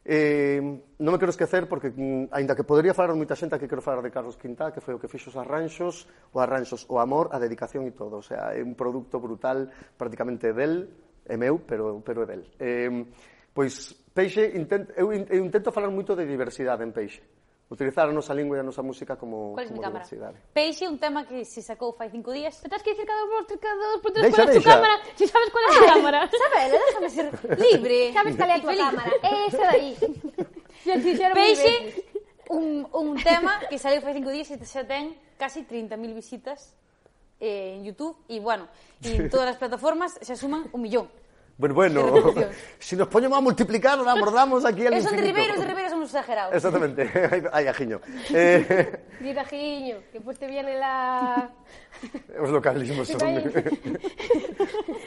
Eh, 0.00 0.60
non 0.96 1.12
me 1.12 1.20
quero 1.20 1.28
esquecer 1.28 1.68
porque 1.68 1.92
mm, 1.92 2.32
aínda 2.32 2.56
que 2.56 2.64
podería 2.64 2.96
falar 2.96 3.12
moita 3.12 3.36
xente 3.36 3.60
que 3.60 3.68
quero 3.68 3.84
falar 3.84 4.00
de 4.00 4.08
Carlos 4.08 4.40
Quintá, 4.40 4.72
que 4.72 4.80
foi 4.80 4.96
o 4.96 5.00
que 5.00 5.12
fixo 5.12 5.28
os 5.28 5.36
arranxos, 5.36 6.08
o 6.32 6.40
arranxos, 6.40 6.88
o 6.88 6.96
amor, 6.96 7.28
a 7.32 7.38
dedicación 7.38 7.84
e 7.84 7.92
todo, 7.92 8.20
o 8.20 8.24
sea, 8.24 8.56
é 8.56 8.64
un 8.64 8.72
produto 8.72 9.20
brutal 9.20 9.68
prácticamente 10.00 10.56
del, 10.56 10.88
é 11.28 11.36
meu, 11.36 11.60
pero 11.68 12.00
pero 12.00 12.24
é 12.24 12.26
del. 12.32 12.42
Eh, 12.56 12.88
pois 13.52 13.92
Peixe 14.10 14.56
intento, 14.56 14.90
eu, 14.96 15.12
eu 15.12 15.44
intento 15.44 15.70
falar 15.70 15.92
moito 15.92 16.16
de 16.16 16.24
diversidade 16.24 16.82
en 16.82 16.90
Peixe. 16.96 17.20
Utilizar 17.70 18.08
a 18.08 18.12
nosa 18.12 18.34
lingua 18.34 18.58
e 18.58 18.60
a 18.60 18.66
nosa 18.66 18.82
música 18.82 19.14
como, 19.14 19.54
¿Cuál 19.54 19.66
es 19.66 19.70
mi 19.70 19.78
como 19.78 19.86
cámara? 19.86 20.04
diversidade 20.04 20.36
Peixe, 20.52 20.88
un 20.90 20.98
tema 20.98 21.22
que 21.24 21.44
se 21.46 21.62
sacou 21.62 21.94
fai 21.94 22.10
cinco 22.10 22.34
días. 22.34 22.58
Te 22.60 22.68
tens 22.68 22.82
que 22.82 22.90
dicir 22.90 23.06
cada 23.06 23.22
dos, 23.24 23.46
cada 23.62 23.78
dos 23.94 24.00
por 24.02 24.10
tres 24.10 24.26
Deixa, 24.26 24.36
cuál 24.42 24.48
es 24.50 24.54
tu 24.54 24.60
deixa. 24.60 24.74
cámara, 24.74 24.94
si 25.14 25.24
sabes 25.30 25.48
cuál 25.54 25.64
es 25.64 25.72
tu 25.78 25.84
cámara. 25.86 26.20
Sabela, 26.26 26.76
déjame 26.82 27.08
ser 27.10 27.26
libre. 27.70 27.98
Sabes 28.12 28.34
cal 28.36 28.50
é 28.50 28.54
a 28.54 28.60
tua 28.60 28.74
cámara? 28.76 29.10
Esa 29.46 29.64
de 29.70 29.76
aí. 29.78 29.90
Ya 30.84 30.94
te 30.98 31.08
hicieron 31.12 31.36
mil 31.36 31.44
Peixe, 31.44 32.04
un, 32.48 32.88
un 32.90 33.08
tema 33.22 33.60
que 33.68 33.76
saliu 33.78 34.00
fai 34.02 34.16
cinco 34.16 34.32
días 34.32 34.48
e 34.50 34.56
xa 34.64 34.82
ten 34.82 35.14
casi 35.38 35.62
30.000 35.62 35.94
visitas 36.16 36.72
eh, 37.38 37.76
en 37.76 37.84
YouTube 37.84 38.16
e, 38.32 38.40
bueno, 38.40 38.64
en 39.04 39.28
todas 39.28 39.52
as 39.52 39.58
plataformas 39.60 40.16
xa 40.24 40.34
suman 40.34 40.66
un 40.72 40.80
millón. 40.80 41.06
Bueno, 41.60 41.74
bueno, 41.74 42.32
si 42.78 42.96
nos 42.96 43.06
ponemos 43.08 43.36
a 43.36 43.42
multiplicar, 43.42 43.98
la 43.98 44.12
abordamos 44.12 44.64
aquí 44.64 44.86
al 44.86 44.94
Eso 44.94 45.10
de 45.10 45.18
Ribeiro, 45.18 45.60
de 45.60 45.66
Ribeiro 45.66 45.90
somos 45.90 46.08
exagerados. 46.08 46.54
Exactamente. 46.54 47.10
Ay, 47.52 47.66
ajiño. 47.66 48.00
Eh... 48.32 49.04
Dile 49.20 49.40
ajiño, 49.40 49.96
que 50.10 50.20
pues 50.22 50.38
te 50.38 50.46
viene 50.46 50.78
la... 50.78 51.50
Os 52.40 52.48
localismos 52.48 53.08
son... 53.08 53.34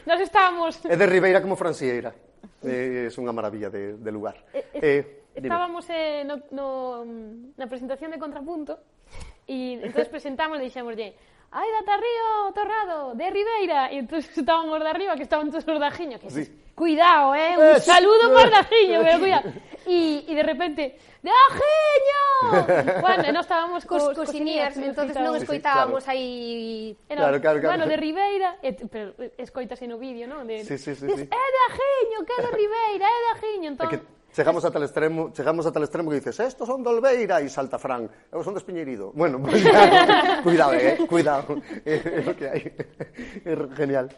Nos 0.05 0.21
estábamos... 0.21 0.77
É 0.85 0.95
de 0.95 1.07
Ribeira 1.07 1.41
como 1.41 1.55
Francieira. 1.55 2.13
Eh, 2.61 3.09
é 3.09 3.17
unha 3.17 3.33
maravilla 3.33 3.73
de, 3.73 3.97
de 3.97 4.11
lugar. 4.13 4.37
Eh, 4.53 4.77
eh 4.77 5.01
estábamos 5.33 5.89
eh, 5.89 6.21
no, 6.21 6.37
no, 6.53 7.01
mm, 7.01 7.57
na 7.57 7.65
presentación 7.65 8.13
de 8.13 8.21
Contrapunto 8.21 8.77
e 9.49 9.81
entonces 9.81 10.05
presentamos 10.05 10.61
e 10.61 10.69
dixemos, 10.69 10.93
ai, 11.53 11.69
da 11.71 11.81
Tarrío, 11.85 12.51
Torrado, 12.57 13.15
de 13.15 13.29
Ribeira. 13.29 13.93
E 13.93 14.01
entonces 14.01 14.29
estábamos 14.37 14.81
de 14.81 14.89
arriba, 14.89 15.15
que 15.15 15.23
estaban 15.23 15.49
todos 15.53 15.63
os 15.63 15.79
dajiños. 15.79 16.19
Que, 16.19 16.29
sí. 16.29 16.43
¡Cuidado, 16.73 17.35
eh, 17.37 17.53
un 17.57 17.77
eh, 17.77 17.79
saludo 17.79 18.33
para 18.33 18.45
os 18.45 18.51
dajiños, 18.51 18.99
pero 19.05 19.19
cuidado. 19.23 19.47
E, 19.85 20.25
e 20.25 20.33
de 20.33 20.43
repente, 20.43 20.83
¡Dajiño! 21.23 22.99
bueno, 22.99 23.31
nós 23.31 23.47
estábamos 23.47 23.85
cos, 23.85 24.11
cos 24.11 24.27
cosinías, 24.27 24.75
entonces 24.75 25.15
non 25.15 25.39
escoitábamos 25.39 26.03
aí... 26.11 26.99
Sí, 26.99 27.15
claro. 27.15 27.39
Aí... 27.39 27.39
claro, 27.39 27.39
claro, 27.39 27.57
claro. 27.63 27.71
Bueno, 27.71 27.85
de 27.87 27.95
Ribeira, 27.95 28.59
e, 28.59 28.75
pero 28.91 29.15
escoitase 29.39 29.87
no 29.87 29.95
vídeo, 29.95 30.27
non? 30.27 30.43
De, 30.43 30.67
sí, 30.67 30.75
sí, 30.75 30.91
sí, 30.99 31.07
des, 31.07 31.23
sí. 31.23 31.25
É 31.31 31.39
eh, 31.39 31.49
dajiño, 31.63 32.27
que 32.27 32.33
é 32.35 32.39
de 32.43 32.51
Ribeira, 32.59 33.07
é 33.07 33.15
eh, 33.15 33.23
dajiño. 33.31 33.67
Entón, 33.71 33.87
que 33.87 33.99
Chegamos 34.33 34.65
ata 34.65 34.73
tal 34.73 34.89
extremo, 34.89 35.29
chegamos 35.29 35.61
ata 35.61 35.77
tal 35.77 35.85
extremo 35.85 36.09
que 36.09 36.17
dices, 36.17 36.41
estos 36.41 36.65
son 36.65 36.81
de 36.81 36.89
Olveira 36.89 37.37
e 37.37 37.45
salta 37.53 37.77
Fran, 37.77 38.09
eu 38.33 38.41
son 38.41 38.57
de 38.57 38.65
Bueno, 39.13 39.37
pues, 39.45 39.61
cuidado, 39.61 40.41
cuidado, 40.41 40.73
eh, 40.73 40.97
cuidado. 41.05 41.61
É 41.85 42.01
eh, 42.01 42.25
o 42.25 42.33
que 42.33 42.49
hai. 42.49 42.73
É 43.45 43.53
genial. 43.77 44.09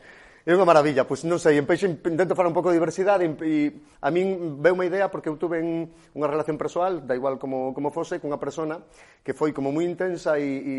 É 0.46 0.54
unha 0.54 0.62
maravilla, 0.62 1.10
pois 1.10 1.26
non 1.26 1.42
sei, 1.42 1.58
en 1.58 1.66
peixe 1.66 1.90
intento 1.90 2.38
falar 2.38 2.54
un 2.54 2.58
pouco 2.62 2.70
de 2.70 2.78
diversidade 2.78 3.26
e 3.26 3.82
a 3.98 4.14
min 4.14 4.62
veu 4.62 4.78
unha 4.78 4.86
idea 4.86 5.10
porque 5.10 5.26
eu 5.26 5.42
tuve 5.42 5.58
unha 5.58 6.30
relación 6.30 6.54
persoal, 6.54 7.02
da 7.02 7.18
igual 7.18 7.42
como, 7.42 7.74
como 7.74 7.90
fose, 7.90 8.22
cunha 8.22 8.38
persona 8.38 8.78
que 9.26 9.34
foi 9.34 9.50
como 9.58 9.74
moi 9.74 9.90
intensa 9.90 10.38
e, 10.38 10.46
e 10.46 10.76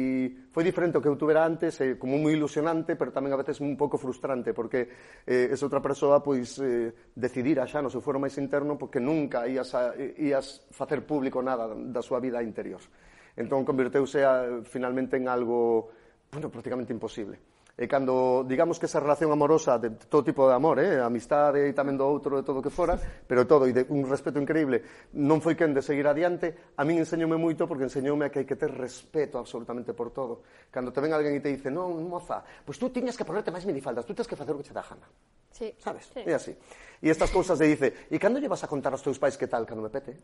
foi 0.55 0.63
diferente 0.63 0.95
ao 0.95 1.03
que 1.03 1.11
eu 1.11 1.19
tuvera 1.19 1.43
antes, 1.43 1.83
eh, 1.83 1.99
como 1.99 2.15
moi 2.15 2.39
ilusionante, 2.39 2.95
pero 2.95 3.11
tamén 3.11 3.35
a 3.35 3.43
veces 3.43 3.59
un 3.59 3.75
pouco 3.75 3.99
frustrante, 3.99 4.55
porque 4.55 4.87
eh, 5.27 5.51
esa 5.51 5.67
outra 5.67 5.83
persoa 5.83 6.23
pois 6.23 6.63
eh, 6.63 6.95
decidira 7.19 7.67
xa 7.67 7.83
no 7.83 7.91
seu 7.91 7.99
foro 7.99 8.23
máis 8.23 8.39
interno 8.39 8.79
porque 8.79 9.03
nunca 9.03 9.51
ías, 9.51 9.75
a, 9.75 9.99
ías 9.99 10.63
facer 10.71 11.03
público 11.03 11.43
nada 11.43 11.75
da 11.75 12.07
súa 12.07 12.23
vida 12.23 12.39
interior. 12.39 12.87
Entón 13.35 13.67
converteuse 13.67 14.23
a, 14.23 14.63
finalmente 14.63 15.19
en 15.19 15.27
algo 15.27 15.91
bueno, 16.31 16.55
prácticamente 16.55 16.95
imposible. 16.95 17.56
E 17.77 17.85
cando 17.85 18.41
digamos 18.49 18.81
que 18.81 18.89
esa 18.89 19.05
relación 19.05 19.29
amorosa 19.29 19.77
de 19.77 19.93
todo 20.09 20.25
tipo 20.25 20.49
de 20.49 20.57
amor, 20.57 20.81
eh, 20.81 20.97
amistade 20.97 21.61
e 21.69 21.77
tamén 21.77 22.01
do 22.01 22.09
outro, 22.09 22.41
de 22.41 22.41
todo 22.41 22.59
o 22.59 22.65
que 22.65 22.73
fora, 22.73 22.97
pero 22.97 23.45
todo 23.45 23.69
e 23.69 23.77
de 23.77 23.85
un 23.93 24.09
respeto 24.09 24.41
increíble, 24.41 25.12
non 25.12 25.45
foi 25.45 25.53
quen 25.53 25.77
de 25.77 25.85
seguir 25.85 26.09
adiante, 26.09 26.73
a 26.73 26.89
min 26.89 27.05
enseñoume 27.05 27.37
moito 27.37 27.69
porque 27.69 27.85
enseñoume 27.85 28.25
a 28.25 28.33
que 28.33 28.41
hai 28.41 28.49
que 28.49 28.57
ter 28.57 28.73
respeto 28.73 29.37
absolutamente 29.37 29.93
por 29.93 30.09
todo. 30.09 30.41
Cando 30.73 30.89
te 30.89 31.05
ven 31.05 31.12
alguén 31.12 31.37
e 31.37 31.45
te 31.45 31.53
dice, 31.53 31.69
"Non, 31.69 31.93
moza, 32.09 32.41
pois 32.65 32.81
tú 32.81 32.89
tiñas 32.89 33.12
que 33.12 33.29
ponerte 33.29 33.53
máis 33.53 33.69
minifaldas, 33.69 34.09
tú 34.09 34.17
tens 34.17 34.25
que 34.25 34.41
facer 34.41 34.57
o 34.57 34.59
que 34.65 34.73
che 34.73 34.73
dá 34.73 34.81
gana." 34.81 35.05
Sí. 35.53 35.69
¿Sabes? 35.77 36.09
Sí. 36.09 36.25
E 36.25 36.33
así. 36.33 36.57
E 36.57 37.12
estas 37.12 37.29
cousas 37.29 37.61
de 37.61 37.69
dice, 37.69 38.09
"E 38.09 38.17
cando 38.17 38.41
lle 38.41 38.49
vas 38.49 38.65
a 38.65 38.73
contar 38.73 38.97
aos 38.97 39.05
teus 39.05 39.21
pais 39.21 39.37
que 39.37 39.53
tal 39.53 39.69
cando 39.69 39.85
me 39.85 39.93
pete?" 39.93 40.17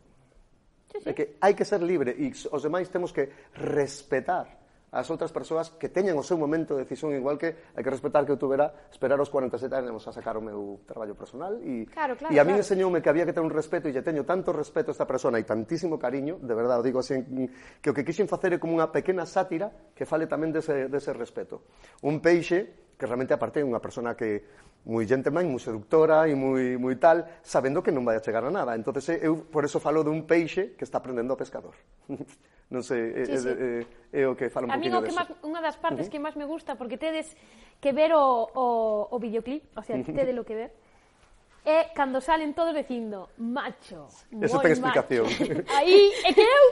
Sí, 0.89 0.97
sí. 0.97 1.05
É 1.05 1.13
que 1.13 1.37
hai 1.37 1.53
que 1.53 1.69
ser 1.69 1.85
libre 1.85 2.17
e 2.17 2.33
os 2.33 2.61
demais 2.65 2.89
temos 2.89 3.13
que 3.13 3.29
respetar 3.61 4.62
as 4.93 5.09
outras 5.09 5.33
persoas 5.33 5.73
que 5.73 5.89
teñan 5.89 6.13
o 6.13 6.23
seu 6.23 6.37
momento 6.37 6.77
de 6.77 6.85
decisión 6.85 7.17
igual 7.17 7.41
que 7.41 7.73
hai 7.73 7.81
que 7.81 7.89
respetar 7.89 8.21
que 8.29 8.31
eu 8.31 8.37
tuvera 8.37 8.69
esperar 8.93 9.17
os 9.17 9.33
47 9.33 9.73
anos 9.73 10.05
a 10.05 10.13
sacar 10.13 10.37
o 10.37 10.43
meu 10.45 10.85
traballo 10.85 11.17
personal 11.17 11.57
e, 11.65 11.89
claro, 11.89 12.13
claro, 12.13 12.29
e 12.29 12.37
a 12.37 12.45
mí 12.45 12.53
claro. 12.53 12.61
enseñoume 12.61 13.01
que 13.01 13.09
había 13.09 13.25
que 13.25 13.33
ter 13.33 13.41
un 13.41 13.49
respeto 13.49 13.89
e 13.89 13.91
lle 13.91 14.05
teño 14.05 14.21
tanto 14.21 14.53
respeto 14.53 14.93
a 14.93 14.93
esta 14.93 15.09
persona 15.09 15.41
e 15.41 15.43
tantísimo 15.43 15.97
cariño, 15.97 16.37
de 16.37 16.53
verdade, 16.53 16.85
digo 16.85 17.01
así 17.01 17.17
que 17.81 17.89
o 17.89 17.93
que 17.97 18.05
quixen 18.05 18.29
facer 18.29 18.53
é 18.53 18.61
como 18.61 18.77
unha 18.77 18.93
pequena 18.93 19.25
sátira 19.25 19.73
que 19.97 20.05
fale 20.05 20.29
tamén 20.29 20.53
dese, 20.53 20.85
dese 20.85 21.09
respeto 21.17 21.65
un 22.05 22.21
peixe 22.21 22.93
que 22.93 23.09
realmente 23.09 23.33
aparte 23.33 23.59
é 23.59 23.65
unha 23.65 23.81
persona 23.81 24.13
que 24.13 24.45
moi 24.85 25.07
gentleman, 25.09 25.47
moi 25.47 25.63
seductora 25.63 26.27
e 26.27 26.35
moi, 26.35 26.75
moi 26.75 26.99
tal, 26.99 27.23
sabendo 27.41 27.79
que 27.79 27.91
non 27.91 28.03
vai 28.03 28.19
a 28.19 28.23
chegar 28.23 28.43
a 28.43 28.51
nada. 28.51 28.75
entonces 28.75 29.17
eu 29.23 29.47
por 29.47 29.63
eso 29.65 29.79
falo 29.81 30.03
dun 30.03 30.27
peixe 30.27 30.77
que 30.77 30.85
está 30.85 31.01
aprendendo 31.01 31.33
a 31.33 31.39
pescador. 31.39 31.73
non 32.71 32.83
sei, 32.85 33.11
é, 33.11 33.23
eh, 33.23 33.37
sí. 33.37 33.49
é, 33.49 34.21
é, 34.21 34.21
é 34.23 34.29
o 34.29 34.37
que 34.37 34.47
fala 34.53 34.69
un 34.69 34.73
poquinho 34.75 35.01
deso. 35.01 35.19
A 35.19 35.25
mí 35.25 35.49
unha 35.49 35.61
das 35.63 35.75
partes 35.75 36.05
uh 36.05 36.09
-huh. 36.09 36.11
que 36.11 36.19
máis 36.21 36.35
me 36.37 36.45
gusta, 36.45 36.77
porque 36.77 36.95
tedes 36.95 37.35
que 37.81 37.91
ver 37.91 38.13
o, 38.15 38.47
o, 38.53 38.65
o 39.11 39.17
videoclip, 39.19 39.67
o 39.75 39.83
sea, 39.83 39.97
tedes 40.03 40.35
lo 40.35 40.45
que 40.45 40.55
ver, 40.55 40.71
é 41.65 41.95
cando 41.95 42.19
salen 42.19 42.51
todos 42.51 42.75
dicindo 42.75 43.29
macho, 43.39 44.07
Esa 44.35 44.59
ten 44.59 44.75
explicación. 44.75 45.25
aí, 45.71 46.11
é 46.27 46.33
que 46.35 46.43
eu 46.43 46.63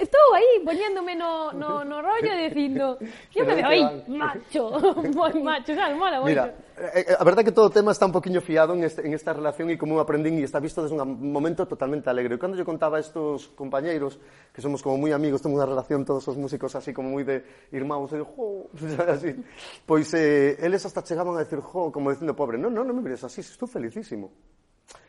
estou 0.00 0.26
aí 0.32 0.64
poñéndome 0.64 1.14
no, 1.14 1.52
no, 1.52 1.84
no 1.84 2.00
rollo 2.00 2.32
dicindo, 2.40 2.96
eu 3.36 3.44
me 3.44 3.54
veo 3.54 3.68
aí, 3.68 3.84
macho, 4.08 4.72
moi 5.12 5.36
macho, 5.36 5.76
sabes, 5.76 5.96
mola 6.00 6.24
moito. 6.24 6.32
Mira, 6.32 6.56
eh, 6.80 7.12
eh, 7.12 7.16
a 7.20 7.24
verdade 7.24 7.44
é 7.44 7.52
que 7.52 7.56
todo 7.56 7.68
o 7.68 7.74
tema 7.74 7.92
está 7.92 8.08
un 8.08 8.12
poquinho 8.16 8.40
fiado 8.40 8.72
en, 8.72 8.84
este, 8.84 9.04
en 9.04 9.12
esta 9.12 9.36
relación 9.36 9.68
e 9.68 9.76
como 9.76 10.00
aprendín 10.00 10.40
e 10.40 10.48
está 10.48 10.64
visto 10.64 10.80
desde 10.80 10.96
un 10.96 11.28
momento 11.28 11.68
totalmente 11.68 12.08
alegre. 12.08 12.40
Cando 12.40 12.56
yo 12.56 12.64
contaba 12.64 12.96
a 12.96 13.04
estos 13.04 13.52
compañeiros, 13.52 14.16
que 14.48 14.64
somos 14.64 14.80
como 14.80 14.96
moi 14.96 15.12
amigos, 15.12 15.44
temos 15.44 15.60
unha 15.60 15.68
relación 15.68 16.08
todos 16.08 16.24
os 16.24 16.40
músicos 16.40 16.72
así 16.72 16.96
como 16.96 17.12
moi 17.12 17.24
de 17.28 17.44
irmãos, 17.76 18.08
e 18.16 18.24
jo, 18.24 18.72
así, 19.12 19.36
pois 19.84 20.08
eh, 20.16 20.56
eles 20.56 20.80
hasta 20.88 21.04
chegaban 21.04 21.36
a 21.36 21.44
decir, 21.44 21.60
jo, 21.60 21.92
como 21.92 22.08
dicindo, 22.08 22.32
pobre, 22.32 22.56
non, 22.56 22.72
non, 22.72 22.88
non 22.88 22.96
me 22.96 23.04
mires 23.04 23.20
así, 23.28 23.44
estou 23.44 23.68
felicísimo 23.68 24.21
máximo. 24.22 24.30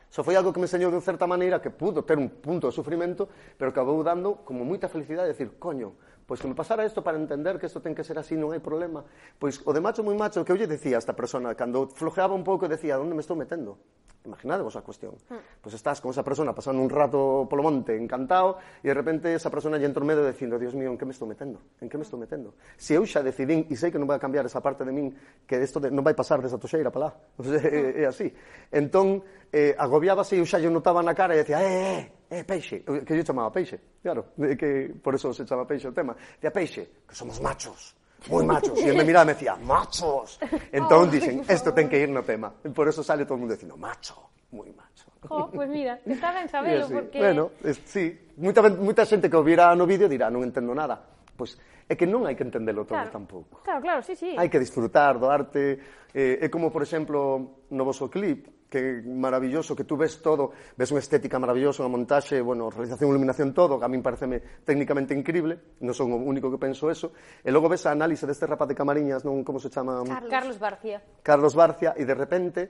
Só 0.10 0.24
foi 0.24 0.38
algo 0.38 0.54
que 0.54 0.62
me 0.62 0.70
enseñou 0.70 0.94
de 0.94 1.02
certa 1.02 1.26
maneira 1.26 1.58
que 1.58 1.74
pudo 1.74 2.06
ter 2.06 2.22
un 2.22 2.30
punto 2.30 2.70
de 2.70 2.74
sufrimento, 2.74 3.30
pero 3.58 3.74
acabou 3.74 3.98
dando 4.06 4.46
como 4.46 4.62
moita 4.62 4.86
felicidade, 4.86 5.26
de 5.30 5.34
decir, 5.34 5.58
coño, 5.58 5.98
Pois 6.26 6.40
que 6.40 6.48
me 6.48 6.56
pasara 6.56 6.86
isto 6.86 7.04
para 7.04 7.20
entender 7.20 7.60
que 7.60 7.68
isto 7.68 7.84
ten 7.84 7.92
que 7.92 8.04
ser 8.04 8.16
así, 8.16 8.40
non 8.40 8.56
hai 8.56 8.64
problema. 8.64 9.04
Pois 9.36 9.60
o 9.68 9.72
de 9.76 9.84
macho 9.84 10.02
moi 10.02 10.16
macho, 10.16 10.48
que 10.48 10.52
eu 10.56 10.60
lle 10.60 10.72
dicía 10.72 10.96
a 10.96 11.04
esta 11.04 11.12
persona, 11.12 11.52
cando 11.52 11.92
flojeaba 11.92 12.32
un 12.32 12.48
pouco, 12.48 12.72
decía, 12.72 12.96
onde 12.96 13.12
me 13.12 13.20
estou 13.20 13.36
metendo? 13.36 13.76
Imaginadevos 14.24 14.80
a 14.80 14.82
cuestión. 14.82 15.20
Mm. 15.28 15.60
Pois 15.60 15.76
estás 15.76 16.00
con 16.00 16.16
esa 16.16 16.24
persona 16.24 16.56
pasando 16.56 16.80
un 16.80 16.88
rato 16.88 17.44
polo 17.44 17.60
monte, 17.60 17.92
encantado, 18.00 18.56
e 18.80 18.88
de 18.88 18.96
repente 18.96 19.36
esa 19.36 19.52
persona 19.52 19.76
lle 19.76 19.84
entrou 19.84 20.08
medo 20.08 20.24
dicindo, 20.24 20.56
Dios 20.56 20.72
mío, 20.72 20.96
en 20.96 20.98
que 20.98 21.04
me 21.04 21.12
estou 21.12 21.28
metendo? 21.28 21.60
En 21.84 21.92
que 21.92 22.00
me 22.00 22.08
estou 22.08 22.16
metendo? 22.16 22.56
Se 22.80 22.96
si 22.96 22.98
eu 22.98 23.04
xa 23.04 23.20
decidín, 23.20 23.68
e 23.68 23.76
sei 23.76 23.92
que 23.92 24.00
non 24.00 24.08
vai 24.08 24.24
cambiar 24.24 24.48
esa 24.48 24.64
parte 24.64 24.88
de 24.88 24.96
min, 24.96 25.12
que 25.44 25.60
isto 25.60 25.84
de, 25.84 25.92
non 25.92 26.08
vai 26.08 26.16
pasar 26.16 26.40
desa 26.40 26.56
toxeira 26.56 26.88
para 26.88 27.12
lá. 27.12 27.20
Pois, 27.36 27.52
é, 27.52 27.68
é, 27.68 27.82
é 28.04 28.06
así. 28.08 28.32
Entón, 28.72 29.20
eh, 29.52 29.76
agobiábase 29.76 30.40
e 30.40 30.42
eu 30.42 30.48
xa 30.48 30.56
lle 30.56 30.72
notaba 30.72 31.04
na 31.04 31.12
cara 31.12 31.36
e 31.36 31.44
decía, 31.44 31.60
eh, 31.60 31.68
eh, 31.68 32.00
eh 32.00 32.23
eh, 32.34 32.44
peixe, 32.44 32.82
eh, 32.82 33.04
que 33.06 33.16
yo 33.16 33.24
chamaba 33.24 33.52
peixe, 33.52 34.02
claro, 34.02 34.34
eh, 34.42 34.58
que 34.58 34.90
por 34.98 35.14
eso 35.14 35.34
se 35.34 35.46
chama 35.46 35.66
peixe 35.66 35.88
o 35.88 35.94
tema, 35.94 36.16
De 36.42 36.50
peixe, 36.50 37.06
que 37.06 37.14
somos 37.14 37.38
machos, 37.40 37.94
moi 38.30 38.42
machos, 38.42 38.74
e 38.82 38.90
me 38.90 39.06
miraba 39.06 39.30
e 39.30 39.30
me 39.30 39.34
decía, 39.38 39.54
machos, 39.56 40.42
entón 40.74 41.14
dixen, 41.14 41.46
esto 41.46 41.70
ten 41.74 41.86
que 41.86 42.02
ir 42.02 42.10
no 42.10 42.26
tema, 42.26 42.50
e 42.66 42.74
por 42.74 42.90
eso 42.90 43.06
sale 43.06 43.30
todo 43.30 43.38
o 43.38 43.42
mundo 43.46 43.54
dicindo, 43.54 43.78
macho, 43.78 44.34
moi 44.50 44.74
macho. 44.74 45.14
Jo, 45.24 45.48
pois 45.48 45.54
pues 45.54 45.70
mira, 45.70 46.02
está 46.04 46.34
ben 46.34 46.50
sabelo, 46.50 46.90
así, 46.90 46.94
porque... 46.94 47.20
Bueno, 47.22 47.52
es, 47.64 47.80
sí, 47.86 48.12
moita, 48.42 48.66
moita 48.66 49.06
xente 49.06 49.30
que 49.30 49.38
o 49.38 49.46
vira 49.46 49.72
no 49.78 49.86
vídeo 49.86 50.10
dirá, 50.10 50.34
non 50.34 50.42
entendo 50.42 50.74
nada, 50.74 50.98
pois 51.38 51.54
pues, 51.54 51.72
é 51.88 51.94
que 51.94 52.08
non 52.08 52.26
hai 52.26 52.34
que 52.34 52.48
entendelo 52.48 52.88
todo 52.88 52.98
claro, 52.98 53.14
tampouco. 53.14 53.62
Claro, 53.62 53.82
claro, 53.84 54.02
sí, 54.02 54.16
sí. 54.16 54.34
Hai 54.40 54.48
que 54.50 54.58
disfrutar 54.58 55.20
do 55.20 55.28
arte, 55.30 55.80
eh, 56.16 56.42
é 56.42 56.48
como, 56.50 56.72
por 56.72 56.82
exemplo, 56.82 57.68
no 57.70 57.84
vosso 57.84 58.08
clip, 58.08 58.48
que 58.74 59.04
maravilloso, 59.06 59.76
que 59.76 59.84
tú 59.84 59.96
ves 59.96 60.18
todo, 60.18 60.50
ves 60.74 60.90
unha 60.90 60.98
estética 60.98 61.38
maravillosa, 61.38 61.86
unha 61.86 61.94
montaxe, 61.94 62.42
bueno, 62.42 62.74
realización, 62.74 63.14
iluminación, 63.14 63.54
todo, 63.54 63.78
que 63.78 63.86
a 63.86 63.92
min 63.92 64.02
pareceme 64.02 64.66
técnicamente 64.66 65.14
increíble, 65.14 65.78
non 65.86 65.94
son 65.94 66.10
o 66.10 66.18
único 66.18 66.50
que 66.50 66.58
penso 66.58 66.90
eso, 66.90 67.14
e 67.46 67.54
logo 67.54 67.70
ves 67.70 67.86
a 67.86 67.94
análise 67.94 68.26
deste 68.26 68.50
rapaz 68.50 68.66
de 68.66 68.74
Camariñas, 68.74 69.22
non 69.22 69.46
como 69.46 69.62
se 69.62 69.70
chama? 69.70 70.02
Carlos, 70.02 70.34
Carlos 70.34 70.58
Barcia. 70.58 70.98
Carlos 71.22 71.54
Barcia, 71.54 71.94
e 71.94 72.02
de 72.02 72.16
repente 72.18 72.62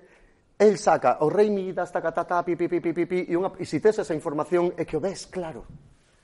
el 0.59 0.75
saca 0.75 1.23
oh, 1.23 1.31
o 1.31 1.31
rei 1.31 1.47
Midas, 1.47 1.87
tacatata, 1.87 2.43
pi, 2.43 2.59
pi, 2.59 2.67
pi, 2.67 2.83
pi, 2.83 2.91
pi, 2.91 3.05
pi, 3.07 3.19
e, 3.31 3.33
unha, 3.39 3.55
e 3.55 3.63
si 3.63 3.79
tes 3.79 4.03
esa 4.03 4.11
información 4.11 4.75
é 4.75 4.83
que 4.83 4.99
o 4.99 5.01
ves 5.01 5.31
claro. 5.31 5.63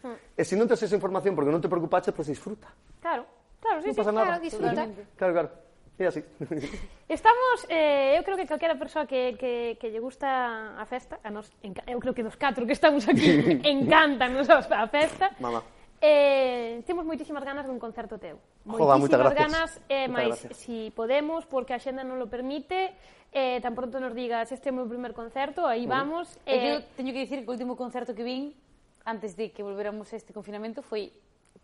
Hmm. 0.04 0.20
E 0.36 0.44
se 0.44 0.60
non 0.60 0.68
tes 0.68 0.84
esa 0.84 1.00
información 1.00 1.40
porque 1.40 1.56
non 1.56 1.64
te 1.64 1.72
preocupaches, 1.72 2.12
pois 2.12 2.28
pues 2.28 2.36
disfruta. 2.36 2.68
Claro, 3.00 3.24
claro, 3.64 3.80
sí, 3.80 3.96
non 3.96 3.96
sí, 3.96 4.12
claro, 4.12 4.44
disfruta. 4.44 4.84
Claro, 5.16 5.32
claro. 5.32 5.69
É 6.00 6.08
así. 6.08 6.24
Estamos, 7.10 7.68
eh, 7.68 8.16
eu 8.16 8.24
creo 8.24 8.38
que 8.38 8.48
calquera 8.48 8.80
persoa 8.80 9.06
que, 9.06 9.36
que, 9.36 9.76
que 9.76 9.92
lle 9.92 10.00
gusta 10.00 10.80
a 10.80 10.86
festa, 10.88 11.20
a 11.20 11.30
nos, 11.30 11.52
enca, 11.60 11.84
eu 11.92 12.00
creo 12.00 12.16
que 12.16 12.24
dos 12.24 12.40
catro 12.40 12.64
que 12.64 12.72
estamos 12.72 13.04
aquí, 13.04 13.60
encantan 13.68 14.40
a 14.40 14.88
festa. 14.88 15.36
Mamá. 15.44 15.60
Eh, 16.00 16.80
temos 16.88 17.04
moitísimas 17.04 17.44
ganas 17.44 17.68
dun 17.68 17.76
concerto 17.76 18.16
teu. 18.16 18.40
Joda, 18.64 18.96
moitísimas 18.96 19.36
ganas, 19.36 19.70
eh, 19.92 20.08
máis 20.08 20.40
si 20.56 20.96
podemos, 20.96 21.44
porque 21.44 21.76
a 21.76 21.80
xenda 21.84 22.08
non 22.08 22.16
lo 22.16 22.32
permite, 22.32 22.96
eh, 23.36 23.60
tan 23.60 23.76
pronto 23.76 24.00
nos 24.00 24.16
digas, 24.16 24.48
este 24.56 24.70
é 24.70 24.72
o 24.72 24.80
meu 24.80 24.88
primer 24.88 25.12
concerto, 25.12 25.68
aí 25.68 25.84
vamos. 25.84 26.32
Mm. 26.48 26.48
Eh, 26.48 26.68
eu 26.72 26.76
teño 26.96 27.12
que 27.12 27.28
dicir 27.28 27.44
que 27.44 27.52
o 27.52 27.54
último 27.60 27.76
concerto 27.76 28.16
que 28.16 28.24
vin, 28.24 28.56
antes 29.04 29.36
de 29.36 29.52
que 29.52 29.60
volveramos 29.60 30.08
a 30.08 30.16
este 30.16 30.32
confinamento, 30.32 30.80
foi 30.80 31.12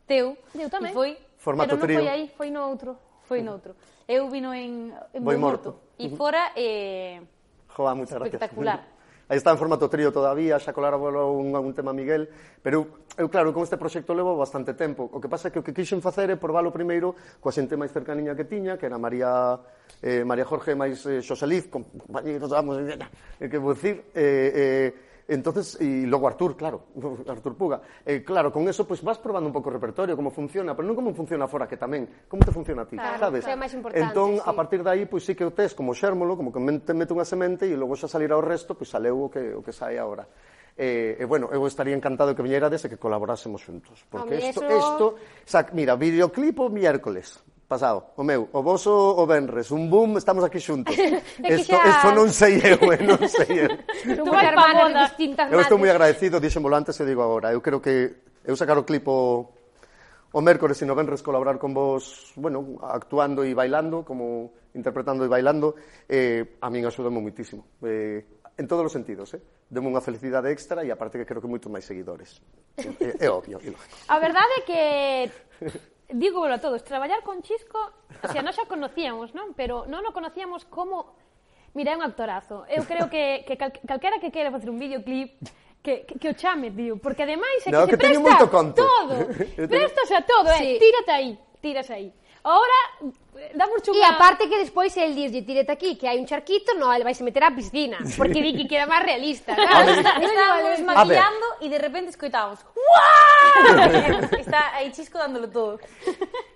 teu. 0.04 0.36
Eu 0.52 0.68
tamén. 0.68 0.92
E 0.92 1.00
foi, 1.00 1.12
Formato 1.40 1.72
pero 1.72 1.80
non 1.80 1.88
trío. 1.88 2.04
foi 2.04 2.08
aí, 2.12 2.28
foi 2.36 2.52
no 2.52 2.68
outro. 2.68 3.00
Foi 3.28 3.42
noutro. 3.42 3.74
Eu 4.08 4.30
vino 4.30 4.54
en, 4.54 4.94
en 5.14 5.22
Boi 5.24 5.38
Morto. 5.38 5.94
E 5.98 6.10
fora... 6.14 6.54
Eh, 6.54 7.22
Joa, 7.74 7.98
moitas 7.98 8.16
gracias. 8.16 8.38
Espectacular. 8.38 8.86
Aí 9.28 9.38
está 9.38 9.50
en 9.50 9.58
formato 9.58 9.90
trío 9.90 10.14
todavía, 10.14 10.62
xa 10.62 10.70
colaborou 10.70 11.42
un, 11.42 11.50
un 11.50 11.74
tema 11.74 11.90
Miguel, 11.98 12.30
pero 12.62 12.86
eu, 13.18 13.26
eu 13.26 13.28
claro, 13.34 13.50
con 13.50 13.66
este 13.66 13.74
proxecto 13.74 14.14
levo 14.14 14.38
bastante 14.38 14.78
tempo. 14.78 15.10
O 15.10 15.18
que 15.18 15.26
pasa 15.26 15.50
é 15.50 15.52
que 15.52 15.58
o 15.58 15.66
que 15.66 15.74
quixen 15.74 15.98
facer 15.98 16.30
é 16.30 16.38
probalo 16.38 16.70
primeiro 16.70 17.18
coa 17.42 17.50
xente 17.50 17.74
máis 17.74 17.90
cercaniña 17.90 18.38
que 18.38 18.46
tiña, 18.46 18.78
que 18.78 18.86
era 18.86 19.02
María 19.02 19.58
eh, 20.06 20.22
María 20.22 20.46
Jorge 20.46 20.78
máis 20.78 21.02
eh, 21.10 21.26
Xoseliz, 21.26 21.66
compañeros, 21.74 22.54
vamos, 22.54 22.78
eh, 23.42 23.50
que 23.50 23.58
vou 23.58 23.74
dicir, 23.74 24.06
eh, 24.14 24.94
eh, 24.94 25.15
Entonces, 25.28 25.82
y 25.82 26.06
luego 26.06 26.28
Artur, 26.28 26.56
claro, 26.56 26.84
Artur 27.28 27.56
Puga. 27.56 27.82
Eh, 28.06 28.24
claro, 28.24 28.52
con 28.52 28.68
eso 28.68 28.86
pues 28.88 29.02
vas 29.02 29.18
probando 29.18 29.50
un 29.50 29.54
pouco 29.54 29.70
o 29.70 29.74
repertorio, 29.74 30.16
como 30.16 30.30
funciona, 30.30 30.78
pero 30.78 30.86
non 30.86 30.94
como 30.94 31.18
funciona 31.18 31.50
fora, 31.50 31.66
que 31.66 31.82
tamén, 31.82 32.06
como 32.30 32.46
te 32.46 32.54
funciona 32.54 32.86
a 32.86 32.88
ti, 32.88 32.94
claro, 32.94 33.18
sabes? 33.18 33.42
Claro, 33.42 33.58
máis 33.58 33.74
importante, 33.74 34.06
entón, 34.06 34.38
sí. 34.38 34.46
a 34.46 34.54
partir 34.54 34.86
de 34.86 34.90
aí, 34.94 35.04
pois 35.10 35.26
pues, 35.26 35.30
sí 35.30 35.34
que 35.34 35.46
o 35.46 35.50
tes 35.50 35.74
como 35.74 35.98
xérmolo, 35.98 36.38
como 36.38 36.54
que 36.54 36.62
te 36.86 36.94
mete 36.94 37.12
unha 37.12 37.26
semente 37.26 37.66
e 37.66 37.74
logo 37.74 37.98
xa 37.98 38.06
salirá 38.06 38.38
o 38.38 38.44
resto, 38.46 38.78
pois 38.78 38.86
pues, 38.86 38.94
saleu 38.94 39.18
o 39.18 39.30
que, 39.34 39.58
o 39.58 39.66
que 39.66 39.74
sae 39.74 39.98
agora. 39.98 40.30
Eh, 40.78 41.18
e, 41.18 41.24
eh, 41.24 41.24
eh, 41.24 41.26
bueno, 41.26 41.50
eu 41.50 41.66
estaría 41.66 41.96
encantado 41.96 42.36
que 42.36 42.44
viñerades 42.46 42.86
e 42.86 42.92
que 42.92 43.02
colaborásemos 43.02 43.64
xuntos. 43.64 44.06
Porque 44.06 44.38
isto, 44.38 44.62
eso... 44.62 44.78
isto, 44.78 45.06
o 45.18 45.60
mira, 45.74 45.74
mira, 45.74 45.94
videoclipo 45.98 46.70
miércoles, 46.70 47.42
pasado. 47.68 48.14
O 48.16 48.24
meu, 48.24 48.48
o 48.54 48.62
voso 48.62 48.94
o 48.94 49.26
Benres, 49.26 49.72
un 49.72 49.90
boom, 49.90 50.18
estamos 50.18 50.46
aquí 50.46 50.62
xuntos. 50.62 50.94
Isto, 51.42 51.74
xa... 51.74 51.90
esto 51.90 52.10
non 52.14 52.30
sei 52.30 52.62
eu, 52.62 52.80
eh, 52.94 53.02
non 53.02 53.22
sei 53.26 53.66
eu. 53.66 53.72
Son 54.22 54.30
moi 54.30 54.46
hermana 54.46 54.86
de 54.90 54.94
distintas 55.10 55.50
Eu 55.50 55.60
estou 55.60 55.82
moi 55.82 55.90
agradecido, 55.90 56.38
díxemolo 56.38 56.78
antes 56.78 56.98
e 57.02 57.04
digo 57.04 57.26
agora. 57.26 57.50
Eu 57.50 57.62
creo 57.62 57.82
que 57.82 58.38
eu 58.46 58.54
sacar 58.54 58.78
o 58.78 58.86
clip 58.86 59.06
o, 59.10 59.50
o 60.32 60.40
mércores 60.46 60.78
e 60.82 60.86
no 60.86 60.94
Benres 60.94 61.26
colaborar 61.26 61.58
con 61.58 61.74
vos, 61.74 62.34
bueno, 62.38 62.78
actuando 62.86 63.42
e 63.42 63.58
bailando, 63.58 64.06
como 64.06 64.54
interpretando 64.78 65.26
e 65.26 65.30
bailando, 65.30 65.74
eh, 66.06 66.62
a 66.62 66.70
min 66.70 66.86
axudame 66.86 67.18
moitísimo. 67.18 67.66
Eh, 67.82 68.22
en 68.58 68.66
todos 68.70 68.86
os 68.86 68.94
sentidos, 68.94 69.34
eh? 69.34 69.42
Deme 69.68 69.90
unha 69.90 70.00
felicidade 70.00 70.54
extra 70.54 70.86
e 70.86 70.94
aparte 70.94 71.18
que 71.18 71.28
creo 71.28 71.42
que 71.42 71.50
moito 71.50 71.68
máis 71.68 71.84
seguidores. 71.84 72.40
É, 72.78 73.26
é 73.26 73.30
obvio, 73.32 73.58
é 73.58 73.74
lógico. 73.74 74.06
A 74.08 74.22
verdade 74.22 74.54
é 74.54 74.62
que 74.62 74.82
digo 76.10 76.46
a 76.46 76.60
todos, 76.60 76.84
traballar 76.84 77.24
con 77.24 77.42
Chisco, 77.42 77.80
o 78.22 78.28
sea, 78.30 78.42
nós 78.46 78.56
xa 78.56 78.70
conocíamos, 78.70 79.34
non? 79.34 79.58
Pero 79.58 79.90
non 79.90 80.06
o 80.06 80.12
conocíamos 80.14 80.66
como... 80.70 81.18
Mira, 81.76 81.92
é 81.92 81.96
un 82.00 82.06
actorazo. 82.06 82.64
Eu 82.72 82.88
creo 82.88 83.12
que, 83.12 83.44
que 83.44 83.60
cal, 83.60 83.74
calquera 83.84 84.22
que 84.22 84.32
quere 84.32 84.48
facer 84.48 84.72
un 84.72 84.80
videoclip 84.80 85.36
que, 85.84 86.08
que, 86.08 86.16
que 86.18 86.30
o 86.30 86.36
chame, 86.38 86.72
tío, 86.72 86.98
porque 86.98 87.24
ademais 87.24 87.62
é 87.66 87.70
que, 87.70 87.76
no, 87.76 87.86
se 87.86 87.94
que 87.94 87.98
se 87.98 88.22
presta 88.22 88.48
todo. 88.74 89.14
Prestas 89.70 90.10
a 90.12 90.22
todo, 90.22 90.50
eh? 90.50 90.58
sí. 90.58 90.70
tírate 90.80 91.12
aí, 91.12 91.32
tírase 91.62 91.94
aí. 91.94 92.10
Ora 92.46 93.10
dá 93.56 93.66
por 93.68 93.82
chunga. 93.82 93.98
E 93.98 94.04
a 94.06 94.14
parte 94.22 94.48
que 94.48 94.62
despois 94.62 94.96
el 94.98 95.18
diz, 95.18 95.34
tirete 95.44 95.72
aquí, 95.72 95.98
que 95.98 96.08
hai 96.08 96.22
un 96.22 96.30
charquito, 96.30 96.78
no, 96.78 96.94
el 96.94 97.02
vai 97.02 97.18
se 97.18 97.26
meter 97.26 97.42
á 97.42 97.50
piscina, 97.50 97.98
porque 98.14 98.38
di 98.38 98.54
que 98.54 98.70
queda 98.70 98.86
máis 98.86 99.02
realista. 99.02 99.58
Claro, 99.58 99.90
está, 99.90 100.14
ah, 100.14 100.22
estábamos 100.22 100.80
maquillando 100.86 101.48
e 101.66 101.68
de 101.74 101.80
repente 101.82 102.14
escoitamos. 102.14 102.62
Está 104.38 104.78
aí 104.78 104.92
Chisco 104.94 105.18
dándolo 105.18 105.50
todo. 105.50 105.82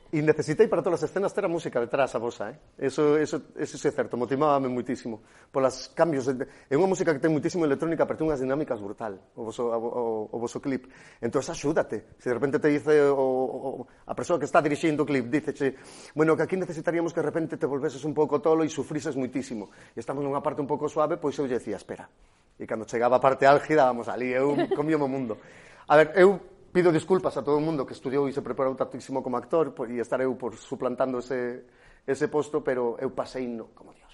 E 0.09 0.25
necesitei 0.25 0.65
para 0.65 0.81
todas 0.81 1.05
as 1.05 1.13
escenas 1.13 1.29
ter 1.37 1.45
a 1.45 1.51
música 1.51 1.77
detrás 1.77 2.09
a 2.15 2.19
vosa, 2.19 2.49
eh? 2.49 2.57
Eso, 2.81 3.13
eso, 3.13 3.53
eso 3.53 3.75
é 3.77 3.91
certo, 3.93 4.17
motivábame 4.17 4.65
muitísimo. 4.65 5.21
Polas 5.53 5.93
cambios, 5.93 6.25
de... 6.25 6.49
é 6.65 6.73
unha 6.73 6.89
música 6.89 7.13
que 7.13 7.21
ten 7.21 7.29
muitísimo 7.29 7.61
electrónica, 7.61 8.09
pero 8.09 8.17
ten 8.17 8.25
unhas 8.25 8.41
dinámicas 8.41 8.81
brutal, 8.81 9.21
o 9.37 9.45
voso, 9.45 9.69
o, 9.69 9.77
o, 9.77 10.03
o 10.33 10.37
voso 10.41 10.57
clip. 10.57 10.89
Entón, 11.21 11.45
axúdate. 11.45 12.17
Se 12.17 12.25
de 12.25 12.33
repente 12.33 12.57
te 12.57 12.73
dice 12.73 13.05
o, 13.13 13.85
o, 13.85 13.85
a 13.85 14.17
persoa 14.17 14.41
que 14.41 14.49
está 14.49 14.65
dirixindo 14.65 15.05
o 15.05 15.05
clip, 15.05 15.29
diceche, 15.29 15.77
bueno, 16.17 16.33
que 16.33 16.41
aquí 16.41 16.57
necesitaríamos 16.57 17.13
que 17.13 17.21
de 17.21 17.29
repente 17.29 17.61
te 17.61 17.69
volveses 17.69 18.01
un 18.01 18.17
pouco 18.17 18.41
tolo 18.41 18.65
e 18.65 18.69
sufrises 18.73 19.13
muitísimo. 19.13 19.69
E 19.93 20.01
estamos 20.01 20.25
nunha 20.25 20.41
parte 20.41 20.57
un 20.57 20.65
pouco 20.65 20.89
suave, 20.89 21.21
pois 21.21 21.37
eu 21.37 21.45
lle 21.45 21.61
decía, 21.61 21.77
espera. 21.77 22.09
E 22.57 22.65
cando 22.65 22.89
chegaba 22.89 23.17
a 23.17 23.23
parte 23.23 23.45
álgida, 23.45 23.85
vamos, 23.85 24.09
ali, 24.09 24.33
eu 24.33 24.57
comíamos 24.73 25.05
o 25.05 25.11
mundo. 25.13 25.37
A 25.85 25.93
ver, 26.01 26.17
eu 26.17 26.58
Pido 26.71 26.93
disculpas 26.93 27.33
a 27.37 27.41
todo 27.41 27.57
o 27.57 27.63
mundo 27.63 27.85
que 27.85 27.97
estudiou 27.97 28.29
e 28.29 28.33
se 28.33 28.45
preparou 28.45 28.77
tantísimo 28.77 29.25
como 29.25 29.41
actor 29.41 29.73
e 29.89 29.97
estar 29.97 30.21
eu 30.21 30.37
por 30.37 30.53
suplantando 30.53 31.17
ese, 31.17 31.65
ese 32.05 32.29
posto, 32.29 32.61
pero 32.61 32.93
eu 33.01 33.09
pasei 33.09 33.49
no 33.49 33.73
como 33.73 33.89
Dios. 33.89 34.09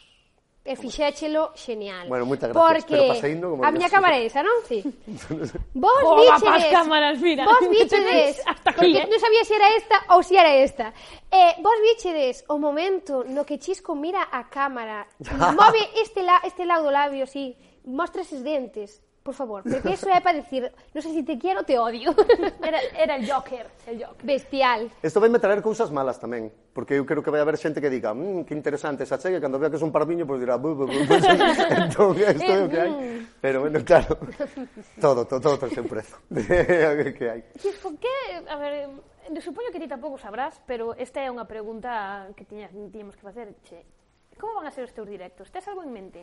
E 0.66 0.74
fixéchelo 0.74 1.54
genial. 1.54 2.10
Bueno, 2.10 2.26
moitas 2.26 2.50
gracias, 2.50 2.90
Porque 2.90 2.98
pero 2.98 3.14
pasei 3.14 3.38
no 3.38 3.54
como 3.54 3.62
a 3.62 3.70
Dios. 3.70 3.78
miña 3.78 3.90
cámara 3.94 4.18
é 4.18 4.26
esa, 4.26 4.42
non? 4.42 4.66
Sí. 4.66 4.82
vos 5.78 6.02
oh, 6.02 6.18
bicheres... 6.18 6.74
cámaras, 6.74 7.22
mira. 7.22 7.46
Vos 7.46 7.62
bicheres... 7.70 8.42
Hasta 8.42 8.74
aquí, 8.74 8.82
porque 8.82 9.04
eh? 9.04 9.06
non 9.06 9.20
sabía 9.22 9.46
se 9.46 9.54
si 9.54 9.60
era 9.62 9.68
esta 9.78 9.98
ou 10.10 10.26
se 10.26 10.34
si 10.34 10.36
era 10.42 10.52
esta. 10.58 10.90
Eh, 11.30 11.62
vos 11.62 11.78
bichedes 11.86 12.50
o 12.50 12.58
momento 12.58 13.22
no 13.30 13.46
que 13.46 13.62
Chisco 13.62 13.94
mira 13.94 14.26
a 14.34 14.50
cámara, 14.50 15.06
move 15.54 15.86
este, 16.02 16.26
la, 16.26 16.42
este 16.42 16.66
lado 16.66 16.90
do 16.90 16.92
labio, 16.96 17.30
sí, 17.30 17.54
mostra 17.86 18.26
eses 18.26 18.42
dentes, 18.42 19.05
Por 19.26 19.34
favor, 19.34 19.64
porque 19.64 19.90
eso 19.90 20.08
é 20.08 20.22
para 20.22 20.38
decir, 20.38 20.70
non 20.94 21.02
sei 21.02 21.10
sé 21.10 21.18
si 21.18 21.26
se 21.26 21.34
te 21.34 21.42
quiero 21.42 21.66
ou 21.66 21.66
te 21.66 21.82
odio. 21.82 22.14
Era, 22.62 22.78
era 22.94 23.14
el 23.18 23.26
Joker, 23.26 23.66
el 23.90 23.98
Joker. 23.98 24.22
Bestial. 24.22 24.86
Isto 25.02 25.18
vai 25.18 25.34
me 25.34 25.42
traer 25.42 25.66
cousas 25.66 25.90
malas 25.90 26.22
tamén, 26.22 26.54
porque 26.78 26.94
eu 26.94 27.10
creo 27.10 27.26
que 27.26 27.34
vai 27.34 27.42
haber 27.42 27.58
xente 27.58 27.82
que 27.82 27.90
diga, 27.90 28.14
mmm, 28.14 28.46
que 28.46 28.54
interesante 28.54 29.02
esa 29.02 29.18
chega, 29.18 29.42
cando 29.42 29.58
vea 29.58 29.74
que 29.74 29.82
son 29.82 29.90
parviño, 29.90 30.30
pois 30.30 30.38
pues 30.38 30.46
dirá, 30.46 30.62
bu, 30.62 30.78
bu, 30.78 30.86
bu, 30.86 31.00
pues, 31.10 31.26
entón, 31.82 32.14
isto 32.22 32.54
é 32.54 32.60
o 32.62 32.70
que 32.70 32.78
hai. 32.78 32.92
Mm. 32.94 33.42
Pero, 33.42 33.58
bueno, 33.66 33.82
claro, 33.82 34.14
todo, 35.02 35.26
todo, 35.26 35.42
todo 35.42 35.58
ten 35.58 35.74
seu 35.74 35.90
prezo. 35.90 36.22
que 36.30 37.26
hai. 37.26 37.42
Que, 37.58 37.74
que, 37.82 38.16
a 38.46 38.58
ver, 38.62 38.94
supoño 39.42 39.74
que 39.74 39.82
ti 39.82 39.90
tampouco 39.90 40.22
sabrás, 40.22 40.62
pero 40.70 40.94
esta 41.02 41.26
é 41.26 41.34
unha 41.34 41.50
pregunta 41.50 42.30
que 42.38 42.46
tiñas, 42.46 42.70
tiñamos 42.94 43.18
que 43.18 43.26
facer, 43.26 43.58
che. 43.66 43.90
Como 44.38 44.54
van 44.54 44.70
a 44.70 44.72
ser 44.72 44.86
os 44.86 44.94
teus 44.94 45.10
directos? 45.10 45.50
Tes 45.50 45.66
algo 45.66 45.82
en 45.82 45.90
mente? 45.90 46.22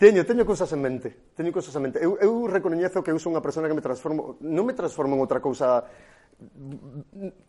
Teño, 0.00 0.24
teño 0.24 0.48
cousas 0.48 0.72
en 0.72 0.80
mente, 0.80 1.12
teño 1.36 1.52
cousas 1.52 1.76
en 1.76 1.84
mente. 1.84 2.00
Eu, 2.00 2.16
eu 2.24 2.48
recoñezo 2.48 3.04
que 3.04 3.12
eu 3.12 3.20
sou 3.20 3.36
unha 3.36 3.44
persona 3.44 3.68
que 3.68 3.76
me 3.76 3.84
transformo, 3.84 4.40
non 4.40 4.64
me 4.64 4.72
transformo 4.72 5.12
en 5.12 5.20
outra 5.20 5.44
cousa 5.44 5.84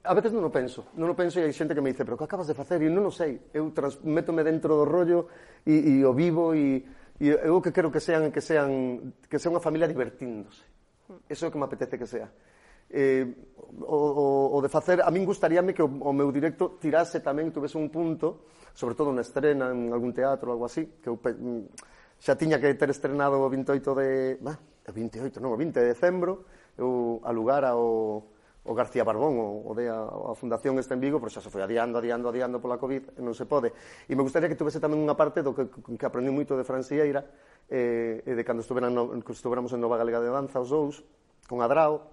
a 0.03 0.11
veces 0.11 0.35
non 0.35 0.43
o 0.43 0.51
penso, 0.51 0.91
non 0.99 1.07
o 1.07 1.15
penso 1.15 1.39
e 1.39 1.47
hai 1.47 1.55
xente 1.55 1.71
que 1.71 1.79
me 1.79 1.95
dice, 1.95 2.03
pero 2.03 2.19
que 2.19 2.27
acabas 2.27 2.51
de 2.51 2.59
facer? 2.59 2.83
E 2.83 2.91
non 2.91 3.07
o 3.07 3.13
sei, 3.15 3.39
eu 3.55 3.71
transmétome 3.71 4.43
dentro 4.43 4.75
do 4.75 4.83
rollo 4.83 5.31
e, 5.63 5.79
e 5.79 6.03
o 6.03 6.11
vivo 6.11 6.51
e, 6.51 6.83
e 7.23 7.31
eu 7.31 7.55
o 7.55 7.63
que 7.63 7.71
quero 7.71 7.87
que 7.87 8.03
sean 8.03 8.35
que 8.35 8.43
sean 8.43 9.15
que 9.31 9.39
sea 9.39 9.47
unha 9.47 9.63
familia 9.63 9.87
divertíndose. 9.87 10.67
Eso 11.31 11.47
é 11.47 11.47
o 11.47 11.51
que 11.55 11.59
me 11.61 11.71
apetece 11.71 11.95
que 11.95 12.03
sea. 12.03 12.27
Eh, 12.91 13.31
o, 13.79 13.95
o, 13.95 14.27
o 14.51 14.57
de 14.59 14.67
facer, 14.67 14.99
a 14.99 15.07
min 15.07 15.23
gustaríame 15.23 15.71
que 15.71 15.79
o, 15.79 15.87
o 15.87 16.11
meu 16.11 16.27
directo 16.35 16.75
tirase 16.83 17.23
tamén, 17.23 17.47
tuvese 17.55 17.79
un 17.79 17.87
punto, 17.87 18.43
sobre 18.75 18.99
todo 18.99 19.15
na 19.15 19.23
estrena, 19.23 19.71
en 19.71 19.87
algún 19.95 20.11
teatro, 20.11 20.51
ou 20.51 20.59
algo 20.59 20.67
así, 20.67 20.99
que 20.99 21.07
eu 21.07 21.15
mm, 21.15 22.00
xa 22.21 22.37
tiña 22.37 22.61
que 22.61 22.69
ter 22.77 22.93
estrenado 22.93 23.41
o 23.41 23.49
28 23.49 23.97
de... 23.97 24.37
Ah, 24.45 24.61
28, 24.93 25.41
non, 25.41 25.53
o 25.53 25.57
20 25.57 25.73
de 25.73 25.89
decembro, 25.89 26.45
eu 26.77 27.17
alugara 27.25 27.73
o, 27.73 28.29
o 28.61 28.71
García 28.77 29.01
Barbón, 29.01 29.41
o, 29.41 29.65
o 29.65 29.71
de 29.73 29.89
a, 29.89 30.05
a 30.05 30.37
Fundación 30.37 30.77
está 30.77 30.93
en 30.93 31.01
Vigo, 31.01 31.17
pero 31.17 31.33
xa 31.33 31.41
se 31.41 31.49
foi 31.49 31.65
adiando, 31.65 31.97
adiando, 31.97 32.29
adiando 32.29 32.61
pola 32.61 32.77
Covid, 32.77 33.17
e 33.17 33.21
non 33.25 33.33
se 33.33 33.49
pode. 33.49 33.73
E 34.05 34.13
me 34.13 34.21
gustaría 34.21 34.45
que 34.45 34.59
tuvese 34.59 34.77
tamén 34.77 35.01
unha 35.01 35.17
parte 35.17 35.41
do 35.41 35.57
que, 35.57 35.65
que 35.73 36.05
aprendi 36.05 36.29
moito 36.29 36.53
de 36.53 36.61
Fran 36.61 36.85
Sieira, 36.85 37.25
eh, 37.73 38.21
e 38.21 38.31
de 38.37 38.43
cando 38.45 38.61
estuveran, 38.61 38.93
no, 38.93 39.09
que 39.25 39.33
estuveramos 39.33 39.73
en 39.73 39.81
Nova 39.81 39.97
Galega 39.97 40.21
de 40.21 40.29
Danza, 40.29 40.61
os 40.61 40.69
dous, 40.69 41.01
con 41.49 41.65
Adrao, 41.65 42.05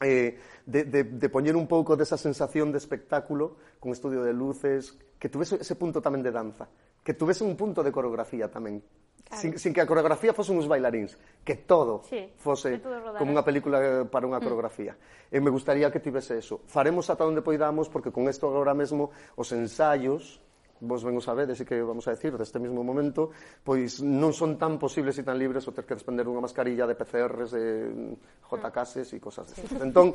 eh, 0.00 0.40
de, 0.64 0.88
de, 0.88 1.04
de 1.04 1.28
poñer 1.28 1.60
un 1.60 1.68
pouco 1.68 1.92
desa 1.92 2.16
sensación 2.16 2.72
de 2.72 2.80
espectáculo 2.80 3.60
con 3.76 3.92
estudio 3.92 4.24
de 4.24 4.32
luces, 4.32 4.96
que 5.20 5.28
tuvese 5.28 5.60
ese 5.60 5.76
punto 5.76 6.00
tamén 6.00 6.24
de 6.24 6.32
danza, 6.32 6.72
que 7.04 7.12
tuvese 7.12 7.44
un 7.44 7.52
punto 7.52 7.84
de 7.84 7.92
coreografía 7.92 8.48
tamén, 8.48 8.80
Claro. 9.28 9.40
Sin, 9.40 9.56
sin 9.56 9.72
que 9.72 9.80
a 9.80 9.88
coreografía 9.88 10.36
fosen 10.36 10.60
uns 10.60 10.68
bailaríns, 10.68 11.16
que 11.40 11.56
todo 11.64 12.04
sí, 12.04 12.28
fose 12.36 12.76
que 12.76 12.84
todo 12.84 13.00
rodara. 13.00 13.16
como 13.16 13.32
unha 13.32 13.40
película 13.40 13.80
eh, 13.80 14.04
para 14.04 14.28
unha 14.28 14.36
mm. 14.36 14.44
coreografía. 14.44 14.92
Mm. 14.92 15.22
E 15.32 15.38
me 15.40 15.48
gustaría 15.48 15.88
que 15.88 16.04
tivese 16.04 16.36
eso. 16.36 16.60
Faremos 16.68 17.08
ata 17.08 17.24
onde 17.24 17.40
poidamos, 17.40 17.88
porque 17.88 18.12
con 18.12 18.28
esto 18.28 18.44
agora 18.52 18.76
mesmo 18.76 19.08
os 19.40 19.48
ensaios 19.56 20.42
vos 20.82 21.04
ven 21.06 21.14
o 21.14 21.22
sabedes 21.22 21.62
e 21.62 21.64
que 21.64 21.78
vamos 21.78 22.10
a 22.10 22.12
decir 22.12 22.34
deste 22.34 22.58
mesmo 22.58 22.82
momento, 22.82 23.30
pois 23.62 24.02
non 24.02 24.34
son 24.34 24.58
tan 24.58 24.82
posibles 24.82 25.14
e 25.14 25.22
tan 25.22 25.38
libres 25.38 25.62
o 25.64 25.72
ter 25.72 25.86
que 25.86 25.94
despender 25.94 26.26
unha 26.26 26.42
mascarilla 26.42 26.90
de 26.90 26.98
PCRs, 26.98 27.54
de 27.54 27.64
mm, 27.88 28.50
ah. 28.50 28.68
JKs 28.68 29.14
e 29.14 29.18
cosas 29.22 29.46
desas. 29.46 29.70
Sí. 29.70 29.78
Entón, 29.78 30.10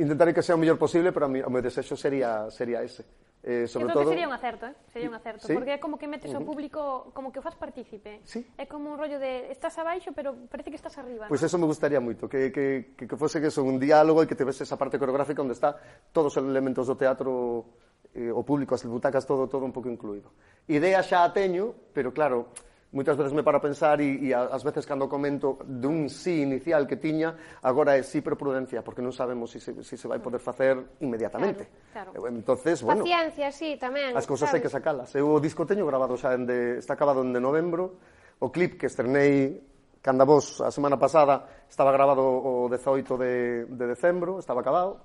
intentaré 0.00 0.32
que 0.32 0.40
sea 0.40 0.56
o 0.56 0.60
mellor 0.60 0.80
posible, 0.80 1.12
pero 1.12 1.28
a 1.28 1.30
mi, 1.30 1.44
o 1.44 1.52
meu 1.52 1.60
desexo 1.60 1.94
sería, 1.94 2.48
sería 2.48 2.80
ese. 2.80 3.04
Eh, 3.42 3.68
sobre 3.68 3.92
todo... 3.92 4.08
sería 4.08 4.26
un 4.26 4.34
acerto, 4.34 4.66
eh? 4.66 4.74
sería 4.92 5.08
un 5.08 5.14
acerto, 5.14 5.46
¿Sí? 5.46 5.54
porque 5.54 5.74
é 5.74 5.78
como 5.78 5.98
que 5.98 6.08
metes 6.10 6.34
uh 6.34 6.40
-huh. 6.40 6.44
público, 6.44 7.14
como 7.14 7.30
que 7.30 7.38
o 7.38 7.42
faz 7.42 7.54
partícipe. 7.54 8.20
¿Sí? 8.26 8.42
É 8.58 8.66
como 8.66 8.90
un 8.90 8.98
rollo 8.98 9.22
de 9.22 9.52
estás 9.54 9.78
abaixo, 9.78 10.10
pero 10.10 10.34
parece 10.50 10.70
que 10.70 10.78
estás 10.78 10.98
arriba. 10.98 11.30
Pois 11.30 11.38
pues 11.38 11.42
¿no? 11.42 11.46
eso 11.46 11.56
me 11.62 11.68
gustaría 11.70 12.02
moito, 12.02 12.26
que, 12.26 12.50
que, 12.50 12.98
que, 12.98 13.04
que 13.06 13.16
fose 13.16 13.38
que 13.38 13.54
eso, 13.54 13.62
un 13.62 13.78
diálogo 13.78 14.22
e 14.22 14.26
que 14.26 14.34
te 14.34 14.42
ves 14.42 14.58
esa 14.60 14.74
parte 14.74 14.98
coreográfica 14.98 15.42
onde 15.42 15.54
está 15.54 15.78
todos 16.10 16.34
os 16.34 16.42
elementos 16.42 16.90
do 16.90 16.98
teatro, 16.98 17.70
eh, 18.16 18.32
o 18.32 18.42
público, 18.42 18.74
as 18.74 18.82
butacas, 18.82 19.28
todo, 19.28 19.46
todo 19.46 19.62
un 19.62 19.72
pouco 19.72 19.92
incluído. 19.92 20.32
Idea 20.66 21.04
xa 21.04 21.22
a 21.22 21.30
teño, 21.30 21.76
pero 21.92 22.10
claro, 22.16 22.50
Moitas 22.94 23.18
veces 23.18 23.34
me 23.34 23.42
paro 23.42 23.58
a 23.58 23.62
pensar 23.62 23.98
e, 23.98 24.30
e 24.30 24.30
as 24.30 24.62
veces 24.62 24.86
cando 24.86 25.10
comento 25.10 25.58
dun 25.66 26.06
sí 26.06 26.46
inicial 26.46 26.86
que 26.86 26.94
tiña, 26.94 27.34
agora 27.60 27.98
é 27.98 28.02
sí 28.06 28.22
pero 28.22 28.38
prudencia, 28.38 28.80
porque 28.86 29.02
non 29.02 29.10
sabemos 29.10 29.50
se 29.50 29.58
si 29.58 29.74
se, 29.74 29.82
si 29.82 29.94
se 29.98 30.06
vai 30.06 30.22
poder 30.22 30.38
facer 30.38 30.78
inmediatamente. 31.02 31.66
Claro, 31.90 32.14
claro. 32.14 32.30
Entonces, 32.30 32.86
bueno, 32.86 33.02
Paciencia, 33.02 33.50
sí, 33.50 33.74
tamén. 33.74 34.14
As 34.14 34.24
cousas 34.24 34.48
hai 34.54 34.62
que 34.62 34.70
sacalas. 34.70 35.10
Eu 35.18 35.34
o 35.34 35.42
disco 35.42 35.66
teño 35.66 35.82
grabado 35.82 36.14
xa 36.14 36.38
en 36.38 36.46
de, 36.46 36.78
está 36.78 36.94
acabado 36.94 37.26
en 37.26 37.34
de 37.34 37.42
novembro. 37.42 37.98
O 38.38 38.52
clip 38.54 38.78
que 38.78 38.86
estrenei 38.86 39.58
canda 40.06 40.22
vos 40.22 40.62
a 40.62 40.70
semana 40.70 40.94
pasada 40.94 41.66
estaba 41.66 41.90
grabado 41.90 42.22
o 42.22 42.70
18 42.70 43.18
de, 43.18 43.66
de 43.66 43.84
decembro, 43.90 44.38
estaba 44.38 44.62
acabado 44.62 45.02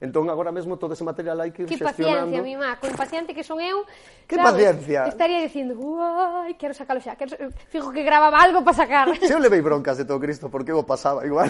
Entón, 0.00 0.28
agora 0.28 0.50
mesmo, 0.50 0.76
todo 0.76 0.92
ese 0.92 1.04
material 1.06 1.38
hai 1.38 1.54
que 1.54 1.64
ir 1.64 1.68
que 1.70 1.78
xestionando. 1.78 2.34
Que 2.34 2.42
paciencia, 2.42 2.42
mi 2.42 2.54
má, 2.58 2.76
con 2.82 2.90
paciente 2.98 3.30
que 3.30 3.46
son 3.46 3.62
eu... 3.62 3.86
Que 4.26 4.36
paciencia? 4.36 5.06
Estaría 5.06 5.40
dicindo, 5.40 5.78
uai, 5.78 6.58
quero 6.58 6.74
sacalo 6.74 6.98
xa, 6.98 7.14
quero... 7.14 7.36
fijo 7.70 7.94
que 7.94 8.02
grababa 8.02 8.42
algo 8.42 8.66
para 8.66 8.74
sacar. 8.74 9.06
Se 9.22 9.32
eu 9.32 9.38
levei 9.38 9.62
broncas 9.62 9.96
de 9.96 10.04
todo 10.04 10.18
Cristo, 10.18 10.50
porque 10.50 10.74
eu 10.74 10.82
pasaba 10.82 11.22
igual. 11.22 11.48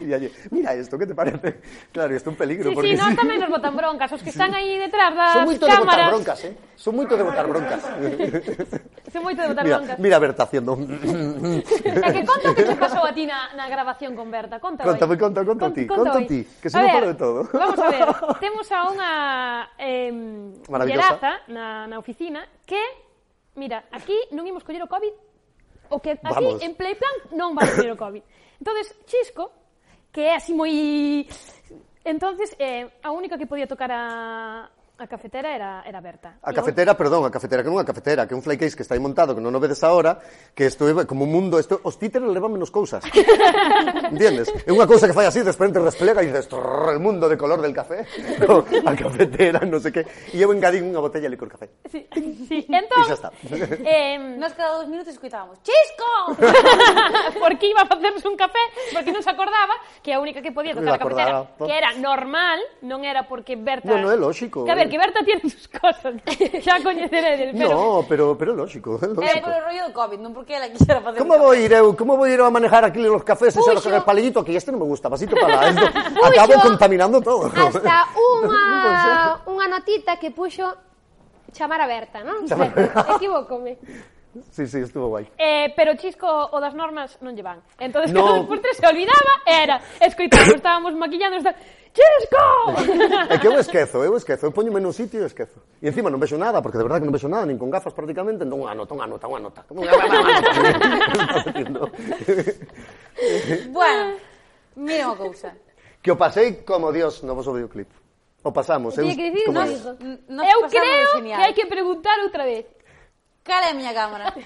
Mira 0.50 0.74
isto, 0.74 0.96
que 0.96 1.06
te 1.06 1.14
parece? 1.14 1.60
Claro, 1.92 2.16
isto 2.16 2.28
é 2.28 2.32
un 2.32 2.38
peligro. 2.40 2.70
Sí, 2.70 2.74
porque... 2.74 2.96
sí, 2.96 2.96
no, 2.96 3.12
tamén 3.12 3.38
nos 3.38 3.52
botan 3.52 3.76
broncas, 3.76 4.08
os 4.08 4.24
que 4.24 4.32
están 4.32 4.56
aí 4.56 4.80
detrás 4.80 5.12
das 5.12 5.36
son 5.36 5.44
moito 5.44 5.64
cámaras... 5.68 5.84
De 5.84 5.84
botar 5.84 6.10
broncas, 6.16 6.38
eh? 6.48 6.52
Son 6.80 6.92
moito 6.96 7.12
de 7.14 7.22
botar 7.22 7.46
broncas. 7.46 7.82
son 9.12 9.22
moito 9.22 9.40
de 9.44 9.48
botar 9.52 9.64
mira, 9.68 9.76
broncas. 9.78 9.96
Mira 10.00 10.16
Berta 10.18 10.42
haciendo... 10.48 10.72
é 10.80 12.08
eh, 12.08 12.12
que 12.16 12.22
conta 12.24 12.48
que 12.56 12.64
te 12.64 12.76
pasou 12.80 13.04
a 13.04 13.12
ti 13.12 13.28
na, 13.28 13.52
na 13.52 13.68
grabación 13.68 14.16
con 14.16 14.32
Berta, 14.32 14.58
conta 14.58 14.82
Conta, 14.82 15.06
conta, 15.06 15.18
conta, 15.18 15.40
conta 15.44 15.66
ti, 15.70 15.86
conta, 15.86 16.10
conta 16.10 16.26
ti, 16.26 16.40
que 16.58 16.68
se 16.70 16.80
me 16.80 16.88
de 16.88 17.14
todo. 17.14 17.48
Vamos 17.52 17.78
a 17.82 17.90
ver, 17.90 18.06
temos 18.44 18.66
a 18.70 18.78
unha 18.86 19.10
eh, 19.76 20.14
Maravillosa. 20.70 21.42
na, 21.50 21.90
na 21.90 21.96
oficina 21.98 22.46
que, 22.64 22.80
mira, 23.58 23.84
aquí 23.90 24.14
non 24.30 24.46
imos 24.46 24.62
coller 24.62 24.86
o 24.86 24.90
COVID, 24.90 25.14
o 25.90 25.98
que 25.98 26.16
aquí 26.16 26.46
Vamos. 26.46 26.62
en 26.62 26.72
Playplan 26.78 27.34
non 27.34 27.52
vamos 27.52 27.74
coller 27.74 27.92
o 27.92 28.00
COVID. 28.00 28.22
entonces 28.62 28.94
Chisco, 29.04 29.50
que 30.14 30.30
é 30.30 30.38
así 30.38 30.54
moi... 30.54 30.70
entonces 32.06 32.54
eh, 32.58 32.88
a 33.02 33.10
única 33.10 33.36
que 33.36 33.46
podía 33.46 33.66
tocar 33.66 33.90
a, 33.92 34.70
A 35.02 35.08
cafetera 35.08 35.52
era, 35.52 35.82
era 35.84 35.98
aberta. 35.98 36.38
A 36.40 36.52
cafetera, 36.52 36.94
perdón, 36.94 37.26
a 37.26 37.30
cafetera 37.34 37.66
que 37.66 37.70
non 37.74 37.74
é 37.74 37.82
a 37.82 37.88
cafetera, 37.90 38.22
que 38.22 38.34
é 38.34 38.38
un 38.38 38.44
fly 38.46 38.54
case 38.54 38.78
que 38.78 38.86
está 38.86 38.94
aí 38.94 39.02
montado, 39.02 39.34
que 39.34 39.42
non 39.42 39.50
o 39.50 39.58
vedes 39.58 39.82
agora, 39.82 40.22
que 40.54 40.70
isto 40.70 40.86
é 40.86 41.02
como 41.10 41.26
un 41.26 41.34
mundo, 41.34 41.58
isto, 41.58 41.82
os 41.82 41.98
títeres 41.98 42.30
levan 42.30 42.54
menos 42.54 42.70
cousas. 42.70 43.02
Entiendes? 44.14 44.46
É 44.62 44.70
unha 44.70 44.86
cousa 44.86 45.10
que 45.10 45.16
fai 45.18 45.26
así, 45.26 45.42
de 45.42 45.50
repente 45.50 45.82
resplega 45.82 46.22
e 46.22 46.30
dices, 46.30 46.46
el 46.46 47.02
mundo 47.02 47.26
de 47.26 47.34
color 47.34 47.58
del 47.58 47.74
café. 47.74 48.06
No, 48.42 48.62
a 48.62 48.94
cafetera, 48.94 49.66
non 49.66 49.82
sei 49.82 49.90
que. 49.90 50.02
E 50.30 50.38
eu 50.38 50.54
engadín 50.54 50.86
unha 50.86 51.02
botella 51.02 51.26
de 51.26 51.34
licor 51.34 51.50
café. 51.50 51.66
Sí, 51.90 52.06
sí. 52.46 52.62
Entón, 52.70 53.02
e 53.02 53.10
xa 53.10 53.18
está. 53.18 53.30
Eh, 53.82 54.18
nos 54.38 54.54
cada 54.54 54.78
dos 54.78 54.86
minutos 54.86 55.10
escutábamos, 55.10 55.58
Chisco! 55.66 56.38
porque 57.42 57.66
iba 57.66 57.82
a 57.82 57.88
facerse 57.90 58.22
un 58.30 58.38
café, 58.38 58.62
porque 58.94 59.10
non 59.10 59.22
se 59.22 59.30
acordaba 59.34 59.74
que 59.98 60.14
a 60.14 60.22
única 60.22 60.38
que 60.38 60.54
podía 60.54 60.78
tocar 60.78 60.94
a 60.94 61.02
cafetera, 61.02 61.34
ah, 61.42 61.66
que 61.66 61.74
era 61.74 61.90
normal, 61.98 62.62
non 62.86 63.02
era 63.02 63.26
porque 63.26 63.58
Berta... 63.58 63.90
Bueno, 63.90 64.10
é 64.10 64.18
lógico. 64.18 64.62
Que 64.62 64.70
a 64.70 64.78
ver, 64.78 64.91
porque 64.92 64.98
Berta 64.98 65.24
tiene 65.24 65.40
sus 65.48 65.68
cosas. 65.68 66.14
Xa 66.64 66.82
coñeceredes, 66.82 67.54
pero... 67.56 67.70
No, 67.70 68.06
pero, 68.08 68.36
pero 68.36 68.54
lógico, 68.54 68.98
é 69.00 69.06
lógico. 69.06 69.40
Por 69.40 69.52
o 69.52 69.60
rollo 69.64 69.82
do 69.88 69.92
COVID, 69.92 70.20
non 70.20 70.32
porque 70.36 70.52
ela 70.52 70.68
quixera 70.68 71.00
facer... 71.00 71.16
Como 71.16 71.38
vou 71.40 71.56
ir 71.56 71.72
eu? 71.72 71.96
Como 71.96 72.16
vou 72.20 72.28
ir 72.28 72.40
eu 72.40 72.44
a 72.44 72.52
manejar 72.52 72.84
aquí 72.84 73.00
los 73.00 73.24
cafés 73.24 73.56
Puxo. 73.56 73.72
e 73.72 73.72
el 73.72 73.80
los 73.80 74.04
palillito? 74.04 74.44
Que 74.44 74.52
este 74.52 74.68
non 74.68 74.84
me 74.84 74.88
gusta, 74.88 75.08
vasito 75.08 75.32
para 75.32 75.72
esto. 75.72 75.86
Acabo 76.28 76.60
contaminando 76.60 77.24
todo. 77.24 77.48
Hasta 77.48 78.04
unha, 78.36 79.40
unha 79.48 79.66
notita 79.72 80.20
que 80.20 80.28
puxo 80.28 80.68
chamar 81.56 81.80
a 81.80 81.88
Berta, 81.88 82.20
non? 82.20 82.44
Chamar... 82.44 82.76
Equivócome. 83.16 83.80
Sí, 84.52 84.66
sí, 84.66 84.80
estuvo 84.80 85.08
guai. 85.08 85.28
Eh, 85.36 85.72
pero 85.76 85.96
Chisco 85.96 86.28
o 86.28 86.56
das 86.60 86.76
normas 86.76 87.16
non 87.24 87.32
lle 87.32 87.44
van. 87.44 87.64
Entón, 87.80 88.04
no. 88.12 88.24
cada 88.24 88.44
por 88.44 88.60
tres 88.60 88.76
se 88.76 88.84
olvidaba, 88.84 89.40
era 89.44 89.80
escoitar, 90.00 90.52
estábamos 90.52 90.92
maquillando, 90.96 91.40
estábamos 91.40 91.80
Chisco! 91.92 92.72
É 93.28 93.36
que 93.38 93.46
eu 93.46 93.52
esquezo, 93.60 94.02
eu 94.02 94.16
esquezo. 94.16 94.48
Eu 94.48 94.52
poñome 94.52 94.80
nun 94.80 94.96
sitio 94.96 95.20
e 95.20 95.28
esquezo. 95.28 95.60
E 95.84 95.92
encima 95.92 96.08
non 96.08 96.16
vexo 96.16 96.40
nada, 96.40 96.64
porque 96.64 96.80
de 96.80 96.88
verdade 96.88 97.04
que 97.04 97.08
non 97.08 97.16
vexo 97.16 97.28
nada, 97.28 97.44
nin 97.44 97.60
con 97.60 97.68
gafas 97.68 97.92
prácticamente, 97.92 98.48
entón 98.48 98.64
ah, 98.64 98.72
unha 98.72 98.80
nota, 98.80 98.96
unha 98.96 99.08
nota, 99.12 99.28
unha 99.28 99.44
nota. 99.44 99.60
bueno, 103.76 104.16
mira 104.80 105.12
unha 105.12 105.20
cousa. 105.20 105.52
Que 106.00 106.08
o 106.08 106.16
pasei 106.16 106.64
como 106.64 106.88
Dios 106.96 107.20
no 107.28 107.36
vosso 107.36 107.52
videoclip. 107.52 107.92
O 108.42 108.50
pasamos. 108.50 108.96
Eu, 108.96 109.06
que 109.06 109.30
dicir, 109.30 109.52
nos, 109.52 109.84
nos 110.26 110.44
eu 110.48 110.58
creo 110.72 111.22
que 111.22 111.36
hai 111.36 111.52
que 111.52 111.68
preguntar 111.68 112.16
outra 112.24 112.48
vez. 112.48 112.64
Cala 113.44 113.68
é 113.68 113.70
a 113.70 113.76
miña 113.76 113.92
cámara. 113.92 114.32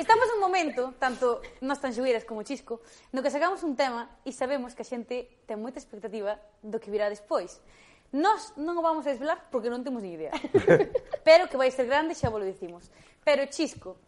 Estamos 0.00 0.32
nun 0.32 0.40
momento, 0.40 0.96
tanto 0.96 1.44
nós 1.60 1.76
tan 1.76 1.92
xugueiras 1.92 2.24
como 2.24 2.40
Chisco, 2.40 2.80
no 3.12 3.20
que 3.20 3.28
sacamos 3.28 3.60
un 3.68 3.76
tema 3.76 4.08
e 4.24 4.32
sabemos 4.32 4.72
que 4.72 4.80
a 4.80 4.88
xente 4.88 5.44
ten 5.44 5.60
moita 5.60 5.76
expectativa 5.76 6.40
do 6.64 6.80
que 6.80 6.88
virá 6.88 7.12
despois. 7.12 7.60
Nós 8.08 8.56
non 8.56 8.80
o 8.80 8.82
vamos 8.82 9.04
a 9.04 9.12
desvelar 9.12 9.52
porque 9.52 9.68
non 9.68 9.84
temos 9.84 10.00
ni 10.00 10.16
idea. 10.16 10.32
Pero 11.28 11.52
que 11.52 11.60
vai 11.60 11.68
ser 11.68 11.84
grande 11.84 12.16
xa 12.16 12.32
vos 12.32 12.40
lo 12.40 12.48
dicimos. 12.48 12.88
Pero 13.20 13.44
Chisco, 13.52 14.00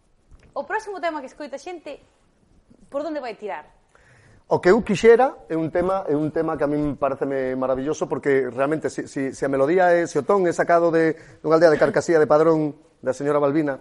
o 0.57 0.65
próximo 0.65 0.97
tema 0.97 1.21
que 1.21 1.29
escoita 1.29 1.61
a 1.61 1.63
xente 1.63 2.01
por 2.89 3.05
onde 3.05 3.21
vai 3.21 3.37
tirar? 3.37 3.69
O 4.49 4.65
que 4.65 4.73
eu 4.73 4.81
quixera 4.81 5.45
é 5.53 5.61
un 5.61 5.69
tema 5.69 6.09
é 6.09 6.17
un 6.17 6.33
tema 6.33 6.57
que 6.57 6.65
a 6.65 6.73
min 6.73 6.97
pareceme 6.97 7.53
maravilloso 7.53 8.09
porque 8.09 8.49
realmente 8.49 8.89
se, 8.89 9.05
se, 9.05 9.37
si 9.37 9.43
a 9.45 9.53
melodía 9.53 9.93
é 9.93 10.09
se 10.09 10.17
o 10.17 10.25
ton 10.25 10.41
é 10.49 10.57
sacado 10.57 10.89
de 10.89 11.21
dunha 11.45 11.61
aldea 11.61 11.69
de 11.69 11.77
Carcasía 11.77 12.17
de 12.17 12.25
Padrón 12.25 12.81
da 13.05 13.13
señora 13.13 13.37
Balbina 13.37 13.77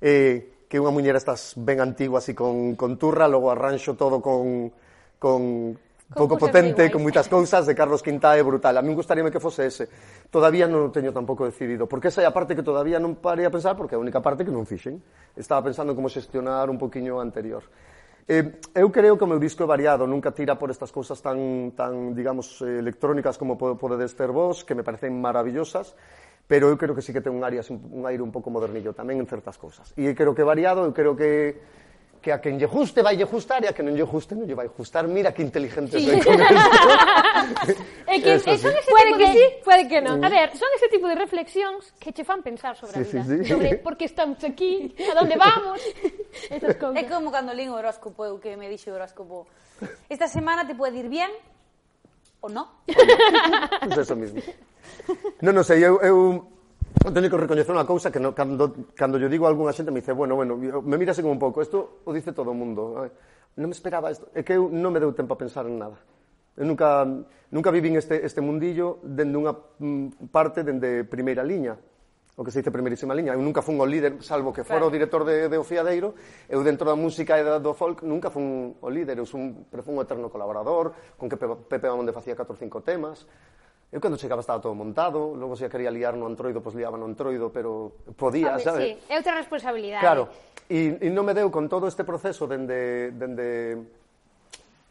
eh, 0.00 0.61
que 0.72 0.80
unha 0.80 0.88
muñera 0.88 1.20
estas 1.20 1.52
ben 1.60 1.84
antigua 1.84 2.24
así 2.24 2.32
con, 2.32 2.80
con 2.80 2.96
turra, 2.96 3.28
logo 3.28 3.52
arranxo 3.52 3.92
todo 3.92 4.24
con, 4.24 4.72
con 5.20 5.76
pouco 6.16 6.40
potente, 6.40 6.88
con 6.88 7.04
moitas 7.04 7.28
cousas, 7.28 7.68
de 7.68 7.76
Carlos 7.76 8.00
Quintá 8.00 8.40
é 8.40 8.42
brutal. 8.42 8.80
A 8.80 8.82
mí 8.82 8.96
gustaríame 8.96 9.28
que 9.28 9.36
fose 9.36 9.68
ese. 9.68 9.92
Todavía 10.32 10.64
non 10.64 10.88
o 10.88 10.88
teño 10.88 11.12
tampouco 11.12 11.44
decidido, 11.44 11.84
porque 11.84 12.08
esa 12.08 12.24
é 12.24 12.26
a 12.26 12.32
parte 12.32 12.56
que 12.56 12.64
todavía 12.64 12.96
non 12.96 13.20
parei 13.20 13.44
a 13.44 13.52
pensar, 13.52 13.76
porque 13.76 13.92
é 13.92 13.98
a 14.00 14.04
única 14.04 14.24
parte 14.24 14.48
que 14.48 14.52
non 14.54 14.64
fixen. 14.64 14.96
Estaba 15.36 15.60
pensando 15.60 15.92
como 15.92 16.08
xestionar 16.08 16.72
un 16.72 16.80
poquinho 16.80 17.20
anterior. 17.20 17.68
Eh, 18.24 18.56
eu 18.72 18.88
creo 18.88 19.20
que 19.20 19.24
o 19.24 19.28
meu 19.28 19.36
disco 19.36 19.60
é 19.60 19.68
variado, 19.68 20.08
nunca 20.08 20.32
tira 20.32 20.56
por 20.56 20.72
estas 20.72 20.88
cousas 20.88 21.20
tan, 21.20 21.76
tan 21.76 22.16
digamos, 22.16 22.64
eh, 22.64 22.80
electrónicas 22.80 23.36
como 23.36 23.60
podedes 23.60 24.16
ter 24.16 24.32
vos, 24.32 24.64
que 24.64 24.72
me 24.72 24.80
parecen 24.80 25.20
maravillosas, 25.20 25.92
pero 26.52 26.68
eu 26.68 26.76
creo 26.76 26.92
que 26.92 27.00
sí 27.00 27.16
que 27.16 27.24
ten 27.24 27.32
un, 27.32 27.40
área, 27.40 27.64
un 27.72 28.04
aire 28.04 28.20
un 28.20 28.28
pouco 28.28 28.52
modernillo 28.52 28.92
tamén 28.92 29.16
en 29.16 29.24
certas 29.24 29.56
cousas. 29.56 29.88
E 29.96 30.04
eu 30.04 30.12
creo 30.12 30.36
que 30.36 30.44
variado, 30.44 30.84
eu 30.84 30.92
creo 30.92 31.16
que 31.16 31.56
que 32.20 32.30
a 32.30 32.38
quen 32.44 32.60
lle 32.60 32.68
guste 32.68 33.00
vai 33.00 33.16
lle 33.16 33.24
gustar 33.24 33.64
e 33.64 33.66
a 33.66 33.74
quen 33.74 33.88
non 33.88 33.96
lle 33.96 34.04
guste 34.04 34.36
non 34.36 34.44
lle 34.44 34.52
vai 34.52 34.68
gustar. 34.68 35.08
Mira 35.08 35.32
que 35.32 35.40
inteligente 35.40 35.96
sí. 35.96 36.12
soy 36.12 36.20
con 36.20 36.36
esto. 36.36 36.78
É 38.12 38.20
que 38.20 38.36
Eso 38.36 38.52
sí. 38.52 38.68
Puede 38.68 39.16
que 39.16 39.26
de... 39.26 39.32
sí, 39.32 39.44
puede 39.64 39.88
que 39.88 39.98
non. 40.04 40.20
A 40.20 40.28
ver, 40.28 40.52
son 40.52 40.68
ese 40.76 40.92
tipo 40.92 41.08
de 41.08 41.16
reflexións 41.16 41.88
que 41.96 42.12
che 42.12 42.20
fan 42.20 42.44
pensar 42.44 42.76
sobre 42.76 43.00
a 43.00 43.02
Sí, 43.02 43.16
vida. 43.16 43.24
sí, 43.24 43.36
sí. 43.42 43.48
Sobre 43.48 43.80
por 43.80 43.96
que 43.96 44.04
estamos 44.04 44.36
aquí, 44.44 44.92
a 45.08 45.16
dónde 45.16 45.40
vamos, 45.40 45.80
esas 46.52 46.76
cousas. 46.76 47.00
É 47.00 47.08
como 47.08 47.32
cando 47.32 47.56
lín 47.56 47.72
o 47.72 47.80
horóscopo, 47.80 48.28
eu 48.28 48.36
que 48.36 48.60
me 48.60 48.68
dixo 48.68 48.92
o 48.92 49.00
horóscopo. 49.00 49.48
Esta 50.12 50.28
semana 50.28 50.68
te 50.68 50.76
pode 50.76 51.00
ir 51.00 51.08
bien 51.08 51.32
ou 52.44 52.52
no. 52.52 52.84
Pues 52.84 54.04
eso 54.04 54.14
mismo. 54.14 54.44
Non, 55.42 55.52
non 55.56 55.64
sei, 55.66 55.82
eu, 55.82 55.98
eu 56.02 56.44
teño 57.10 57.28
que 57.32 57.38
recoñecer 57.40 57.72
unha 57.74 57.88
cousa 57.88 58.12
que 58.12 58.22
no, 58.22 58.30
cando, 58.36 58.92
cando 58.94 59.16
yo 59.18 59.26
digo 59.26 59.46
a 59.46 59.50
algunha 59.50 59.74
xente 59.74 59.90
me 59.90 60.04
dice, 60.04 60.14
bueno, 60.14 60.36
bueno, 60.38 60.54
me 60.58 60.96
mirase 61.00 61.24
como 61.24 61.34
un 61.34 61.42
pouco, 61.42 61.64
isto 61.64 62.04
o 62.06 62.10
dice 62.14 62.30
todo 62.30 62.52
o 62.52 62.56
mundo. 62.56 63.02
Ai, 63.02 63.10
non 63.58 63.68
me 63.68 63.76
esperaba 63.76 64.12
isto, 64.12 64.30
é 64.32 64.46
que 64.46 64.54
eu 64.56 64.70
non 64.70 64.94
me 64.94 65.00
deu 65.02 65.12
tempo 65.12 65.34
a 65.34 65.38
pensar 65.40 65.66
en 65.66 65.76
nada. 65.76 65.98
Eu 66.56 66.68
nunca, 66.68 67.08
nunca 67.50 67.72
vivín 67.72 67.96
este, 67.96 68.20
este 68.24 68.44
mundillo 68.44 69.00
dende 69.02 69.36
unha 69.40 69.56
mm, 69.56 70.28
parte 70.28 70.60
dende 70.62 71.04
primeira 71.08 71.40
liña, 71.40 71.76
o 72.36 72.44
que 72.44 72.50
se 72.50 72.60
dice 72.60 72.72
primeirísima 72.72 73.12
liña. 73.12 73.36
Eu 73.36 73.44
nunca 73.44 73.60
fun 73.60 73.76
o 73.80 73.86
líder, 73.88 74.20
salvo 74.24 74.52
que 74.52 74.64
fora 74.64 74.84
claro. 74.84 74.88
o 74.88 74.94
director 74.94 75.24
de, 75.24 75.48
de 75.48 75.56
Ofiadeiro, 75.56 76.16
eu 76.48 76.64
dentro 76.64 76.88
da 76.88 76.96
música 76.96 77.36
e 77.36 77.44
da, 77.44 77.60
do 77.60 77.76
folk 77.76 78.04
nunca 78.04 78.32
fun 78.32 78.76
o 78.80 78.88
líder, 78.88 79.20
eu 79.20 79.28
fun, 79.28 79.68
pero 79.68 79.84
fun 79.84 79.96
o 79.96 80.02
eterno 80.04 80.28
colaborador, 80.32 80.92
con 81.16 81.28
que 81.28 81.36
Pepe 81.36 81.88
Amonde 81.88 82.12
facía 82.12 82.36
4 82.36 82.52
ou 82.52 82.56
5 82.56 82.80
temas, 82.84 83.28
Eu 83.92 84.00
cando 84.00 84.16
chegaba 84.16 84.40
estaba 84.40 84.56
todo 84.56 84.72
montado, 84.72 85.36
logo 85.36 85.52
se 85.52 85.68
a 85.68 85.68
quería 85.68 85.92
liar 85.92 86.16
no 86.16 86.24
antroido, 86.24 86.64
pois 86.64 86.72
liaba 86.72 86.96
no 86.96 87.04
antroido, 87.04 87.52
pero 87.52 87.92
podía, 88.16 88.56
ver, 88.56 88.64
sabe? 88.64 88.80
Sí, 88.80 88.90
é 89.12 89.20
outra 89.20 89.36
responsabilidade. 89.36 90.00
Claro, 90.00 90.32
e, 90.64 90.96
e 90.96 91.12
non 91.12 91.28
me 91.28 91.36
deu 91.36 91.52
con 91.52 91.68
todo 91.68 91.84
este 91.84 92.00
proceso 92.00 92.48
dende, 92.48 93.12
dende 93.12 93.84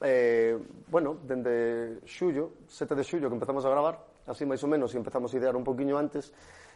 eh, 0.05 0.53
bueno, 0.85 1.17
dende 1.17 1.97
xullo, 2.05 2.61
7 2.69 2.93
de 2.93 3.01
xullo 3.01 3.25
que 3.25 3.41
empezamos 3.41 3.65
a 3.65 3.73
gravar, 3.73 4.05
así 4.29 4.45
máis 4.45 4.61
ou 4.61 4.69
menos, 4.69 4.93
e 4.93 5.01
empezamos 5.01 5.33
a 5.33 5.37
idear 5.41 5.57
un 5.57 5.65
poquinho 5.65 5.97
antes, 5.97 6.29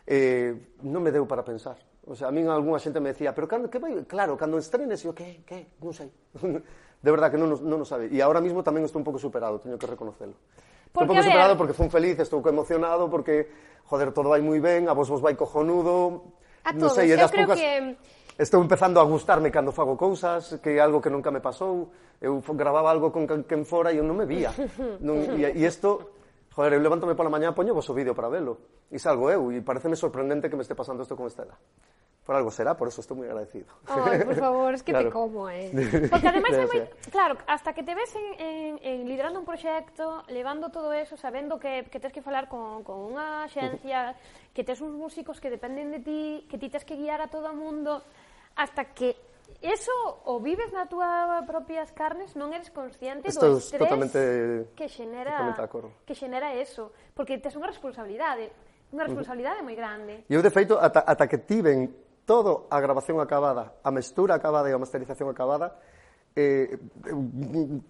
eh, 0.10 0.82
non 0.82 1.06
me 1.06 1.14
deu 1.14 1.30
para 1.30 1.46
pensar. 1.46 1.78
O 2.10 2.18
sea, 2.18 2.30
a 2.30 2.34
min 2.34 2.50
algunha 2.50 2.82
xente 2.82 2.98
me 2.98 3.14
decía, 3.14 3.38
pero 3.38 3.46
cando, 3.46 3.70
que 3.70 3.78
vai? 3.78 4.02
Claro, 4.10 4.34
cando 4.34 4.58
estrenes, 4.58 5.06
eu, 5.06 5.14
que, 5.14 5.46
que, 5.46 5.78
non 5.78 5.94
sei. 5.94 6.10
de 7.06 7.12
verdad 7.14 7.30
que 7.30 7.38
non, 7.38 7.54
non 7.54 7.80
o 7.82 7.86
sabe. 7.86 8.10
E 8.10 8.18
agora 8.18 8.42
mismo 8.42 8.66
tamén 8.66 8.82
estou 8.82 8.98
un 8.98 9.06
pouco 9.06 9.22
superado, 9.22 9.62
teño 9.62 9.78
que 9.78 9.86
reconocelo. 9.86 10.34
Porque, 10.96 11.12
estou 11.12 11.20
pouco 11.20 11.28
superado 11.28 11.54
porque 11.60 11.76
fun 11.76 11.92
feliz, 11.92 12.16
estou 12.24 12.40
emocionado 12.48 13.12
porque, 13.12 13.52
joder, 13.92 14.16
todo 14.16 14.32
vai 14.32 14.40
moi 14.40 14.64
ben, 14.64 14.88
a 14.88 14.96
vos 14.96 15.12
vos 15.12 15.20
vai 15.20 15.36
cojonudo. 15.36 16.24
A 16.64 16.72
non 16.72 16.88
todos, 16.88 16.96
sei, 16.96 17.12
eu 17.12 17.20
creo 17.28 17.44
poucas... 17.44 17.60
que 17.60 18.00
estou 18.40 18.64
empezando 18.64 19.04
a 19.04 19.06
gustarme 19.06 19.52
cando 19.52 19.76
fago 19.76 20.00
cousas, 20.00 20.56
que 20.64 20.80
é 20.80 20.80
algo 20.80 21.04
que 21.04 21.12
nunca 21.12 21.36
me 21.36 21.44
pasou. 21.44 21.92
Eu 22.24 22.40
gravaba 22.56 22.88
algo 22.88 23.12
con 23.12 23.28
quen 23.28 23.68
fora 23.68 23.92
e 23.92 24.00
eu 24.00 24.08
non 24.08 24.16
me 24.16 24.24
vía. 24.24 24.56
Non, 25.04 25.36
e 25.36 25.44
isto 25.60 26.16
Joder, 26.56 26.72
eu 26.72 26.80
levántame 26.80 27.20
pola 27.20 27.28
mañá, 27.28 27.52
poño 27.52 27.76
vos 27.76 27.84
o 27.92 27.94
vídeo 27.94 28.16
para 28.16 28.32
velo. 28.32 28.88
E 28.88 28.96
salgo 28.96 29.28
eu, 29.28 29.52
e 29.52 29.60
pareceme 29.60 30.00
sorprendente 30.00 30.48
que 30.48 30.56
me 30.56 30.64
este 30.64 30.72
pasando 30.72 31.04
isto 31.04 31.20
con 31.20 31.28
Estela. 31.28 31.52
Por 32.24 32.34
algo 32.34 32.50
será, 32.50 32.80
por 32.80 32.88
eso 32.88 33.04
estou 33.04 33.14
moi 33.14 33.28
agradecido. 33.28 33.68
Ay, 33.86 34.24
por 34.24 34.40
favor, 34.40 34.72
es 34.72 34.82
que 34.82 34.96
claro. 34.96 35.12
te 35.12 35.14
como, 35.14 35.52
eh. 35.52 35.68
Porque 36.10 36.32
ademais 36.32 36.56
é 36.56 36.64
moi... 36.64 36.80
Claro, 37.12 37.36
hasta 37.44 37.76
que 37.76 37.84
te 37.84 37.92
ves 37.92 38.10
en, 38.16 38.28
en, 38.40 38.72
en 38.82 38.98
liderando 39.04 39.38
un 39.38 39.46
proxecto, 39.46 40.24
levando 40.32 40.72
todo 40.72 40.96
eso, 40.96 41.20
sabendo 41.20 41.60
que, 41.60 41.92
que 41.92 42.00
tens 42.00 42.16
que 42.16 42.24
falar 42.24 42.48
con, 42.48 42.88
con 42.88 43.04
unha 43.04 43.46
xencia, 43.52 44.16
que 44.56 44.64
tes 44.64 44.80
uns 44.80 44.96
músicos 44.96 45.44
que 45.44 45.52
dependen 45.52 45.92
de 45.92 46.00
ti, 46.00 46.24
que 46.48 46.56
ti 46.56 46.72
tens 46.72 46.88
que 46.88 46.96
guiar 46.96 47.20
a 47.20 47.28
todo 47.28 47.52
o 47.52 47.54
mundo, 47.54 48.00
hasta 48.56 48.96
que 48.96 49.20
Eso 49.62 49.94
o 50.26 50.40
vives 50.40 50.70
na 50.74 50.86
túa 50.86 51.42
propias 51.48 51.90
carnes, 51.92 52.34
non 52.38 52.54
eres 52.54 52.70
consciente 52.70 53.30
Esto 53.30 53.56
do 53.56 53.58
estrés 53.58 53.82
totalmente, 53.82 54.72
que 54.78 54.86
xenera 54.86 55.54
totalmente 55.54 56.06
que 56.06 56.14
xenera 56.14 56.54
eso, 56.54 56.94
porque 57.18 57.42
tes 57.42 57.58
unha 57.58 57.70
responsabilidade, 57.70 58.52
unha 58.94 59.06
responsabilidade 59.10 59.66
moi 59.66 59.74
grande. 59.74 60.26
E 60.30 60.34
eu 60.34 60.42
de 60.46 60.52
feito 60.54 60.78
ata, 60.78 61.02
ata 61.02 61.26
que 61.26 61.42
tiven 61.42 61.90
todo 62.26 62.70
a 62.70 62.78
grabación 62.82 63.22
acabada, 63.22 63.78
a 63.82 63.90
mestura 63.90 64.36
acabada 64.38 64.70
e 64.70 64.74
a 64.74 64.82
masterización 64.82 65.30
acabada, 65.30 65.78
eh, 66.36 66.78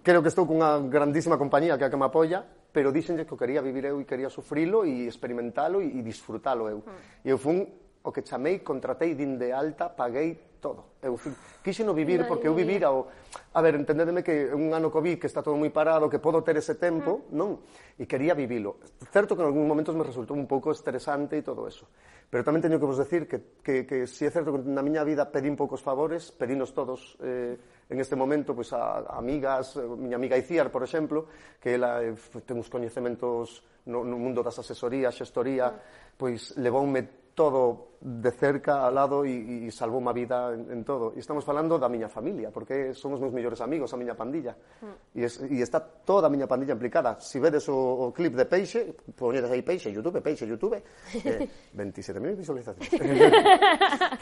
creo 0.04 0.22
que 0.22 0.30
estou 0.30 0.46
cunha 0.46 0.78
grandísima 0.86 1.40
compañía 1.40 1.80
que 1.80 1.84
é 1.84 1.88
a 1.88 1.92
que 1.92 1.98
me 1.98 2.06
apoia, 2.06 2.46
pero 2.72 2.92
dixenlle 2.92 3.24
que 3.24 3.34
o 3.34 3.40
quería 3.40 3.64
vivir 3.64 3.88
eu 3.88 3.98
e 3.98 4.06
quería 4.06 4.30
sufrilo 4.30 4.84
e 4.84 5.08
experimentalo 5.08 5.80
e, 5.80 5.88
e 5.88 6.00
disfrutalo 6.04 6.70
eu. 6.70 6.84
Mm. 6.84 7.26
E 7.26 7.28
eu 7.32 7.40
fun 7.40 7.64
o 8.06 8.14
que 8.14 8.22
chamei, 8.22 8.62
contratei, 8.62 9.18
din 9.18 9.42
de 9.42 9.50
alta, 9.50 9.90
paguei 9.90 10.56
todo. 10.62 10.98
Eu 11.02 11.18
quixeno 11.62 11.94
vivir, 11.94 12.26
porque 12.30 12.48
eu 12.48 12.54
vivira 12.54 12.94
o... 12.94 13.10
A 13.54 13.62
ver, 13.62 13.76
entendedeme 13.76 14.22
que 14.22 14.50
un 14.54 14.74
ano 14.74 14.94
Covid, 14.94 15.18
que 15.18 15.30
está 15.30 15.42
todo 15.42 15.58
moi 15.58 15.70
parado, 15.74 16.10
que 16.10 16.22
podo 16.22 16.46
ter 16.46 16.58
ese 16.58 16.78
tempo, 16.78 17.30
non? 17.34 17.62
E 17.98 18.06
quería 18.06 18.34
vivilo. 18.38 18.82
Certo 19.14 19.34
que 19.34 19.42
en 19.42 19.50
algúns 19.50 19.70
momentos 19.70 19.94
me 19.98 20.06
resultou 20.06 20.38
un 20.38 20.50
pouco 20.50 20.74
estresante 20.74 21.38
e 21.38 21.46
todo 21.46 21.66
eso. 21.66 21.86
Pero 22.30 22.42
tamén 22.42 22.62
teño 22.62 22.82
que 22.82 22.90
vos 22.90 22.98
decir 22.98 23.30
que, 23.30 23.62
que, 23.62 23.86
que 23.86 24.06
si 24.10 24.26
é 24.26 24.32
certo 24.34 24.54
que 24.54 24.62
na 24.66 24.82
miña 24.82 25.06
vida 25.06 25.30
pedín 25.30 25.58
poucos 25.58 25.82
favores, 25.82 26.30
pedinos 26.30 26.74
todos... 26.74 27.18
Eh, 27.22 27.58
en 27.90 28.00
este 28.02 28.16
momento 28.16 28.56
pois, 28.56 28.74
a, 28.74 29.06
a 29.06 29.18
amigas, 29.22 29.78
a 29.78 29.86
miña 29.86 30.18
amiga 30.18 30.38
Iciar, 30.38 30.72
por 30.72 30.82
exemplo, 30.82 31.30
que 31.62 31.78
ela 31.78 32.02
eh, 32.02 32.18
ten 32.42 32.58
uns 32.58 32.70
coñecementos 32.70 33.62
no, 33.86 34.02
no 34.02 34.18
mundo 34.18 34.42
das 34.42 34.58
asesorías, 34.58 35.14
xestoría, 35.14 35.70
pois 36.18 36.58
levoume 36.58 37.25
todo 37.36 37.96
de 38.00 38.32
cerca, 38.32 38.86
al 38.86 38.96
lado 38.96 39.26
e, 39.26 39.68
e 39.68 39.72
salvou 39.74 40.00
má 40.00 40.14
vida 40.14 40.54
en, 40.54 40.72
en 40.72 40.82
todo. 40.88 41.12
E 41.14 41.20
estamos 41.20 41.44
falando 41.44 41.76
da 41.76 41.92
miña 41.92 42.08
familia, 42.08 42.54
porque 42.54 42.96
somos 42.96 43.20
meus 43.20 43.36
mellores 43.36 43.60
amigos, 43.60 43.92
a 43.92 43.98
miña 44.00 44.16
pandilla. 44.16 44.56
Mm. 44.56 45.20
E, 45.20 45.22
es, 45.26 45.42
e 45.44 45.60
está 45.60 45.84
toda 45.84 46.30
a 46.30 46.32
miña 46.32 46.48
pandilla 46.48 46.78
implicada. 46.78 47.20
Se 47.20 47.36
si 47.36 47.38
vedes 47.44 47.68
o, 47.68 47.76
o 47.76 48.14
clip 48.16 48.38
de 48.40 48.48
Peixe, 48.48 48.96
poñedes 49.18 49.52
aí 49.52 49.62
Peixe, 49.62 49.92
Youtube, 49.92 50.24
Peixe, 50.24 50.48
Youtube, 50.48 50.80
eh, 50.80 51.50
27.000 51.76 52.40
visualizacións. 52.40 52.90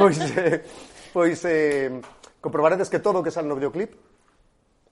pois, 0.01 0.17
eh, 0.33 0.63
pois 1.13 1.39
eh, 1.45 1.93
comprobaredes 2.41 2.89
que 2.89 2.97
todo 2.97 3.19
o 3.19 3.23
que 3.23 3.35
sale 3.35 3.45
no 3.45 3.59
videoclip 3.59 3.93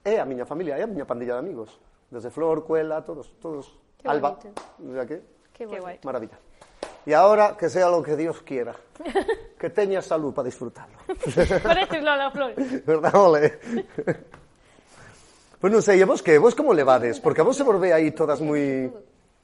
é 0.05 0.21
a 0.21 0.27
miña 0.27 0.45
familia, 0.45 0.77
é 0.77 0.85
a 0.85 0.89
miña 0.89 1.09
pandilla 1.09 1.39
de 1.39 1.41
amigos. 1.41 1.79
Desde 2.11 2.29
Flor, 2.29 2.67
Cuela, 2.67 3.01
todos, 3.07 3.33
todos. 3.39 3.71
Qué 3.97 4.05
Alba, 4.09 4.35
o 4.35 4.93
sea 4.93 5.07
que, 5.07 5.23
Qué, 5.55 5.63
Qué 5.63 5.79
guai. 5.79 5.99
Maravilla. 6.03 6.50
Y 7.05 7.13
ahora 7.13 7.57
que 7.57 7.69
sea 7.69 7.89
lo 7.89 8.03
que 8.03 8.15
Dios 8.15 8.41
quiera. 8.41 8.75
Que 9.61 9.69
teñas 9.69 10.07
salud 10.07 10.33
para 10.33 10.47
disfrutarlo. 10.47 10.97
Pareces 11.63 12.01
Lola 12.03 12.31
Flores. 12.31 12.83
¿Verdad, 12.85 13.13
ole? 13.13 13.59
Pois 15.61 15.69
non 15.69 15.85
sei, 15.85 16.01
e 16.01 16.05
vos 16.09 16.25
que? 16.25 16.41
Vos 16.41 16.57
como 16.57 16.73
levades? 16.73 17.21
Porque 17.21 17.41
a 17.41 17.45
vos 17.45 17.53
se 17.53 17.61
volve 17.61 17.93
aí 17.93 18.09
todas 18.09 18.41
moi... 18.41 18.89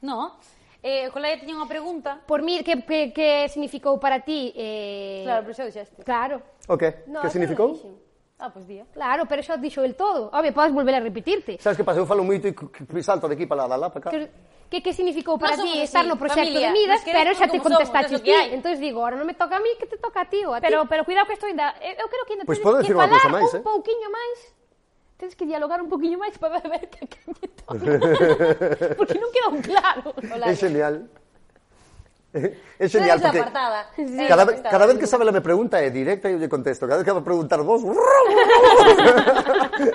No. 0.01 0.41
Eh, 0.81 1.05
o 1.05 1.13
colega 1.13 1.37
tiña 1.37 1.61
unha 1.61 1.69
pregunta. 1.69 2.17
Por 2.25 2.41
mí, 2.41 2.65
que, 2.65 2.81
que, 2.81 3.13
que 3.13 3.45
significou 3.53 4.01
para 4.01 4.25
ti? 4.25 4.49
Eh... 4.57 5.21
Claro, 5.21 5.45
pero 5.45 5.53
xa 5.53 5.69
dixeste. 5.69 6.01
Claro. 6.01 6.41
O 6.65 6.73
que? 6.73 7.05
No, 7.05 7.21
que 7.21 7.29
significou? 7.29 7.77
Ah, 8.41 8.49
pois 8.49 8.65
día. 8.65 8.89
Claro, 8.97 9.29
pero 9.29 9.45
xa 9.45 9.61
dixo 9.61 9.85
el 9.85 9.93
todo. 9.93 10.33
Obvio, 10.33 10.49
podes 10.49 10.73
volver 10.73 10.97
a 10.97 11.01
repetirte. 11.05 11.61
Sabes 11.61 11.77
que 11.77 11.85
pasa? 11.85 12.01
Eu 12.01 12.09
falo 12.09 12.25
moito 12.25 12.49
e 12.49 13.03
salto 13.05 13.29
de 13.29 13.37
aquí 13.37 13.45
para 13.45 13.69
lá, 13.69 13.77
para 13.93 14.01
cá. 14.01 14.09
Que, 14.09 14.29
que 14.67 14.83
que 14.83 14.91
significou 14.91 15.39
para 15.39 15.55
ti 15.55 15.79
estar 15.79 16.03
no 16.03 16.19
proxecto 16.19 16.51
familia, 16.51 16.71
de 16.71 16.75
Midas, 16.75 17.01
pero 17.07 17.31
xa 17.33 17.47
te 17.47 17.59
contestaches 17.59 18.19
ti. 18.19 18.31
Entón 18.51 18.75
digo, 18.79 18.99
ahora 19.03 19.15
non 19.15 19.23
me 19.23 19.35
toca 19.35 19.57
a 19.57 19.63
mí, 19.63 19.71
que 19.79 19.87
te 19.87 19.97
toca 19.97 20.23
a 20.23 20.27
ti 20.27 20.43
ou 20.43 20.51
a 20.51 20.59
ti. 20.59 20.67
Pero, 20.67 20.83
pero 20.91 21.07
cuidado 21.07 21.25
que 21.27 21.39
isto 21.39 21.47
ainda... 21.47 21.71
Eu 21.79 22.03
eh, 22.03 22.11
creo 22.11 22.23
que 22.27 22.33
ainda 22.35 22.45
pues 22.45 22.59
tens 22.59 22.87
que 22.87 22.93
falar 22.93 23.31
máis, 23.31 23.51
un 23.53 23.59
eh? 23.59 23.63
pouquiño 23.63 24.09
máis 24.11 24.57
tens 25.17 25.33
que 25.33 25.45
dialogar 25.45 25.81
un 25.81 25.89
pouquiño 25.89 26.17
máis 26.21 26.37
para 26.37 26.61
ver 26.61 26.87
que, 26.93 27.07
que 27.09 27.19
me 27.25 27.47
toca. 27.57 27.73
Porque 28.99 29.17
non 29.17 29.33
quedou 29.33 29.57
claro. 29.65 30.13
É 30.45 30.53
genial. 30.53 31.09
Es 32.79 32.91
genial 32.91 33.19
porque 33.21 33.39
apartada. 33.39 33.89
Cada, 34.27 34.61
cada 34.61 34.85
vez 34.85 34.97
que 34.97 35.07
Sabela 35.07 35.31
me 35.31 35.41
pregunta 35.41 35.81
es 35.81 35.91
directa 35.93 36.29
yo 36.29 36.37
le 36.37 36.49
contesto. 36.49 36.85
Cada 36.85 36.97
vez 36.97 37.05
que 37.05 37.11
va 37.11 37.19
a 37.19 37.23
preguntar 37.23 37.61
vos... 37.61 37.81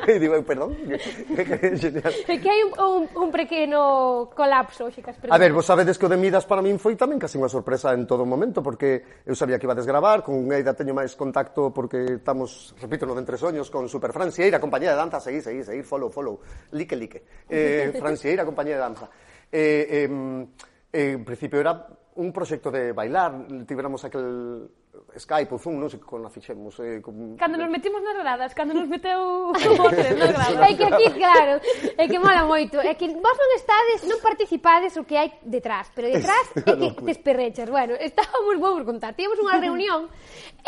e 0.06 0.18
digo, 0.22 0.42
perdón. 0.42 0.76
é 0.90 1.76
genial. 1.76 2.12
É 2.26 2.38
que 2.38 2.48
hai 2.50 2.62
un, 2.66 2.72
un, 2.74 3.02
un 3.14 3.30
pequeno 3.30 4.30
colapso, 4.34 4.90
xicas. 4.90 5.16
A 5.28 5.38
ver, 5.38 5.52
vos 5.52 5.66
sabedes 5.66 5.98
que 5.98 6.06
o 6.06 6.10
de 6.10 6.16
Midas 6.16 6.46
para 6.46 6.62
min 6.62 6.78
foi 6.78 6.96
tamén 6.98 7.20
casi 7.22 7.38
unha 7.38 7.50
sorpresa 7.50 7.94
en 7.94 8.06
todo 8.08 8.26
momento, 8.26 8.62
porque 8.64 9.22
eu 9.26 9.34
sabía 9.38 9.58
que 9.58 9.66
iba 9.66 9.74
a 9.74 9.78
desgravar, 9.78 10.26
con 10.26 10.50
Eida 10.50 10.74
teño 10.74 10.96
máis 10.96 11.14
contacto 11.14 11.70
porque 11.70 12.18
estamos, 12.18 12.74
repito, 12.82 13.06
no 13.06 13.14
de 13.14 13.22
entre 13.22 13.38
soños, 13.38 13.70
con 13.70 13.86
Super 13.86 14.10
Francieira, 14.10 14.58
compañía 14.58 14.90
de 14.94 14.98
danza, 14.98 15.22
seguir, 15.22 15.42
seguir, 15.42 15.62
seguir, 15.62 15.84
follow, 15.86 16.10
follow, 16.10 16.40
like, 16.74 16.96
like. 16.96 17.46
Eh, 17.46 17.94
Francieira, 17.94 18.42
compañía 18.42 18.74
de 18.78 18.82
danza. 18.82 19.06
Eh, 19.52 20.08
eh, 20.08 20.46
eh, 20.92 21.12
en 21.12 21.24
principio 21.24 21.60
era 21.60 22.01
un 22.14 22.32
proxecto 22.32 22.70
de 22.70 22.92
bailar, 22.92 23.32
tiveramos 23.66 24.04
aquel 24.04 24.68
Skype 25.16 25.52
ou 25.52 25.58
Zoom, 25.58 25.80
non 25.80 25.88
sei 25.88 26.00
con 26.00 26.20
a 26.24 26.30
fixemos. 26.32 26.76
Eh, 26.80 27.00
con... 27.00 27.36
Cando 27.40 27.56
nos 27.56 27.68
metimos 27.72 28.00
nas 28.04 28.16
gradas, 28.16 28.52
cando 28.52 28.76
nos 28.76 28.88
meteu 28.88 29.48
o 29.52 29.72
bote 29.76 30.04
nas 30.12 30.32
gradas. 30.32 30.60
é 30.68 30.72
que 30.76 30.84
aquí, 30.84 31.06
claro, 31.16 31.54
é 31.96 32.04
que 32.08 32.18
mola 32.20 32.44
moito. 32.44 32.76
É 32.80 32.92
que 32.96 33.08
vos 33.08 33.36
non 33.36 33.50
estades, 33.56 34.04
non 34.04 34.20
participades 34.20 34.96
o 35.00 35.08
que 35.08 35.16
hai 35.16 35.32
detrás, 35.44 35.88
pero 35.96 36.12
detrás 36.12 36.52
é 36.60 36.76
que 36.92 37.04
te 37.08 37.12
esperrechas. 37.12 37.68
Bueno, 37.68 37.96
estábamos, 37.96 38.56
vou 38.60 38.76
vos 38.76 38.84
contar, 38.84 39.16
tivemos 39.16 39.40
unha 39.40 39.56
reunión 39.64 40.12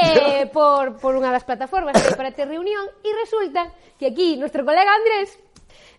eh, 0.00 0.48
por, 0.48 0.96
por 0.96 1.12
unha 1.12 1.28
das 1.28 1.44
plataformas 1.44 1.96
para 2.16 2.32
ter 2.32 2.48
reunión 2.48 2.88
e 3.04 3.12
resulta 3.12 3.68
que 4.00 4.08
aquí, 4.08 4.40
nuestro 4.40 4.64
colega 4.64 4.88
Andrés, 4.88 5.36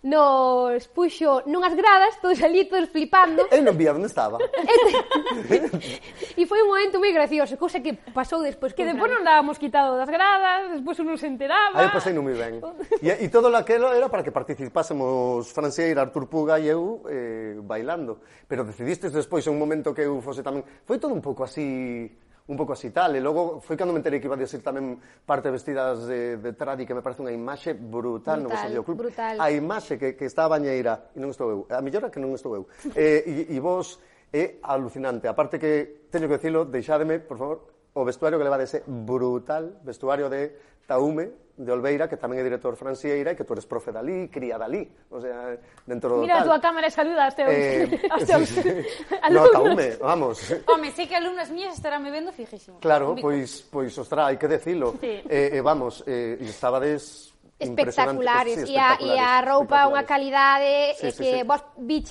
nos 0.05 0.85
puxo 0.91 1.41
nunhas 1.49 1.73
gradas, 1.73 2.21
todos 2.21 2.37
ali, 2.45 2.69
todos 2.69 2.89
flipando. 2.93 3.47
Eu 3.49 3.65
non 3.65 3.73
vía 3.73 3.93
onde 3.93 4.07
estaba. 4.07 4.37
E 6.35 6.43
foi 6.45 6.61
un 6.61 6.69
momento 6.69 6.99
moi 6.99 7.15
gracioso, 7.15 7.55
cousa 7.57 7.79
que 7.79 7.95
pasou 8.11 8.43
despois. 8.43 8.75
Que 8.75 8.83
despois 8.83 9.09
non 9.09 9.23
dábamos 9.23 9.57
quitado 9.57 9.95
das 9.95 10.11
gradas, 10.11 10.77
despois 10.77 10.99
non 11.01 11.17
se 11.17 11.27
enteraba. 11.31 11.79
Aí 11.79 11.89
pasei 11.89 12.11
non 12.11 12.27
moi 12.27 12.35
ben. 12.35 12.59
E, 12.99 13.09
e 13.09 13.27
todo 13.31 13.47
aquilo 13.55 13.87
era 13.89 14.11
para 14.11 14.21
que 14.21 14.35
participásemos 14.35 15.49
Franceira, 15.49 16.03
Artur 16.03 16.27
Puga 16.27 16.59
e 16.59 16.67
eu 16.69 17.01
eh, 17.07 17.57
bailando. 17.63 18.19
Pero 18.45 18.67
decidistes 18.67 19.15
despois, 19.15 19.47
en 19.47 19.55
un 19.55 19.59
momento 19.59 19.95
que 19.95 20.03
eu 20.03 20.19
fose 20.21 20.43
tamén... 20.43 20.61
Foi 20.85 20.99
todo 20.99 21.15
un 21.15 21.23
pouco 21.23 21.47
así 21.47 22.11
un 22.47 22.57
pouco 22.57 22.73
así 22.73 22.93
tal. 22.93 23.15
E 23.17 23.21
logo 23.21 23.57
foi 23.61 23.73
cando 23.73 23.89
me 23.89 23.99
enterei 23.99 24.21
que 24.21 24.29
iba 24.29 24.37
a 24.37 24.41
dicir 24.41 24.61
tamén 24.61 25.01
parte 25.25 25.49
vestidas 25.49 26.05
de, 26.05 26.37
de 26.37 26.51
tradi 26.53 26.85
que 26.85 26.93
me 26.93 27.01
parece 27.01 27.25
unha 27.25 27.33
imaxe 27.33 27.73
brutal, 27.73 28.37
brutal 28.37 28.45
no 28.45 28.49
Museo 28.53 28.81
Club. 28.85 28.97
Brutal. 29.09 29.35
A 29.41 29.49
imaxe 29.49 29.97
que, 29.97 30.13
que 30.13 30.29
está 30.29 30.45
a 30.45 30.51
bañeira, 30.51 31.09
e 31.15 31.19
non 31.19 31.33
estou 31.33 31.49
eu, 31.49 31.59
a 31.73 31.81
mellora 31.81 32.13
que 32.13 32.21
non 32.21 32.33
estou 32.37 32.53
eu, 32.53 32.63
eh, 32.93 33.25
e, 33.25 33.55
e 33.55 33.57
vos 33.57 33.97
é 34.29 34.61
alucinante. 34.61 35.25
Aparte 35.25 35.57
que, 35.57 36.05
teño 36.11 36.29
que 36.29 36.37
dicilo, 36.37 36.69
deixádeme, 36.69 37.23
por 37.23 37.37
favor, 37.39 37.57
o 37.95 38.03
vestuario 38.03 38.37
que 38.37 38.45
levades 38.45 38.73
é 38.77 38.83
brutal, 38.85 39.81
vestuario 39.81 40.29
de 40.29 40.51
Taume, 40.85 41.44
de 41.55 41.71
Olveira, 41.71 42.11
que 42.11 42.19
tamén 42.19 42.39
é 42.39 42.43
director 42.43 42.75
francieira 42.75 43.31
e 43.31 43.35
que 43.35 43.47
tú 43.47 43.55
eres 43.55 43.63
profe 43.63 43.95
dali, 43.95 44.27
cría 44.27 44.59
dali, 44.59 44.83
o 45.07 45.19
sea, 45.23 45.55
dentro 45.87 46.19
do 46.19 46.23
Mira 46.23 46.43
tal. 46.43 46.43
a 46.43 46.47
túa 46.51 46.59
cámara 46.59 46.87
e 46.87 46.91
saluda 46.91 47.27
aos 47.27 47.35
teus, 47.35 47.51
eh, 47.51 47.87
aos 48.13 48.23
teus 48.27 48.47
sí, 48.49 48.59
sí. 48.59 48.71
alumnos. 49.25 49.51
No, 49.51 49.55
taume, 49.55 49.87
vamos. 50.01 50.35
Home, 50.67 50.91
sei 50.91 51.07
que 51.07 51.15
alumnos 51.15 51.47
mías 51.51 51.75
estarán 51.75 52.03
me 52.03 52.11
vendo 52.11 52.35
fijísimo. 52.35 52.83
Claro, 52.83 53.15
pois, 53.15 53.23
pois, 53.23 53.71
pues, 53.71 53.95
pues, 53.95 54.03
ostra, 54.03 54.27
hai 54.27 54.35
que 54.35 54.51
decilo. 54.51 54.99
Sí. 54.99 55.23
Eh, 55.27 55.59
eh, 55.59 55.61
vamos, 55.63 56.03
eh, 56.07 56.39
estabades 56.43 57.34
espectaculares, 57.59 58.67
sí, 58.67 58.75
espectaculares, 58.75 58.99
e 59.01 59.13
a, 59.13 59.15
e 59.15 59.19
a 59.19 59.39
roupa 59.39 59.87
unha 59.87 60.03
calidade 60.03 60.91
sí, 60.99 61.07
eh, 61.07 61.11
sí, 61.11 61.23
que 61.23 61.31
sí. 61.39 61.47
vos 61.47 61.63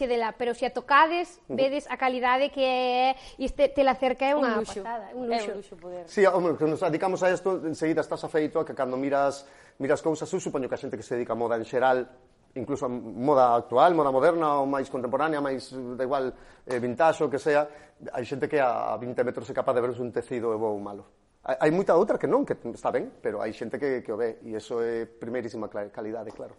dela, 0.09 0.32
pero 0.32 0.57
se 0.57 0.64
a 0.64 0.72
tocades 0.72 1.40
vedes 1.53 1.84
a 1.92 2.01
calidade 2.01 2.49
que 2.49 2.64
é 2.64 3.16
e 3.36 3.45
este 3.45 3.68
te 3.68 3.84
la 3.84 3.92
cerca 3.95 4.24
é 4.24 4.32
unha 4.32 4.57
un 4.57 4.64
luxo, 4.64 4.80
pasada, 4.80 5.12
un 5.12 5.28
luxo. 5.28 5.49
É 5.49 5.53
un 5.53 5.59
luxo 5.61 5.74
poder. 5.76 6.05
Sí, 6.09 6.24
home, 6.24 6.57
que 6.57 6.64
nos 6.64 6.80
dedicamos 6.80 7.20
a 7.20 7.28
isto, 7.28 7.61
enseguida 7.68 8.01
estás 8.01 8.24
afeito 8.24 8.57
a 8.57 8.64
que 8.64 8.72
cando 8.72 8.97
miras 8.97 9.45
miras 9.76 10.01
cousas, 10.01 10.24
eu 10.32 10.40
supoño 10.40 10.64
que 10.64 10.76
a 10.76 10.80
xente 10.80 10.97
que 10.97 11.05
se 11.05 11.20
dedica 11.20 11.36
a 11.36 11.38
moda 11.38 11.61
en 11.61 11.68
xeral 11.68 12.09
incluso 12.55 12.86
a 12.86 12.88
moda 12.88 13.59
actual, 13.59 13.92
moda 13.92 14.14
moderna 14.14 14.62
ou 14.62 14.66
máis 14.66 14.88
contemporánea, 14.88 15.42
máis 15.42 15.74
da 15.99 16.07
igual 16.07 16.32
eh, 16.64 16.78
vintage 16.78 17.26
ou 17.26 17.28
que 17.28 17.42
sea, 17.42 17.66
hai 18.14 18.24
xente 18.24 18.49
que 18.49 18.62
a 18.62 18.97
20 18.97 19.26
metros 19.26 19.51
é 19.51 19.55
capaz 19.55 19.74
de 19.74 19.82
ver 19.82 19.92
un 19.99 20.09
tecido 20.14 20.55
e 20.55 20.57
bo 20.57 20.72
ou 20.72 20.80
malo. 20.80 21.24
Hai 21.45 21.68
moita 21.68 21.92
outra 21.92 22.16
que 22.16 22.24
non, 22.24 22.49
que 22.49 22.57
está 22.72 22.88
ben, 22.88 23.12
pero 23.20 23.45
hai 23.45 23.53
xente 23.53 23.76
que, 23.76 24.01
que 24.01 24.09
o 24.09 24.16
ve, 24.16 24.40
e 24.40 24.57
iso 24.57 24.80
é 24.80 25.05
primerísima 25.05 25.68
calidade, 25.68 26.32
claro. 26.32 26.57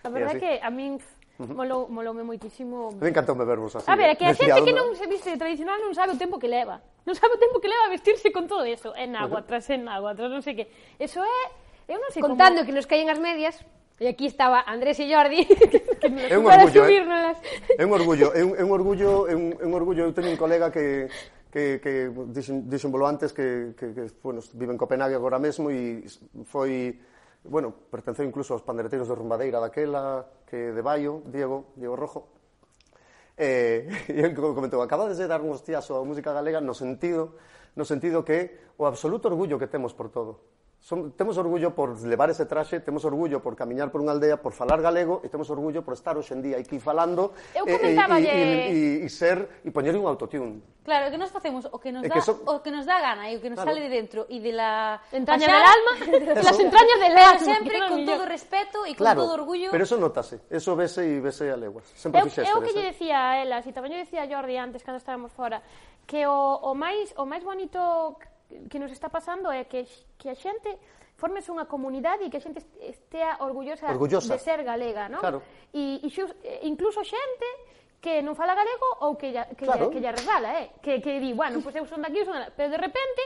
A 0.00 0.08
verdade 0.08 0.40
é 0.40 0.40
que 0.40 0.52
a 0.64 0.72
min 0.72 0.96
molou, 1.36 1.84
moloume 1.92 2.24
moitísimo... 2.24 2.96
Me 2.96 3.12
encantoume 3.12 3.44
vervos 3.44 3.76
así. 3.76 3.84
A 3.84 3.96
ver, 3.96 4.08
¿eh? 4.08 4.12
é 4.12 4.16
que 4.16 4.24
a 4.24 4.32
xente 4.32 4.64
que 4.64 4.72
non 4.72 4.96
se 4.96 5.04
viste 5.04 5.36
tradicional 5.36 5.84
non 5.84 5.92
sabe 5.92 6.16
o 6.16 6.18
tempo 6.18 6.40
que 6.40 6.48
leva. 6.48 6.80
Non 7.04 7.12
sabe 7.12 7.36
o 7.36 7.40
tempo 7.44 7.60
que 7.60 7.68
leva 7.68 7.92
vestirse 7.92 8.32
con 8.32 8.48
todo 8.48 8.64
eso. 8.64 8.96
En 8.96 9.20
agua, 9.20 9.44
tras 9.44 9.68
en 9.68 9.84
agua, 9.84 10.16
tras 10.16 10.32
non 10.32 10.40
sei 10.40 10.56
que. 10.56 10.64
Eso 10.96 11.20
é... 11.20 11.42
Eu 11.92 12.00
non 12.00 12.08
sei 12.08 12.24
Contando 12.24 12.64
como... 12.64 12.72
que 12.72 12.72
nos 12.72 12.88
caen 12.88 13.12
as 13.12 13.20
medias, 13.20 13.60
E 14.00 14.08
aquí 14.08 14.26
estaba 14.26 14.64
Andrés 14.66 14.98
e 14.98 15.06
Jordi 15.06 15.46
é 15.46 16.34
¿eh? 16.34 16.38
un 16.40 16.42
orgullo, 16.42 16.48
para 16.48 16.66
subirnos. 16.66 17.36
É 17.78 17.84
un 17.86 17.92
orgullo, 17.92 18.28
é 18.34 18.42
un, 18.42 18.50
é 18.58 18.62
un 18.64 18.72
orgullo, 18.72 19.10
é 19.30 19.34
un, 19.36 19.54
é 19.60 19.66
un 19.68 19.74
orgullo. 19.78 20.02
Eu 20.08 20.16
teño 20.16 20.34
un 20.34 20.40
colega 20.40 20.74
que 20.74 21.06
que, 21.52 21.84
que 21.84 22.08
dixen, 22.32 22.64
dixenvolo 22.64 23.04
antes 23.04 23.36
que, 23.36 23.76
que, 23.76 23.92
que 23.92 24.08
bueno, 24.24 24.40
vive 24.56 24.72
en 24.72 24.80
Copenhague 24.80 25.14
agora 25.14 25.36
mesmo 25.36 25.68
e 25.68 26.00
foi 26.48 26.96
bueno, 27.44 27.74
pertenceu 27.92 28.24
incluso 28.24 28.56
aos 28.56 28.64
pandereteiros 28.64 29.04
de 29.04 29.14
Rumbadeira 29.18 29.60
daquela, 29.60 30.24
que 30.48 30.72
de 30.72 30.80
Baio, 30.80 31.26
Diego, 31.26 31.74
Diego 31.76 31.96
Rojo, 31.98 32.30
eh, 33.36 33.84
e 34.08 34.24
el 34.24 34.32
comentou, 34.32 34.80
acabades 34.80 35.20
de 35.20 35.28
dar 35.28 35.44
un 35.44 35.52
hostiazo 35.52 35.98
á 35.98 36.00
música 36.08 36.32
galega 36.32 36.64
no 36.64 36.72
sentido, 36.72 37.36
no 37.76 37.84
sentido 37.84 38.24
que 38.24 38.72
o 38.80 38.88
absoluto 38.88 39.28
orgullo 39.28 39.60
que 39.60 39.68
temos 39.68 39.92
por 39.92 40.08
todo 40.08 40.61
Son, 40.82 41.12
temos 41.12 41.38
orgullo 41.38 41.76
por 41.76 41.94
levar 42.02 42.28
ese 42.28 42.44
traxe, 42.44 42.80
temos 42.80 43.04
orgullo 43.04 43.38
por 43.38 43.54
camiñar 43.54 43.94
por 43.94 44.02
unha 44.02 44.10
aldea, 44.10 44.42
por 44.42 44.50
falar 44.50 44.82
galego 44.82 45.22
e 45.22 45.30
temos 45.30 45.46
orgullo 45.46 45.86
por 45.86 45.94
estar 45.94 46.18
hoxe 46.18 46.34
en 46.34 46.42
día 46.42 46.58
aquí 46.58 46.82
falando 46.82 47.38
Eu 47.54 47.62
e, 47.70 47.94
e, 47.94 47.94
e, 47.94 49.06
e, 49.06 49.08
ser 49.08 49.62
e 49.62 49.70
poñer 49.70 49.94
un 49.94 50.10
autotune. 50.10 50.58
Claro, 50.82 51.06
que 51.06 51.14
nos 51.14 51.30
facemos 51.30 51.70
o 51.70 51.78
que 51.78 51.94
nos, 51.94 52.02
e 52.02 52.10
da, 52.10 52.18
que 52.18 52.26
o 52.26 52.58
que 52.58 52.74
nos 52.74 52.82
dá 52.82 52.98
gana 52.98 53.30
e 53.30 53.38
o 53.38 53.40
que 53.40 53.46
nos 53.46 53.62
claro. 53.62 53.78
sale 53.78 53.86
de 53.86 53.94
dentro 53.94 54.26
e 54.26 54.42
de 54.42 54.50
la 54.50 54.98
entraña 55.14 55.46
del 55.46 55.70
alma, 55.70 55.92
de 56.34 56.42
las 56.42 56.58
entrañas 56.58 56.98
del 56.98 57.14
alma, 57.14 57.46
sempre 57.46 57.76
con 57.86 58.02
todo 58.02 58.26
respeto 58.26 58.82
e 58.82 58.98
con 58.98 59.06
claro, 59.06 59.22
todo 59.22 59.38
orgullo. 59.38 59.70
Pero 59.70 59.86
eso 59.86 59.94
notase, 60.02 60.42
eso 60.50 60.74
vese 60.74 61.06
e 61.06 61.22
vese 61.22 61.46
a 61.46 61.54
leguas. 61.54 61.86
Sempre 61.94 62.18
eu, 62.18 62.26
fixeste. 62.26 62.50
Eu 62.50 62.58
que 62.58 62.74
lle 62.74 62.90
decía 62.90 63.30
a 63.30 63.38
ela, 63.38 63.62
si 63.62 63.70
tamén 63.70 63.94
lle 63.94 64.02
decía 64.02 64.26
a 64.26 64.26
Jordi 64.26 64.58
antes 64.58 64.82
cando 64.82 64.98
estábamos 64.98 65.30
fora, 65.30 65.62
que 66.10 66.26
o, 66.26 66.58
o 66.58 66.74
máis 66.74 67.14
o 67.14 67.22
máis 67.22 67.46
bonito 67.46 68.18
que 68.68 68.78
nos 68.78 68.92
está 68.92 69.08
pasando 69.08 69.50
é 69.50 69.64
que, 69.64 69.86
que 70.16 70.28
a 70.28 70.36
xente 70.36 70.78
formes 71.16 71.46
unha 71.48 71.70
comunidade 71.70 72.26
e 72.26 72.28
que 72.32 72.38
a 72.38 72.42
xente 72.42 72.64
estea 72.82 73.38
orgullosa, 73.44 73.86
orgullosa. 73.90 74.34
de 74.34 74.38
ser 74.42 74.66
galega, 74.66 75.06
non? 75.06 75.22
Claro. 75.22 75.38
E, 75.70 76.02
e 76.02 76.08
incluso 76.66 77.04
xente 77.06 77.48
que 78.02 78.18
non 78.18 78.34
fala 78.34 78.58
galego 78.58 79.06
ou 79.06 79.14
que 79.14 79.30
ya, 79.30 79.46
que, 79.54 79.62
claro. 79.62 79.86
ya, 79.86 79.92
que 79.94 80.00
ya 80.02 80.10
resbala, 80.10 80.50
eh? 80.58 80.74
Que, 80.82 80.98
que 80.98 81.22
di, 81.22 81.30
bueno, 81.30 81.62
pois 81.62 81.70
pues 81.70 81.78
eu 81.78 81.86
son 81.86 82.02
daqui, 82.02 82.18
eu 82.18 82.26
son 82.26 82.34
daqui. 82.34 82.50
Pero 82.58 82.74
de 82.74 82.80
repente, 82.82 83.22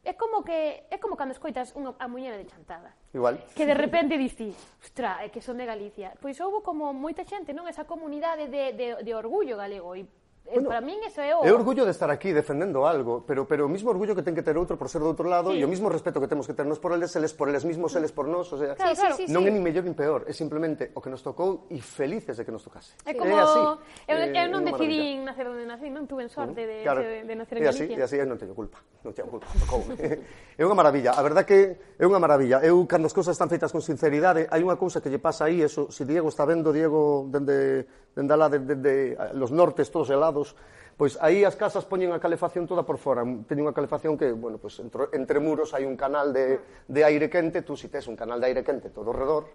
é 0.00 0.16
como 0.16 0.40
que 0.40 0.88
é 0.88 0.96
como 0.96 1.20
cando 1.20 1.36
escoitas 1.36 1.76
unha 1.76 1.92
a 2.00 2.08
muñera 2.08 2.40
de 2.40 2.48
chantada. 2.48 2.96
Igual. 3.12 3.44
Que 3.52 3.68
de 3.68 3.76
repente 3.76 4.16
dici, 4.16 4.48
ostra, 4.80 5.20
é 5.20 5.28
que 5.28 5.44
son 5.44 5.60
de 5.60 5.68
Galicia. 5.68 6.16
Pois 6.16 6.40
houve 6.40 6.64
como 6.64 6.96
moita 6.96 7.28
xente, 7.28 7.52
non? 7.52 7.68
Esa 7.68 7.84
comunidade 7.84 8.48
de, 8.48 8.72
de, 8.72 8.86
de 9.04 9.12
orgullo 9.12 9.60
galego 9.60 9.92
e 9.92 10.08
Eh, 10.48 10.54
bueno, 10.54 10.68
para 10.72 10.80
min 10.80 10.96
eso 11.04 11.20
é 11.20 11.36
o... 11.36 11.44
É 11.44 11.52
orgullo 11.52 11.84
de 11.84 11.92
estar 11.92 12.08
aquí 12.08 12.32
defendendo 12.32 12.88
algo, 12.88 13.20
pero 13.28 13.44
pero 13.44 13.68
o 13.68 13.70
mismo 13.70 13.92
orgullo 13.92 14.16
que 14.16 14.24
ten 14.24 14.32
que 14.32 14.40
ter 14.40 14.56
outro 14.56 14.80
por 14.80 14.88
ser 14.88 15.04
do 15.04 15.12
outro 15.12 15.28
lado 15.28 15.52
sí. 15.52 15.60
e 15.60 15.62
o 15.64 15.68
mismo 15.68 15.92
respeto 15.92 16.24
que 16.24 16.28
temos 16.30 16.48
que 16.48 16.56
ternos 16.56 16.80
por 16.80 16.96
eles, 16.96 17.12
eles 17.20 17.36
por 17.36 17.52
eles 17.52 17.68
mismos, 17.68 17.92
eles 17.92 18.16
por 18.16 18.24
nós, 18.24 18.48
o 18.48 18.56
sea, 18.56 18.72
claro, 18.72 18.96
claro, 18.96 19.12
sí, 19.12 19.28
sí, 19.28 19.32
non 19.32 19.44
sí. 19.44 19.48
é 19.48 19.52
ni 19.52 19.60
mellor 19.60 19.84
nin 19.84 19.92
peor, 19.92 20.24
é 20.24 20.32
simplemente 20.32 20.88
o 20.96 21.04
que 21.04 21.12
nos 21.12 21.20
tocou 21.20 21.68
e 21.68 21.84
felices 21.84 22.40
de 22.40 22.48
que 22.48 22.52
nos 22.52 22.64
tocase. 22.64 22.96
É 23.04 23.12
como 23.12 23.28
é 23.28 23.44
así. 23.44 23.60
Eu, 24.08 24.16
eh, 24.16 24.32
eu 24.32 24.48
non 24.48 24.64
decidín 24.64 25.28
nacer 25.28 25.44
onde 25.44 25.68
nací, 25.68 25.92
non 25.92 26.08
tuve 26.08 26.24
sorte 26.32 26.64
de, 26.64 26.80
mm, 26.80 26.86
claro. 26.88 27.00
de, 27.04 27.28
de 27.28 27.34
nacer 27.36 27.56
en 27.60 27.68
Galicia. 27.68 27.92
E 27.92 28.00
así, 28.00 28.16
é 28.16 28.24
así, 28.24 28.24
non 28.24 28.40
teño 28.40 28.56
culpa, 28.56 28.80
non 29.04 29.12
teño 29.12 29.28
culpa, 29.28 29.52
tocou. 29.52 29.84
é 30.56 30.62
unha 30.64 30.72
maravilla, 30.72 31.12
a 31.12 31.20
verdad 31.20 31.44
que 31.44 31.76
é 31.76 32.04
unha 32.08 32.16
maravilla. 32.16 32.64
Eu 32.64 32.80
cando 32.88 33.04
as 33.04 33.12
cousas 33.12 33.36
están 33.36 33.52
feitas 33.52 33.68
con 33.68 33.84
sinceridade, 33.84 34.48
hai 34.48 34.64
unha 34.64 34.80
cousa 34.80 35.04
que 35.04 35.12
lle 35.12 35.20
pasa 35.20 35.44
aí, 35.44 35.60
eso, 35.60 35.92
se 35.92 36.08
si 36.08 36.08
Diego 36.08 36.32
está 36.32 36.48
vendo, 36.48 36.72
Diego 36.72 37.28
dende 37.28 37.84
dende 38.18 38.34
alá, 38.34 38.50
de, 38.50 38.58
de, 38.58 38.74
de, 38.74 38.94
los 39.38 39.54
nortes 39.54 39.94
todos 39.94 40.10
helados, 40.10 40.58
pois 40.98 41.14
aí 41.22 41.46
as 41.46 41.54
casas 41.54 41.86
poñen 41.86 42.10
a 42.10 42.18
calefacción 42.18 42.66
toda 42.66 42.82
por 42.82 42.98
fora. 42.98 43.22
Teñen 43.46 43.70
unha 43.70 43.76
calefacción 43.76 44.18
que, 44.18 44.34
bueno, 44.34 44.58
pois 44.58 44.74
entre, 44.82 45.06
entre 45.14 45.38
muros 45.38 45.70
hai 45.70 45.86
un 45.86 45.94
canal 45.94 46.34
de, 46.34 46.58
de 46.90 47.00
aire 47.06 47.30
quente, 47.30 47.62
tú 47.62 47.78
si 47.78 47.86
tes 47.86 48.10
un 48.10 48.18
canal 48.18 48.42
de 48.42 48.50
aire 48.50 48.66
quente 48.66 48.90
todo 48.90 49.14
ao 49.14 49.16
redor, 49.16 49.46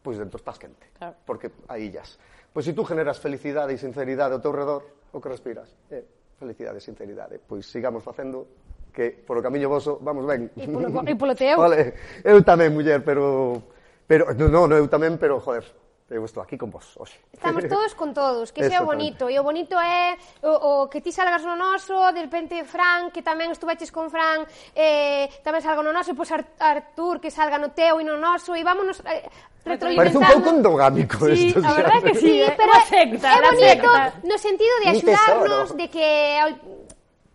pois 0.00 0.16
dentro 0.16 0.40
estás 0.40 0.56
quente, 0.56 0.88
claro. 0.96 1.20
porque 1.28 1.52
hai 1.68 1.92
illas. 1.92 2.16
Pois 2.48 2.64
se 2.64 2.72
si 2.72 2.76
tú 2.76 2.88
generas 2.88 3.20
felicidade 3.20 3.76
e 3.76 3.78
sinceridade 3.78 4.32
ao 4.32 4.40
teu 4.40 4.56
redor, 4.56 4.88
o 5.12 5.20
que 5.20 5.28
respiras 5.28 5.68
é 5.92 6.00
eh, 6.00 6.04
felicidade 6.40 6.80
e 6.80 6.82
sinceridade. 6.82 7.36
Pois 7.44 7.68
sigamos 7.68 8.00
facendo 8.00 8.48
que 8.88 9.12
polo 9.12 9.44
camiño 9.44 9.68
voso 9.68 10.00
vamos 10.00 10.24
ben. 10.24 10.48
E 10.56 10.64
polo, 10.64 10.88
e 11.04 11.12
polo 11.12 11.36
teu? 11.36 11.60
Vale, 11.68 11.92
eu 12.24 12.40
tamén, 12.40 12.72
muller, 12.72 13.04
pero... 13.04 13.76
Pero, 14.08 14.32
no, 14.32 14.64
no, 14.64 14.72
eu 14.72 14.88
tamén, 14.88 15.20
pero, 15.20 15.36
joder, 15.36 15.68
Eu 16.08 16.24
estou 16.24 16.42
aquí 16.42 16.56
con 16.56 16.72
vos 16.72 16.96
hoxe. 16.96 17.20
Estamos 17.32 17.68
todos 17.68 17.92
con 17.94 18.16
todos, 18.16 18.48
que 18.48 18.64
sea 18.64 18.80
bonito. 18.80 19.28
E 19.28 19.36
o 19.36 19.44
bonito 19.44 19.76
é 19.76 20.16
o, 20.40 20.88
o 20.88 20.88
que 20.88 21.04
ti 21.04 21.12
salgas 21.12 21.44
no 21.44 21.52
noso, 21.52 22.00
de 22.16 22.24
repente 22.24 22.64
Fran, 22.64 23.12
que 23.12 23.20
tamén 23.20 23.52
estuveches 23.52 23.92
con 23.92 24.08
Fran, 24.08 24.48
eh, 24.72 25.28
tamén 25.44 25.60
salga 25.60 25.84
no 25.84 25.92
noso, 25.92 26.12
e 26.12 26.16
pois 26.16 26.32
Artur, 26.32 27.20
que 27.20 27.28
salga 27.28 27.60
no 27.60 27.76
teu 27.76 28.00
e 28.00 28.04
no 28.08 28.16
noso, 28.16 28.56
e 28.56 28.64
vámonos 28.64 29.04
eh, 29.04 29.28
Parece 29.68 30.16
un 30.16 30.24
pouco 30.24 30.48
endogámico 30.48 31.28
sí, 31.28 31.52
esto. 31.52 31.60
Sí, 31.60 31.66
a 31.66 31.72
verdad 31.76 32.00
que 32.00 32.14
sí, 32.14 32.40
eh? 32.40 32.54
pero 32.56 32.72
secta, 32.88 33.28
é 33.28 33.40
bonito 33.44 33.92
secta. 33.92 34.12
no 34.24 34.36
sentido 34.40 34.74
de 34.80 34.86
axudarnos, 34.96 35.76
de 35.76 35.86
que 35.92 36.08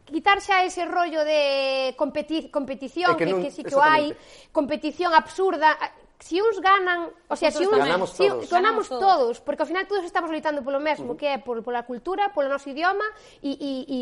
quitar 0.09 0.41
xa 0.41 0.65
ese 0.65 0.85
rollo 0.89 1.21
de 1.21 1.93
competi 1.93 2.49
competición, 2.49 3.13
é 3.13 3.17
que, 3.21 3.29
non, 3.29 3.37
que, 3.37 3.49
que 3.49 3.53
sí 3.53 3.61
que 3.61 3.77
o 3.77 3.85
hai, 3.85 4.17
competición 4.49 5.13
absurda, 5.13 5.77
si 6.23 6.39
uns 6.39 6.57
ganan, 6.63 7.11
o 7.27 7.35
sea, 7.35 7.51
si 7.51 7.67
uns 7.67 7.75
ganamos, 7.75 8.15
si, 8.15 8.27
todos. 8.29 8.49
ganamos 8.49 8.87
todos, 8.87 9.41
porque 9.43 9.63
ao 9.63 9.67
final 9.67 9.83
todos 9.91 10.07
estamos 10.07 10.31
loitando 10.31 10.63
polo 10.63 10.79
mesmo, 10.79 11.11
uh 11.11 11.15
-huh. 11.15 11.19
que 11.19 11.27
é 11.27 11.37
por, 11.37 11.59
pola 11.59 11.83
cultura, 11.83 12.31
polo 12.31 12.47
noso 12.47 12.71
idioma 12.71 13.03
e 13.43 13.51
e 13.59 13.71
e 13.91 13.99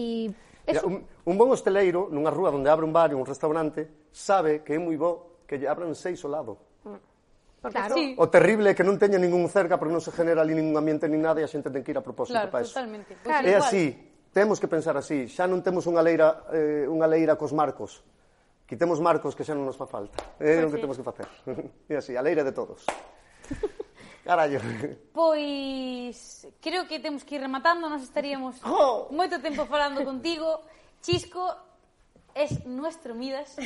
eso... 0.69 0.85
un, 0.85 1.01
un 1.01 1.35
bon 1.35 1.49
hosteleiro 1.49 2.13
nunha 2.13 2.29
rúa 2.29 2.53
onde 2.53 2.69
abre 2.69 2.85
un 2.85 2.93
bar 2.93 3.09
e 3.09 3.17
un 3.17 3.25
restaurante 3.25 4.05
sabe 4.13 4.61
que 4.61 4.77
é 4.77 4.79
moi 4.79 4.93
bo 5.01 5.41
que 5.49 5.57
lle 5.57 5.65
abran 5.65 5.97
seis 5.97 6.21
ao 6.21 6.29
lado. 6.29 6.61
Mm. 6.85 7.01
Claro. 7.73 7.93
sí. 7.97 8.13
O 8.17 8.29
terrible 8.29 8.69
é 8.69 8.73
que 8.77 8.85
non 8.85 9.01
teña 9.01 9.17
ningún 9.17 9.49
cerca 9.49 9.81
porque 9.81 9.93
non 9.97 10.05
se 10.05 10.13
genera 10.13 10.45
ali 10.45 10.53
ningún 10.53 10.77
ambiente 10.77 11.09
nin 11.09 11.25
nada 11.25 11.41
e 11.41 11.43
a 11.45 11.49
xente 11.49 11.73
ten 11.73 11.81
que 11.81 11.89
ir 11.89 11.97
a 11.97 12.05
propósito 12.05 12.37
claro, 12.37 12.53
para 12.53 12.61
eso. 12.61 12.77
Totalmente. 12.77 13.17
Pues 13.17 13.25
claro, 13.25 13.49
é 13.49 13.57
igual. 13.57 13.65
así, 13.65 13.85
temos 14.29 14.61
que 14.61 14.69
pensar 14.69 14.93
así, 14.93 15.25
xa 15.25 15.49
non 15.49 15.65
temos 15.65 15.89
unha 15.89 16.05
leira 16.05 16.45
eh, 16.53 16.85
unha 16.85 17.09
leira 17.09 17.33
cos 17.33 17.49
marcos. 17.49 18.05
Quitemos 18.71 19.03
marcos 19.03 19.35
que 19.35 19.43
xa 19.43 19.51
non 19.51 19.67
nos 19.67 19.75
fa 19.75 19.83
falta. 19.83 20.15
É 20.39 20.55
eh, 20.55 20.63
pois 20.63 20.71
o 20.71 20.71
que 20.71 20.79
sí. 20.79 20.83
temos 20.87 20.95
que 20.95 21.03
facer. 21.03 21.27
E 21.91 21.99
así, 21.99 22.15
a 22.15 22.23
leira 22.23 22.39
de 22.39 22.55
todos. 22.55 22.87
Carallo. 24.23 24.63
Pois 25.11 26.47
creo 26.63 26.87
que 26.87 27.03
temos 27.03 27.27
que 27.27 27.35
ir 27.35 27.43
rematando, 27.43 27.91
nos 27.91 27.99
estaríamos 27.99 28.63
oh. 28.63 29.11
moito 29.11 29.43
tempo 29.43 29.67
falando 29.67 30.07
contigo. 30.07 30.63
Chisco, 31.03 31.51
es 32.31 32.63
nuestro 32.63 33.11
Midas, 33.11 33.59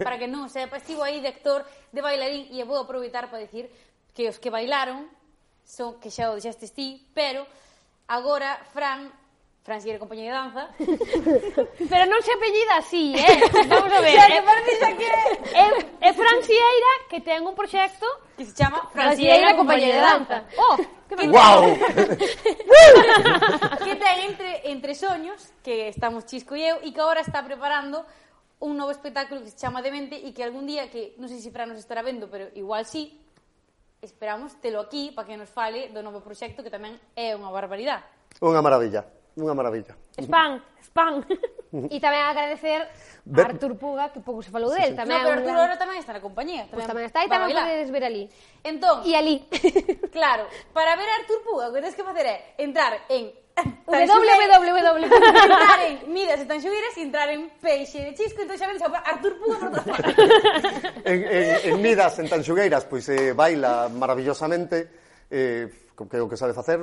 para 0.00 0.16
que 0.16 0.24
non 0.24 0.48
o 0.48 0.48
sepa, 0.48 0.80
estivo 0.80 1.04
aí 1.04 1.20
de 1.20 1.36
actor, 1.36 1.60
de 1.92 2.00
bailarín, 2.00 2.48
e 2.48 2.56
vou 2.64 2.80
aproveitar 2.80 3.28
para 3.28 3.44
dicir 3.44 3.68
que 4.16 4.24
os 4.24 4.40
que 4.40 4.48
bailaron 4.48 5.04
son 5.68 6.00
que 6.00 6.08
xa 6.08 6.32
o 6.32 6.40
deixastes 6.40 6.72
ti, 6.72 7.04
pero 7.12 7.44
agora 8.08 8.56
Fran 8.72 9.12
Francis 9.66 9.90
era 9.90 9.98
compañía 9.98 10.30
de 10.30 10.38
danza, 10.38 10.70
pero 11.90 12.06
non 12.06 12.22
se 12.22 12.30
apellida 12.30 12.78
así, 12.78 13.18
eh? 13.18 13.34
Vamos 13.66 13.90
a 13.90 13.98
ver. 14.06 14.14
Xa, 14.14 14.30
que 14.30 14.42
parece 14.46 14.72
que... 14.94 15.10
É, 15.58 15.66
é 16.06 16.10
Francieira 16.14 16.92
que 17.10 17.18
ten 17.18 17.42
un 17.42 17.58
proxecto 17.58 18.06
que 18.38 18.46
se 18.46 18.54
chama 18.54 18.86
Francieira 18.94 19.58
compañía 19.58 19.98
de 19.98 20.02
danza. 20.06 20.46
Oh, 20.54 20.78
que. 21.10 21.18
Wow. 21.26 21.66
que 23.82 23.94
ten 23.98 24.16
entre, 24.30 24.70
entre 24.70 24.94
soños, 24.94 25.50
que 25.66 25.90
estamos 25.90 26.30
Chisco 26.30 26.54
e 26.54 26.62
eu, 26.62 26.78
e 26.86 26.94
que 26.94 27.02
agora 27.02 27.26
está 27.26 27.42
preparando 27.42 28.06
un 28.62 28.78
novo 28.78 28.94
espectáculo 28.94 29.42
que 29.42 29.50
se 29.50 29.58
chama 29.58 29.82
Demente 29.82 30.14
e 30.14 30.30
que 30.30 30.46
algún 30.46 30.70
día, 30.70 30.86
que 30.86 31.18
non 31.18 31.26
sei 31.26 31.42
se 31.42 31.50
Fran 31.50 31.66
nos 31.66 31.82
estará 31.82 32.06
vendo, 32.06 32.30
pero 32.30 32.54
igual 32.54 32.86
sí, 32.86 33.18
esperamos 33.98 34.54
telo 34.62 34.78
aquí 34.78 35.10
para 35.10 35.26
que 35.26 35.34
nos 35.34 35.50
fale 35.50 35.90
do 35.90 36.06
novo 36.06 36.22
proxecto 36.22 36.62
que 36.62 36.70
tamén 36.70 36.94
é 37.18 37.34
unha 37.34 37.50
barbaridade. 37.50 38.06
Unha 38.38 38.62
maravilla 38.62 39.15
unha 39.36 39.52
maravilla. 39.52 39.92
Spam, 40.16 40.64
spam. 40.80 41.20
e 41.92 42.00
tamén 42.00 42.24
agradecer 42.24 42.88
a 42.88 43.40
Artur 43.44 43.76
Puga, 43.76 44.08
que 44.08 44.24
pouco 44.24 44.40
se 44.40 44.48
falou 44.48 44.72
sí, 44.72 44.80
del. 44.80 44.96
Sí. 44.96 44.98
Tamén 44.98 45.20
no, 45.20 45.28
pero 45.28 45.36
Artur 45.44 45.54
agora 45.60 45.76
tamén 45.76 46.00
está 46.00 46.16
na 46.16 46.24
compañía. 46.24 46.64
Pois 46.72 46.88
tamén, 46.88 46.88
pues 46.88 46.88
tamén 46.88 47.04
está 47.04 47.18
e 47.20 47.28
tamén 47.28 47.52
podedes 47.52 47.90
ver 47.92 48.04
ali. 48.08 48.24
Entón, 48.64 49.04
e 49.04 49.12
ali. 49.12 49.44
claro, 50.16 50.48
para 50.72 50.96
ver 50.96 51.08
a 51.12 51.14
Artur 51.20 51.40
Puga, 51.44 51.68
o 51.68 51.72
que 51.76 51.84
tens 51.84 51.92
que 51.92 52.04
facer 52.06 52.24
é 52.24 52.36
entrar 52.64 52.96
en 53.12 53.28
www. 53.86 55.04
entrar 55.04 55.80
en 55.84 55.96
Midas 56.12 56.40
e 56.40 56.46
Tanxugueiras 56.48 56.96
e 56.96 57.02
entrar 57.04 57.28
en 57.28 57.52
Peixe 57.60 58.00
de 58.04 58.12
Chisco, 58.16 58.40
entón 58.40 58.56
xa 58.56 58.68
vedes 58.72 58.80
a 58.80 58.88
Artur 59.04 59.36
Puga 59.36 59.60
por 59.60 59.68
todas 59.68 59.84
partes. 59.84 60.16
en, 61.04 61.18
en, 61.28 61.44
en 61.68 61.76
Midas, 61.84 62.16
en 62.24 62.28
Tanxugueiras, 62.32 62.88
pois 62.88 63.04
pues, 63.04 63.12
eh, 63.12 63.36
baila 63.36 63.92
maravillosamente, 63.92 65.28
eh, 65.28 65.85
que 65.96 66.16
é 66.16 66.20
o 66.20 66.28
que 66.28 66.36
sabe 66.36 66.52
facer, 66.52 66.76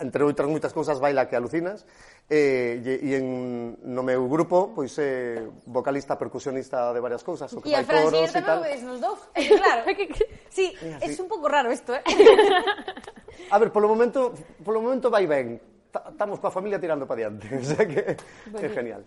entre 0.00 0.24
outras 0.24 0.48
moitas 0.48 0.72
cousas 0.72 0.96
baila 0.96 1.28
que 1.28 1.36
alucinas, 1.36 1.84
eh, 2.32 2.80
e, 2.80 3.12
e 3.12 3.20
en, 3.20 3.76
no 3.84 4.00
meu 4.00 4.24
grupo, 4.24 4.72
pois 4.72 4.96
é 4.96 5.44
vocalista, 5.68 6.16
percusionista 6.16 6.96
de 6.96 7.00
varias 7.04 7.20
cousas, 7.20 7.52
o 7.52 7.60
que 7.60 7.68
e 7.68 7.84
fai 7.84 8.08
coros 8.08 8.32
e 8.32 8.40
tal. 8.40 8.64
E 8.64 8.72
a 8.72 8.80
nos 8.80 8.98
dous, 9.04 9.20
claro. 9.36 9.84
sí, 10.48 10.72
é 10.80 11.06
un 11.20 11.28
pouco 11.28 11.52
raro 11.52 11.68
isto, 11.68 11.92
eh? 11.92 12.00
a 13.52 13.56
ver, 13.60 13.68
polo 13.68 13.92
momento, 13.92 14.32
polo 14.64 14.80
momento 14.80 15.12
vai 15.12 15.28
ben, 15.28 15.60
estamos 15.92 16.40
coa 16.40 16.50
familia 16.50 16.80
tirando 16.80 17.04
para 17.04 17.28
diante, 17.28 17.52
o 17.60 17.64
sea 17.64 17.84
que 17.84 18.00
é 18.00 18.68
genial. 18.72 19.04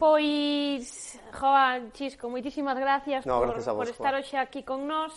Pois, 0.00 1.20
Joan, 1.36 1.92
Chisco, 1.92 2.30
moitísimas 2.30 2.78
gracias, 2.78 3.26
no, 3.26 3.36
por, 3.36 3.52
gracias 3.52 3.74
vos, 3.74 3.84
por 3.84 3.88
estar 3.92 4.14
hoxe 4.16 4.38
aquí 4.38 4.62
con 4.64 4.88
nós 4.88 5.12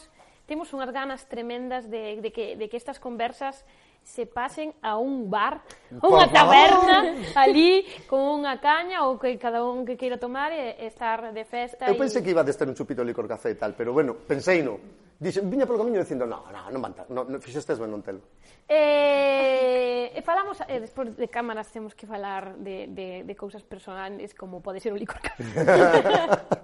temos 0.46 0.74
unhas 0.76 0.91
ganas 0.91 1.26
tremendas 1.26 1.88
de, 1.88 2.20
de, 2.20 2.30
que, 2.32 2.56
de 2.60 2.68
que 2.68 2.78
estas 2.78 3.00
conversas 3.00 3.64
se 4.04 4.26
pasen 4.26 4.76
a 4.82 4.98
un 4.98 5.32
bar, 5.32 5.64
a 5.96 6.06
unha 6.12 6.28
taberna 6.28 7.16
ali 7.39 7.88
con 8.12 8.20
unha 8.20 8.60
caña 8.60 9.08
ou 9.08 9.16
que 9.16 9.39
cada 9.39 9.64
un 9.64 9.88
que 9.88 9.96
queira 9.96 10.20
tomar 10.20 10.52
e 10.52 10.76
estar 10.84 11.32
de 11.32 11.44
festa. 11.48 11.88
Eu 11.88 11.96
pensei 11.96 12.20
y... 12.20 12.24
que 12.28 12.32
iba 12.36 12.44
a 12.44 12.46
ter 12.46 12.68
un 12.68 12.76
chupito 12.76 13.02
de 13.02 13.08
licor 13.08 13.26
café 13.26 13.56
e 13.56 13.58
tal, 13.58 13.72
pero 13.74 13.96
bueno, 13.96 14.14
pensei 14.14 14.60
no. 14.60 14.78
Dixe, 15.24 15.39
viña 15.39 15.64
polo 15.64 15.80
camiño 15.80 16.04
dicindo, 16.04 16.28
no, 16.28 16.44
no, 16.52 16.62
non 16.68 16.82
van 16.84 16.91
no, 17.08 17.24
no, 17.24 17.39
fixestes 17.39 17.80
ben 17.80 17.88
non 17.88 18.04
telo. 18.04 18.20
Eh, 18.68 20.12
e 20.12 20.20
falamos, 20.20 20.60
eh, 20.68 20.84
despois 20.84 21.16
de 21.16 21.28
cámaras 21.32 21.72
temos 21.72 21.96
que 21.96 22.04
falar 22.04 22.60
de, 22.60 22.91
de, 22.91 23.24
de 23.24 23.34
cousas 23.39 23.64
personales 23.64 24.36
como 24.36 24.60
pode 24.60 24.84
ser 24.84 24.91
o 24.91 25.00
licor 25.00 25.24
café. 25.24 25.48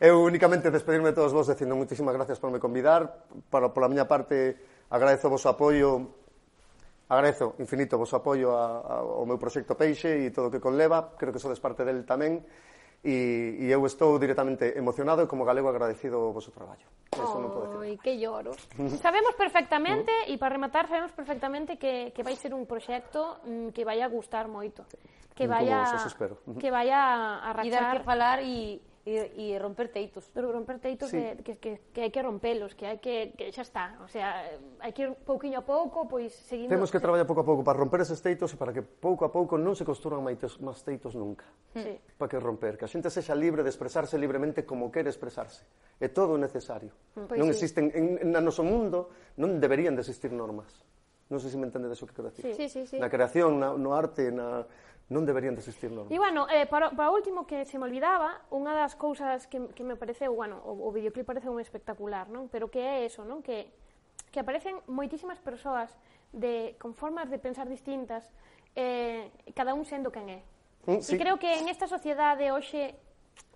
Eu 0.00 0.22
únicamente 0.22 0.70
despedirme 0.70 1.10
de 1.10 1.16
todos 1.18 1.32
vos 1.32 1.46
dicindo 1.46 1.78
moitísimas 1.78 2.14
gracias 2.14 2.38
por 2.38 2.50
me 2.50 2.58
convidar. 2.58 3.26
Para, 3.50 3.70
pola 3.70 3.86
miña 3.86 4.08
parte, 4.08 4.58
agradezo 4.90 5.30
o 5.30 5.38
vosso 5.38 5.48
apoio 5.48 6.24
Agradezo 7.08 7.54
infinito 7.60 7.96
o 7.96 8.00
vosso 8.00 8.16
apoio 8.16 8.56
a, 8.56 8.80
a, 8.80 8.94
ao 9.04 9.28
meu 9.28 9.36
proxecto 9.36 9.76
Peixe 9.76 10.24
e 10.24 10.32
todo 10.32 10.48
o 10.48 10.52
que 10.52 10.58
conleva. 10.58 11.12
Creo 11.20 11.30
que 11.30 11.38
sodes 11.38 11.60
parte 11.60 11.84
del 11.84 12.08
tamén. 12.08 12.40
E, 13.04 13.60
e 13.60 13.66
eu 13.68 13.84
estou 13.84 14.16
directamente 14.16 14.72
emocionado 14.80 15.20
e 15.20 15.28
como 15.28 15.44
galego 15.44 15.68
agradecido 15.68 16.16
o 16.16 16.32
voso 16.32 16.48
traballo. 16.48 16.88
Eso 17.12 17.36
non 17.36 17.52
podo 17.52 17.76
decir. 17.76 17.84
Oi, 17.84 17.92
que 18.00 18.16
lloro. 18.16 18.56
sabemos 18.96 19.36
perfectamente, 19.36 20.08
mm. 20.08 20.32
e 20.32 20.34
para 20.40 20.56
rematar, 20.56 20.88
sabemos 20.88 21.12
perfectamente 21.12 21.76
que, 21.76 22.16
que 22.16 22.24
vai 22.24 22.32
ser 22.32 22.56
un 22.56 22.64
proxecto 22.64 23.44
mm, 23.44 23.76
que 23.76 23.84
vai 23.84 24.00
a 24.00 24.08
gustar 24.08 24.48
moito. 24.48 24.88
Que 25.36 25.44
vai 25.44 25.68
a, 25.68 25.84
que 26.56 26.70
vai 26.72 26.88
a, 26.88 27.44
a. 27.44 27.60
E 27.60 27.68
dar 27.68 28.00
que 28.00 28.08
falar 28.08 28.40
e 28.40 28.80
e, 29.04 29.52
e 29.52 29.58
romper 29.60 29.92
teitos. 29.92 30.32
Romper 30.32 30.80
teitos 30.80 31.12
sí. 31.12 31.20
que, 31.20 31.36
que, 31.44 31.54
que, 31.60 31.70
que 31.92 32.00
hai 32.00 32.10
que 32.10 32.24
rompelos, 32.24 32.72
que 32.72 32.88
hai 32.88 32.96
que, 32.96 33.36
que 33.36 33.52
xa 33.52 33.60
está. 33.60 34.00
O 34.00 34.08
sea, 34.08 34.48
hai 34.80 34.92
que 34.96 35.04
ir 35.04 35.10
pouquiño 35.28 35.60
a 35.60 35.64
pouco, 35.64 36.08
pois 36.08 36.32
seguindo... 36.32 36.72
Temos 36.72 36.88
que 36.88 36.96
traballar 36.96 37.28
pouco 37.28 37.44
a 37.44 37.46
pouco 37.46 37.60
para 37.60 37.76
romper 37.76 38.00
eses 38.00 38.24
teitos 38.24 38.48
e 38.52 38.56
para 38.56 38.72
que 38.72 38.80
pouco 38.80 39.28
a 39.28 39.30
pouco 39.30 39.60
non 39.60 39.76
se 39.76 39.84
construan 39.84 40.24
máis 40.24 40.40
máis 40.64 40.80
teitos 40.80 41.12
nunca. 41.12 41.44
Sí. 41.76 42.00
Para 42.16 42.32
que 42.32 42.40
romper, 42.40 42.80
que 42.80 42.88
a 42.88 42.90
xente 42.90 43.12
sexa 43.12 43.36
libre 43.36 43.60
de 43.60 43.68
expresarse 43.68 44.16
libremente 44.16 44.64
como 44.64 44.88
quere 44.88 45.12
expresarse. 45.12 45.68
É 46.00 46.08
todo 46.08 46.40
necesario. 46.40 46.96
Mm, 47.20 47.28
pois 47.28 47.38
non 47.38 47.52
sí. 47.52 47.60
existen, 47.60 47.92
en, 47.92 48.32
na 48.32 48.40
noso 48.40 48.64
mundo 48.64 49.12
non 49.36 49.60
deberían 49.60 49.92
de 49.92 50.00
existir 50.00 50.32
normas. 50.32 50.80
Non 51.28 51.40
sei 51.40 51.52
se 51.52 51.60
me 51.60 51.64
entendedes 51.68 52.00
o 52.00 52.08
que 52.08 52.16
quero 52.16 52.28
dicir. 52.28 52.52
Sí, 52.52 52.68
sí, 52.68 52.84
sí. 52.84 52.96
Na 53.00 53.08
creación, 53.08 53.56
na, 53.56 53.72
no 53.72 53.96
arte, 53.96 54.28
na, 54.28 54.64
non 55.12 55.28
deberían 55.28 55.52
de 55.52 55.60
existir 55.60 55.92
normas. 55.92 56.08
E, 56.08 56.16
bueno, 56.16 56.48
eh, 56.48 56.64
para, 56.64 56.88
para 56.96 57.12
último 57.12 57.44
que 57.44 57.68
se 57.68 57.76
me 57.76 57.84
olvidaba, 57.84 58.40
unha 58.48 58.72
das 58.72 58.96
cousas 58.96 59.44
que, 59.44 59.60
que 59.76 59.84
me 59.84 60.00
pareceu, 60.00 60.32
bueno, 60.32 60.64
o, 60.64 60.88
o 60.88 60.88
videoclip 60.96 61.28
parece 61.28 61.52
un 61.52 61.60
espectacular, 61.60 62.32
non? 62.32 62.48
Pero 62.48 62.72
que 62.72 62.80
é 62.80 63.04
eso, 63.04 63.20
non? 63.20 63.44
Que, 63.44 63.68
que 64.32 64.40
aparecen 64.40 64.80
moitísimas 64.88 65.36
persoas 65.44 65.92
de, 66.32 66.74
con 66.80 66.96
formas 66.96 67.28
de 67.28 67.36
pensar 67.36 67.68
distintas, 67.68 68.24
eh, 68.72 69.28
cada 69.52 69.76
un 69.76 69.84
sendo 69.84 70.08
quen 70.08 70.28
é. 70.32 70.40
Mm, 70.88 71.00
sí. 71.04 71.14
E 71.14 71.20
creo 71.20 71.36
que 71.36 71.52
en 71.52 71.68
esta 71.68 71.84
sociedade 71.84 72.48
hoxe 72.48 72.96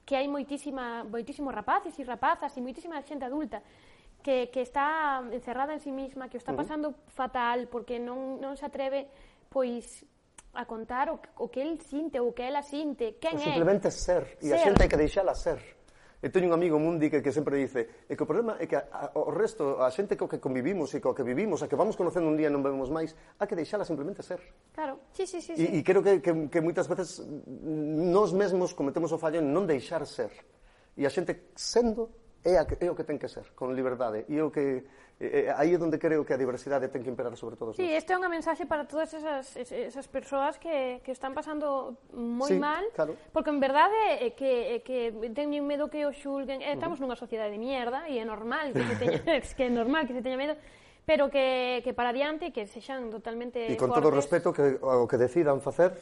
que 0.04 0.16
hai 0.16 0.28
moitísima, 0.28 1.04
moitísimos 1.04 1.52
rapaces 1.52 1.96
e 1.96 2.04
rapazas 2.04 2.52
e 2.56 2.60
moitísima 2.60 3.00
xente 3.04 3.24
adulta 3.24 3.64
que, 4.20 4.48
que 4.52 4.60
está 4.60 5.20
encerrada 5.32 5.72
en 5.72 5.80
sí 5.80 5.92
misma, 5.92 6.28
que 6.28 6.36
o 6.36 6.40
está 6.40 6.52
pasando 6.52 6.92
uh 6.92 6.92
-huh. 6.92 7.12
fatal 7.12 7.68
porque 7.68 8.00
non, 8.00 8.40
non 8.40 8.56
se 8.56 8.64
atreve 8.64 9.08
pois 9.48 10.04
a 10.54 10.64
contar 10.66 11.10
o, 11.10 11.20
o 11.38 11.50
que 11.50 11.62
el 11.62 11.80
sinte, 11.80 12.20
o 12.20 12.32
que 12.32 12.48
ela 12.48 12.62
sinte, 12.62 13.16
quen 13.20 13.36
o 13.36 13.40
é? 13.40 13.44
simplemente 13.44 13.90
ser, 13.90 14.38
e 14.40 14.48
ser. 14.48 14.56
a 14.56 14.64
xente 14.64 14.80
hai 14.84 14.88
que 14.88 14.98
deixala 14.98 15.34
ser. 15.34 15.60
E 16.18 16.34
teño 16.34 16.50
un 16.50 16.54
amigo 16.58 16.82
mundi 16.82 17.06
que, 17.06 17.22
que 17.22 17.30
sempre 17.30 17.54
dice 17.54 18.10
e 18.10 18.18
que 18.18 18.24
o 18.24 18.26
problema 18.26 18.58
é 18.58 18.66
que 18.66 18.74
a, 18.74 18.82
a, 18.90 19.14
o 19.14 19.30
resto, 19.30 19.78
a 19.78 19.86
xente 19.86 20.18
co 20.18 20.26
que 20.26 20.42
convivimos 20.42 20.90
e 20.90 20.98
co 20.98 21.14
que 21.14 21.22
vivimos, 21.22 21.62
a 21.62 21.70
que 21.70 21.78
vamos 21.78 21.94
conocendo 21.94 22.26
un 22.26 22.34
día 22.34 22.50
e 22.50 22.54
non 22.54 22.58
vemos 22.58 22.90
máis, 22.90 23.14
hai 23.38 23.46
que 23.46 23.54
deixala 23.54 23.86
simplemente 23.86 24.26
ser. 24.26 24.42
Claro, 24.74 24.98
sí, 25.14 25.30
sí, 25.30 25.38
sí. 25.38 25.54
E, 25.54 25.62
sí. 25.62 25.66
e 25.78 25.78
creo 25.86 26.02
que, 26.02 26.18
que, 26.18 26.50
que 26.50 26.58
moitas 26.58 26.90
veces 26.90 27.22
nós 27.46 28.34
mesmos 28.34 28.74
cometemos 28.74 29.14
o 29.14 29.18
fallo 29.18 29.38
en 29.38 29.54
non 29.54 29.62
deixar 29.62 30.02
ser. 30.10 30.34
E 30.98 31.06
a 31.06 31.10
xente 31.14 31.54
sendo 31.54 32.10
é, 32.42 32.58
a, 32.58 32.66
é 32.66 32.90
o 32.90 32.98
que 32.98 33.06
ten 33.06 33.14
que 33.14 33.30
ser, 33.30 33.54
con 33.54 33.70
liberdade. 33.70 34.26
E 34.26 34.42
o 34.42 34.50
que 34.50 34.82
Eh, 35.20 35.50
eh, 35.50 35.54
aí 35.58 35.74
é 35.74 35.78
onde 35.82 35.98
creo 35.98 36.22
que 36.22 36.30
a 36.30 36.38
diversidade 36.38 36.86
ten 36.94 37.02
que 37.02 37.10
imperar 37.10 37.34
sobre 37.34 37.58
todo. 37.58 37.74
Sí, 37.74 37.82
nós. 37.82 38.06
é 38.06 38.14
unha 38.14 38.30
mensaxe 38.30 38.70
para 38.70 38.86
todas 38.86 39.10
esas, 39.10 39.50
esas 39.58 40.06
persoas 40.06 40.62
que, 40.62 41.02
que 41.02 41.10
están 41.10 41.34
pasando 41.34 41.98
moi 42.14 42.46
sí, 42.46 42.54
mal, 42.54 42.86
claro. 42.94 43.18
porque 43.34 43.50
en 43.50 43.58
verdade 43.58 43.98
é 44.22 44.30
que, 44.30 44.78
é 44.78 44.86
que 44.86 45.10
teñen 45.34 45.66
medo 45.66 45.90
que 45.90 46.06
o 46.06 46.14
xulguen, 46.14 46.62
eh, 46.62 46.78
estamos 46.78 47.02
nunha 47.02 47.18
sociedade 47.18 47.50
de 47.50 47.58
mierda 47.58 48.06
e 48.06 48.22
é 48.22 48.24
normal 48.24 48.70
que 48.70 48.86
se 48.86 48.94
teña, 48.94 49.18
que 49.58 49.64
é 49.66 49.70
normal 49.74 50.06
que 50.06 50.14
se 50.14 50.22
teña 50.22 50.38
medo, 50.38 50.54
pero 51.02 51.26
que, 51.34 51.82
que 51.82 51.90
para 51.90 52.14
adiante 52.14 52.54
que 52.54 52.70
sexan 52.70 53.10
totalmente 53.10 53.66
E 53.66 53.74
con 53.74 53.90
fortes. 53.90 53.98
todo 53.98 54.06
o 54.06 54.14
respeto 54.14 54.54
que 54.54 54.78
o 54.78 55.10
que 55.10 55.18
decidan 55.18 55.58
facer 55.58 55.98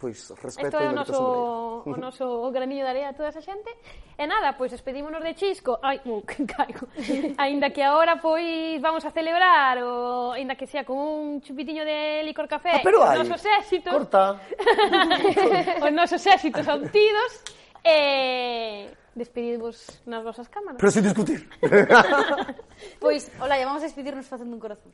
pois 0.00 0.32
respeto 0.42 0.66
Esto 0.66 0.76
é 0.80 0.88
o 0.88 0.92
noso, 0.92 1.82
o 1.84 1.96
noso 1.96 2.50
graniño 2.50 2.84
de 2.84 2.90
area 2.90 3.08
a 3.10 3.12
toda 3.12 3.28
esa 3.28 3.44
xente. 3.44 3.68
E 4.16 4.24
nada, 4.26 4.56
pois 4.56 4.72
despedímonos 4.72 5.20
de 5.20 5.36
Chisco. 5.36 5.78
Ai, 5.84 6.00
uh, 6.08 6.24
caigo. 6.24 6.88
Ainda 7.36 7.68
que 7.68 7.84
agora 7.84 8.16
pois 8.16 8.80
vamos 8.80 9.04
a 9.04 9.12
celebrar 9.12 9.76
o 9.84 10.32
ainda 10.32 10.56
que 10.56 10.66
sea 10.66 10.88
con 10.88 10.96
un 10.96 11.40
chupitiño 11.44 11.84
de 11.84 12.24
licor 12.24 12.48
café. 12.48 12.80
Ah, 12.80 12.82
pero 12.82 13.04
os 13.04 13.12
nosos 13.12 13.44
éxitos. 13.44 13.92
Corta. 13.92 14.40
os 15.84 15.92
nosos 15.92 16.24
éxitos 16.24 16.66
obtidos. 16.66 17.32
E 17.84 18.92
despedidvos 19.14 20.00
nas 20.08 20.24
vosas 20.24 20.48
cámaras. 20.48 20.80
Pero 20.80 20.90
sin 20.90 21.04
discutir. 21.04 21.44
pois, 23.04 23.28
hola, 23.40 23.56
vamos 23.64 23.84
a 23.84 23.86
despedirnos 23.88 24.26
facendo 24.26 24.56
un 24.56 24.60
corazón. 24.60 24.92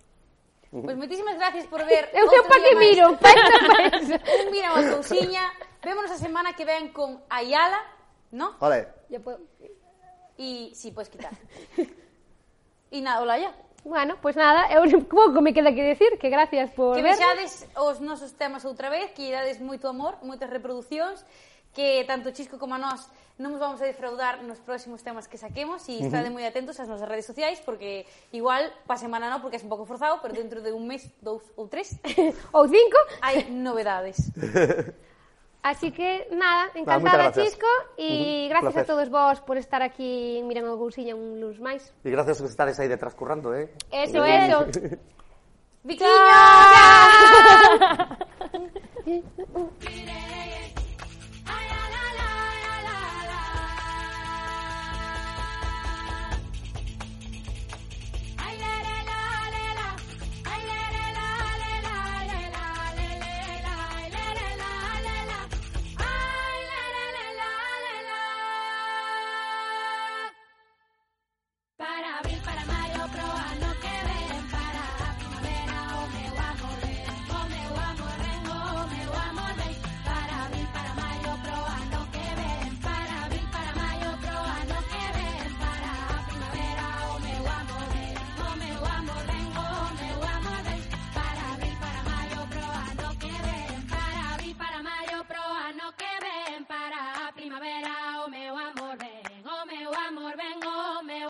Pois 0.71 0.85
pues 0.85 0.97
moitísimas 0.97 1.37
gracias 1.37 1.67
por 1.67 1.85
ver. 1.87 2.11
Eu 2.19 2.27
sei 2.29 2.43
pa 2.45 2.59
que 2.59 2.75
miro, 2.75 3.17
pa 3.19 3.31
esta 3.31 3.59
pesa. 3.71 4.17
Un 4.43 4.51
mira 4.51 4.75
a 4.75 4.83
cousiña. 4.95 5.45
Vémonos 5.83 6.11
a 6.11 6.19
semana 6.19 6.53
que 6.55 6.64
ven 6.64 6.93
con 6.93 7.23
Ayala, 7.31 7.79
¿no? 8.33 8.59
Vale. 8.59 8.89
Ya 9.09 9.21
puedo. 9.21 9.39
Y 10.37 10.73
sí, 10.75 10.91
puedes 10.91 11.09
quitar. 11.09 11.33
y 12.91 13.01
nada, 13.01 13.23
hola 13.23 13.39
ya. 13.39 13.55
Bueno, 13.87 14.19
pois 14.21 14.35
pues 14.35 14.37
nada, 14.37 14.67
eu 14.75 14.83
pouco 15.07 15.41
me 15.41 15.55
queda 15.55 15.71
que 15.71 15.85
decir 15.95 16.19
que 16.19 16.29
gracias 16.29 16.75
por 16.75 16.97
Que 16.97 17.07
vexades 17.07 17.71
os 17.79 18.01
nosos 18.03 18.35
temas 18.35 18.67
outra 18.67 18.91
vez, 18.91 19.14
que 19.14 19.31
dades 19.31 19.62
moito 19.62 19.87
amor, 19.87 20.19
moitas 20.27 20.51
reproducións 20.51 21.23
que 21.77 22.09
tanto 22.09 22.33
Chisco 22.33 22.57
como 22.57 22.81
nós 22.81 23.05
non 23.37 23.53
nos 23.53 23.61
vamos 23.61 23.85
a 23.85 23.87
defraudar 23.87 24.41
nos 24.41 24.64
próximos 24.64 25.05
temas 25.05 25.29
que 25.29 25.37
saquemos 25.37 25.85
e 25.93 26.01
estade 26.01 26.33
uh 26.33 26.33
-huh. 26.33 26.41
moi 26.41 26.49
atentos 26.49 26.81
ás 26.81 26.89
nosas 26.89 27.05
redes 27.05 27.29
sociais 27.29 27.61
porque 27.61 28.09
igual 28.33 28.72
pa 28.89 28.97
semana 28.97 29.29
non 29.29 29.45
porque 29.45 29.61
é 29.61 29.62
un 29.62 29.68
pouco 29.68 29.85
forzado 29.85 30.24
pero 30.24 30.33
dentro 30.33 30.64
de 30.64 30.72
un 30.72 30.89
mes, 30.89 31.05
dous 31.20 31.45
ou 31.53 31.68
tres 31.68 32.01
ou 32.57 32.64
cinco 32.64 32.97
hai 33.20 33.45
novedades 33.53 34.33
Así 35.66 35.91
que 35.91 36.31
nada, 36.31 36.70
encantada 36.79 37.27
ah, 37.27 37.35
Chisco 37.35 37.66
e 37.99 38.47
gracias 38.47 38.72
Placer. 38.72 38.87
a 38.87 38.91
todos 38.95 39.11
vos 39.11 39.43
por 39.43 39.59
estar 39.59 39.83
aquí 39.83 40.39
en 40.39 40.47
Miran 40.47 40.70
o 40.70 40.79
Gousiña 40.79 41.18
un 41.18 41.43
luz 41.43 41.59
máis. 41.59 41.91
E 42.07 42.11
gracias 42.14 42.39
que 42.39 42.47
estades 42.47 42.79
aí 42.79 42.87
detrás 42.87 43.18
currando, 43.18 43.51
eh? 43.51 43.74
Eso, 43.91 44.22
eso. 44.22 44.62
Biquiño! 45.83 46.14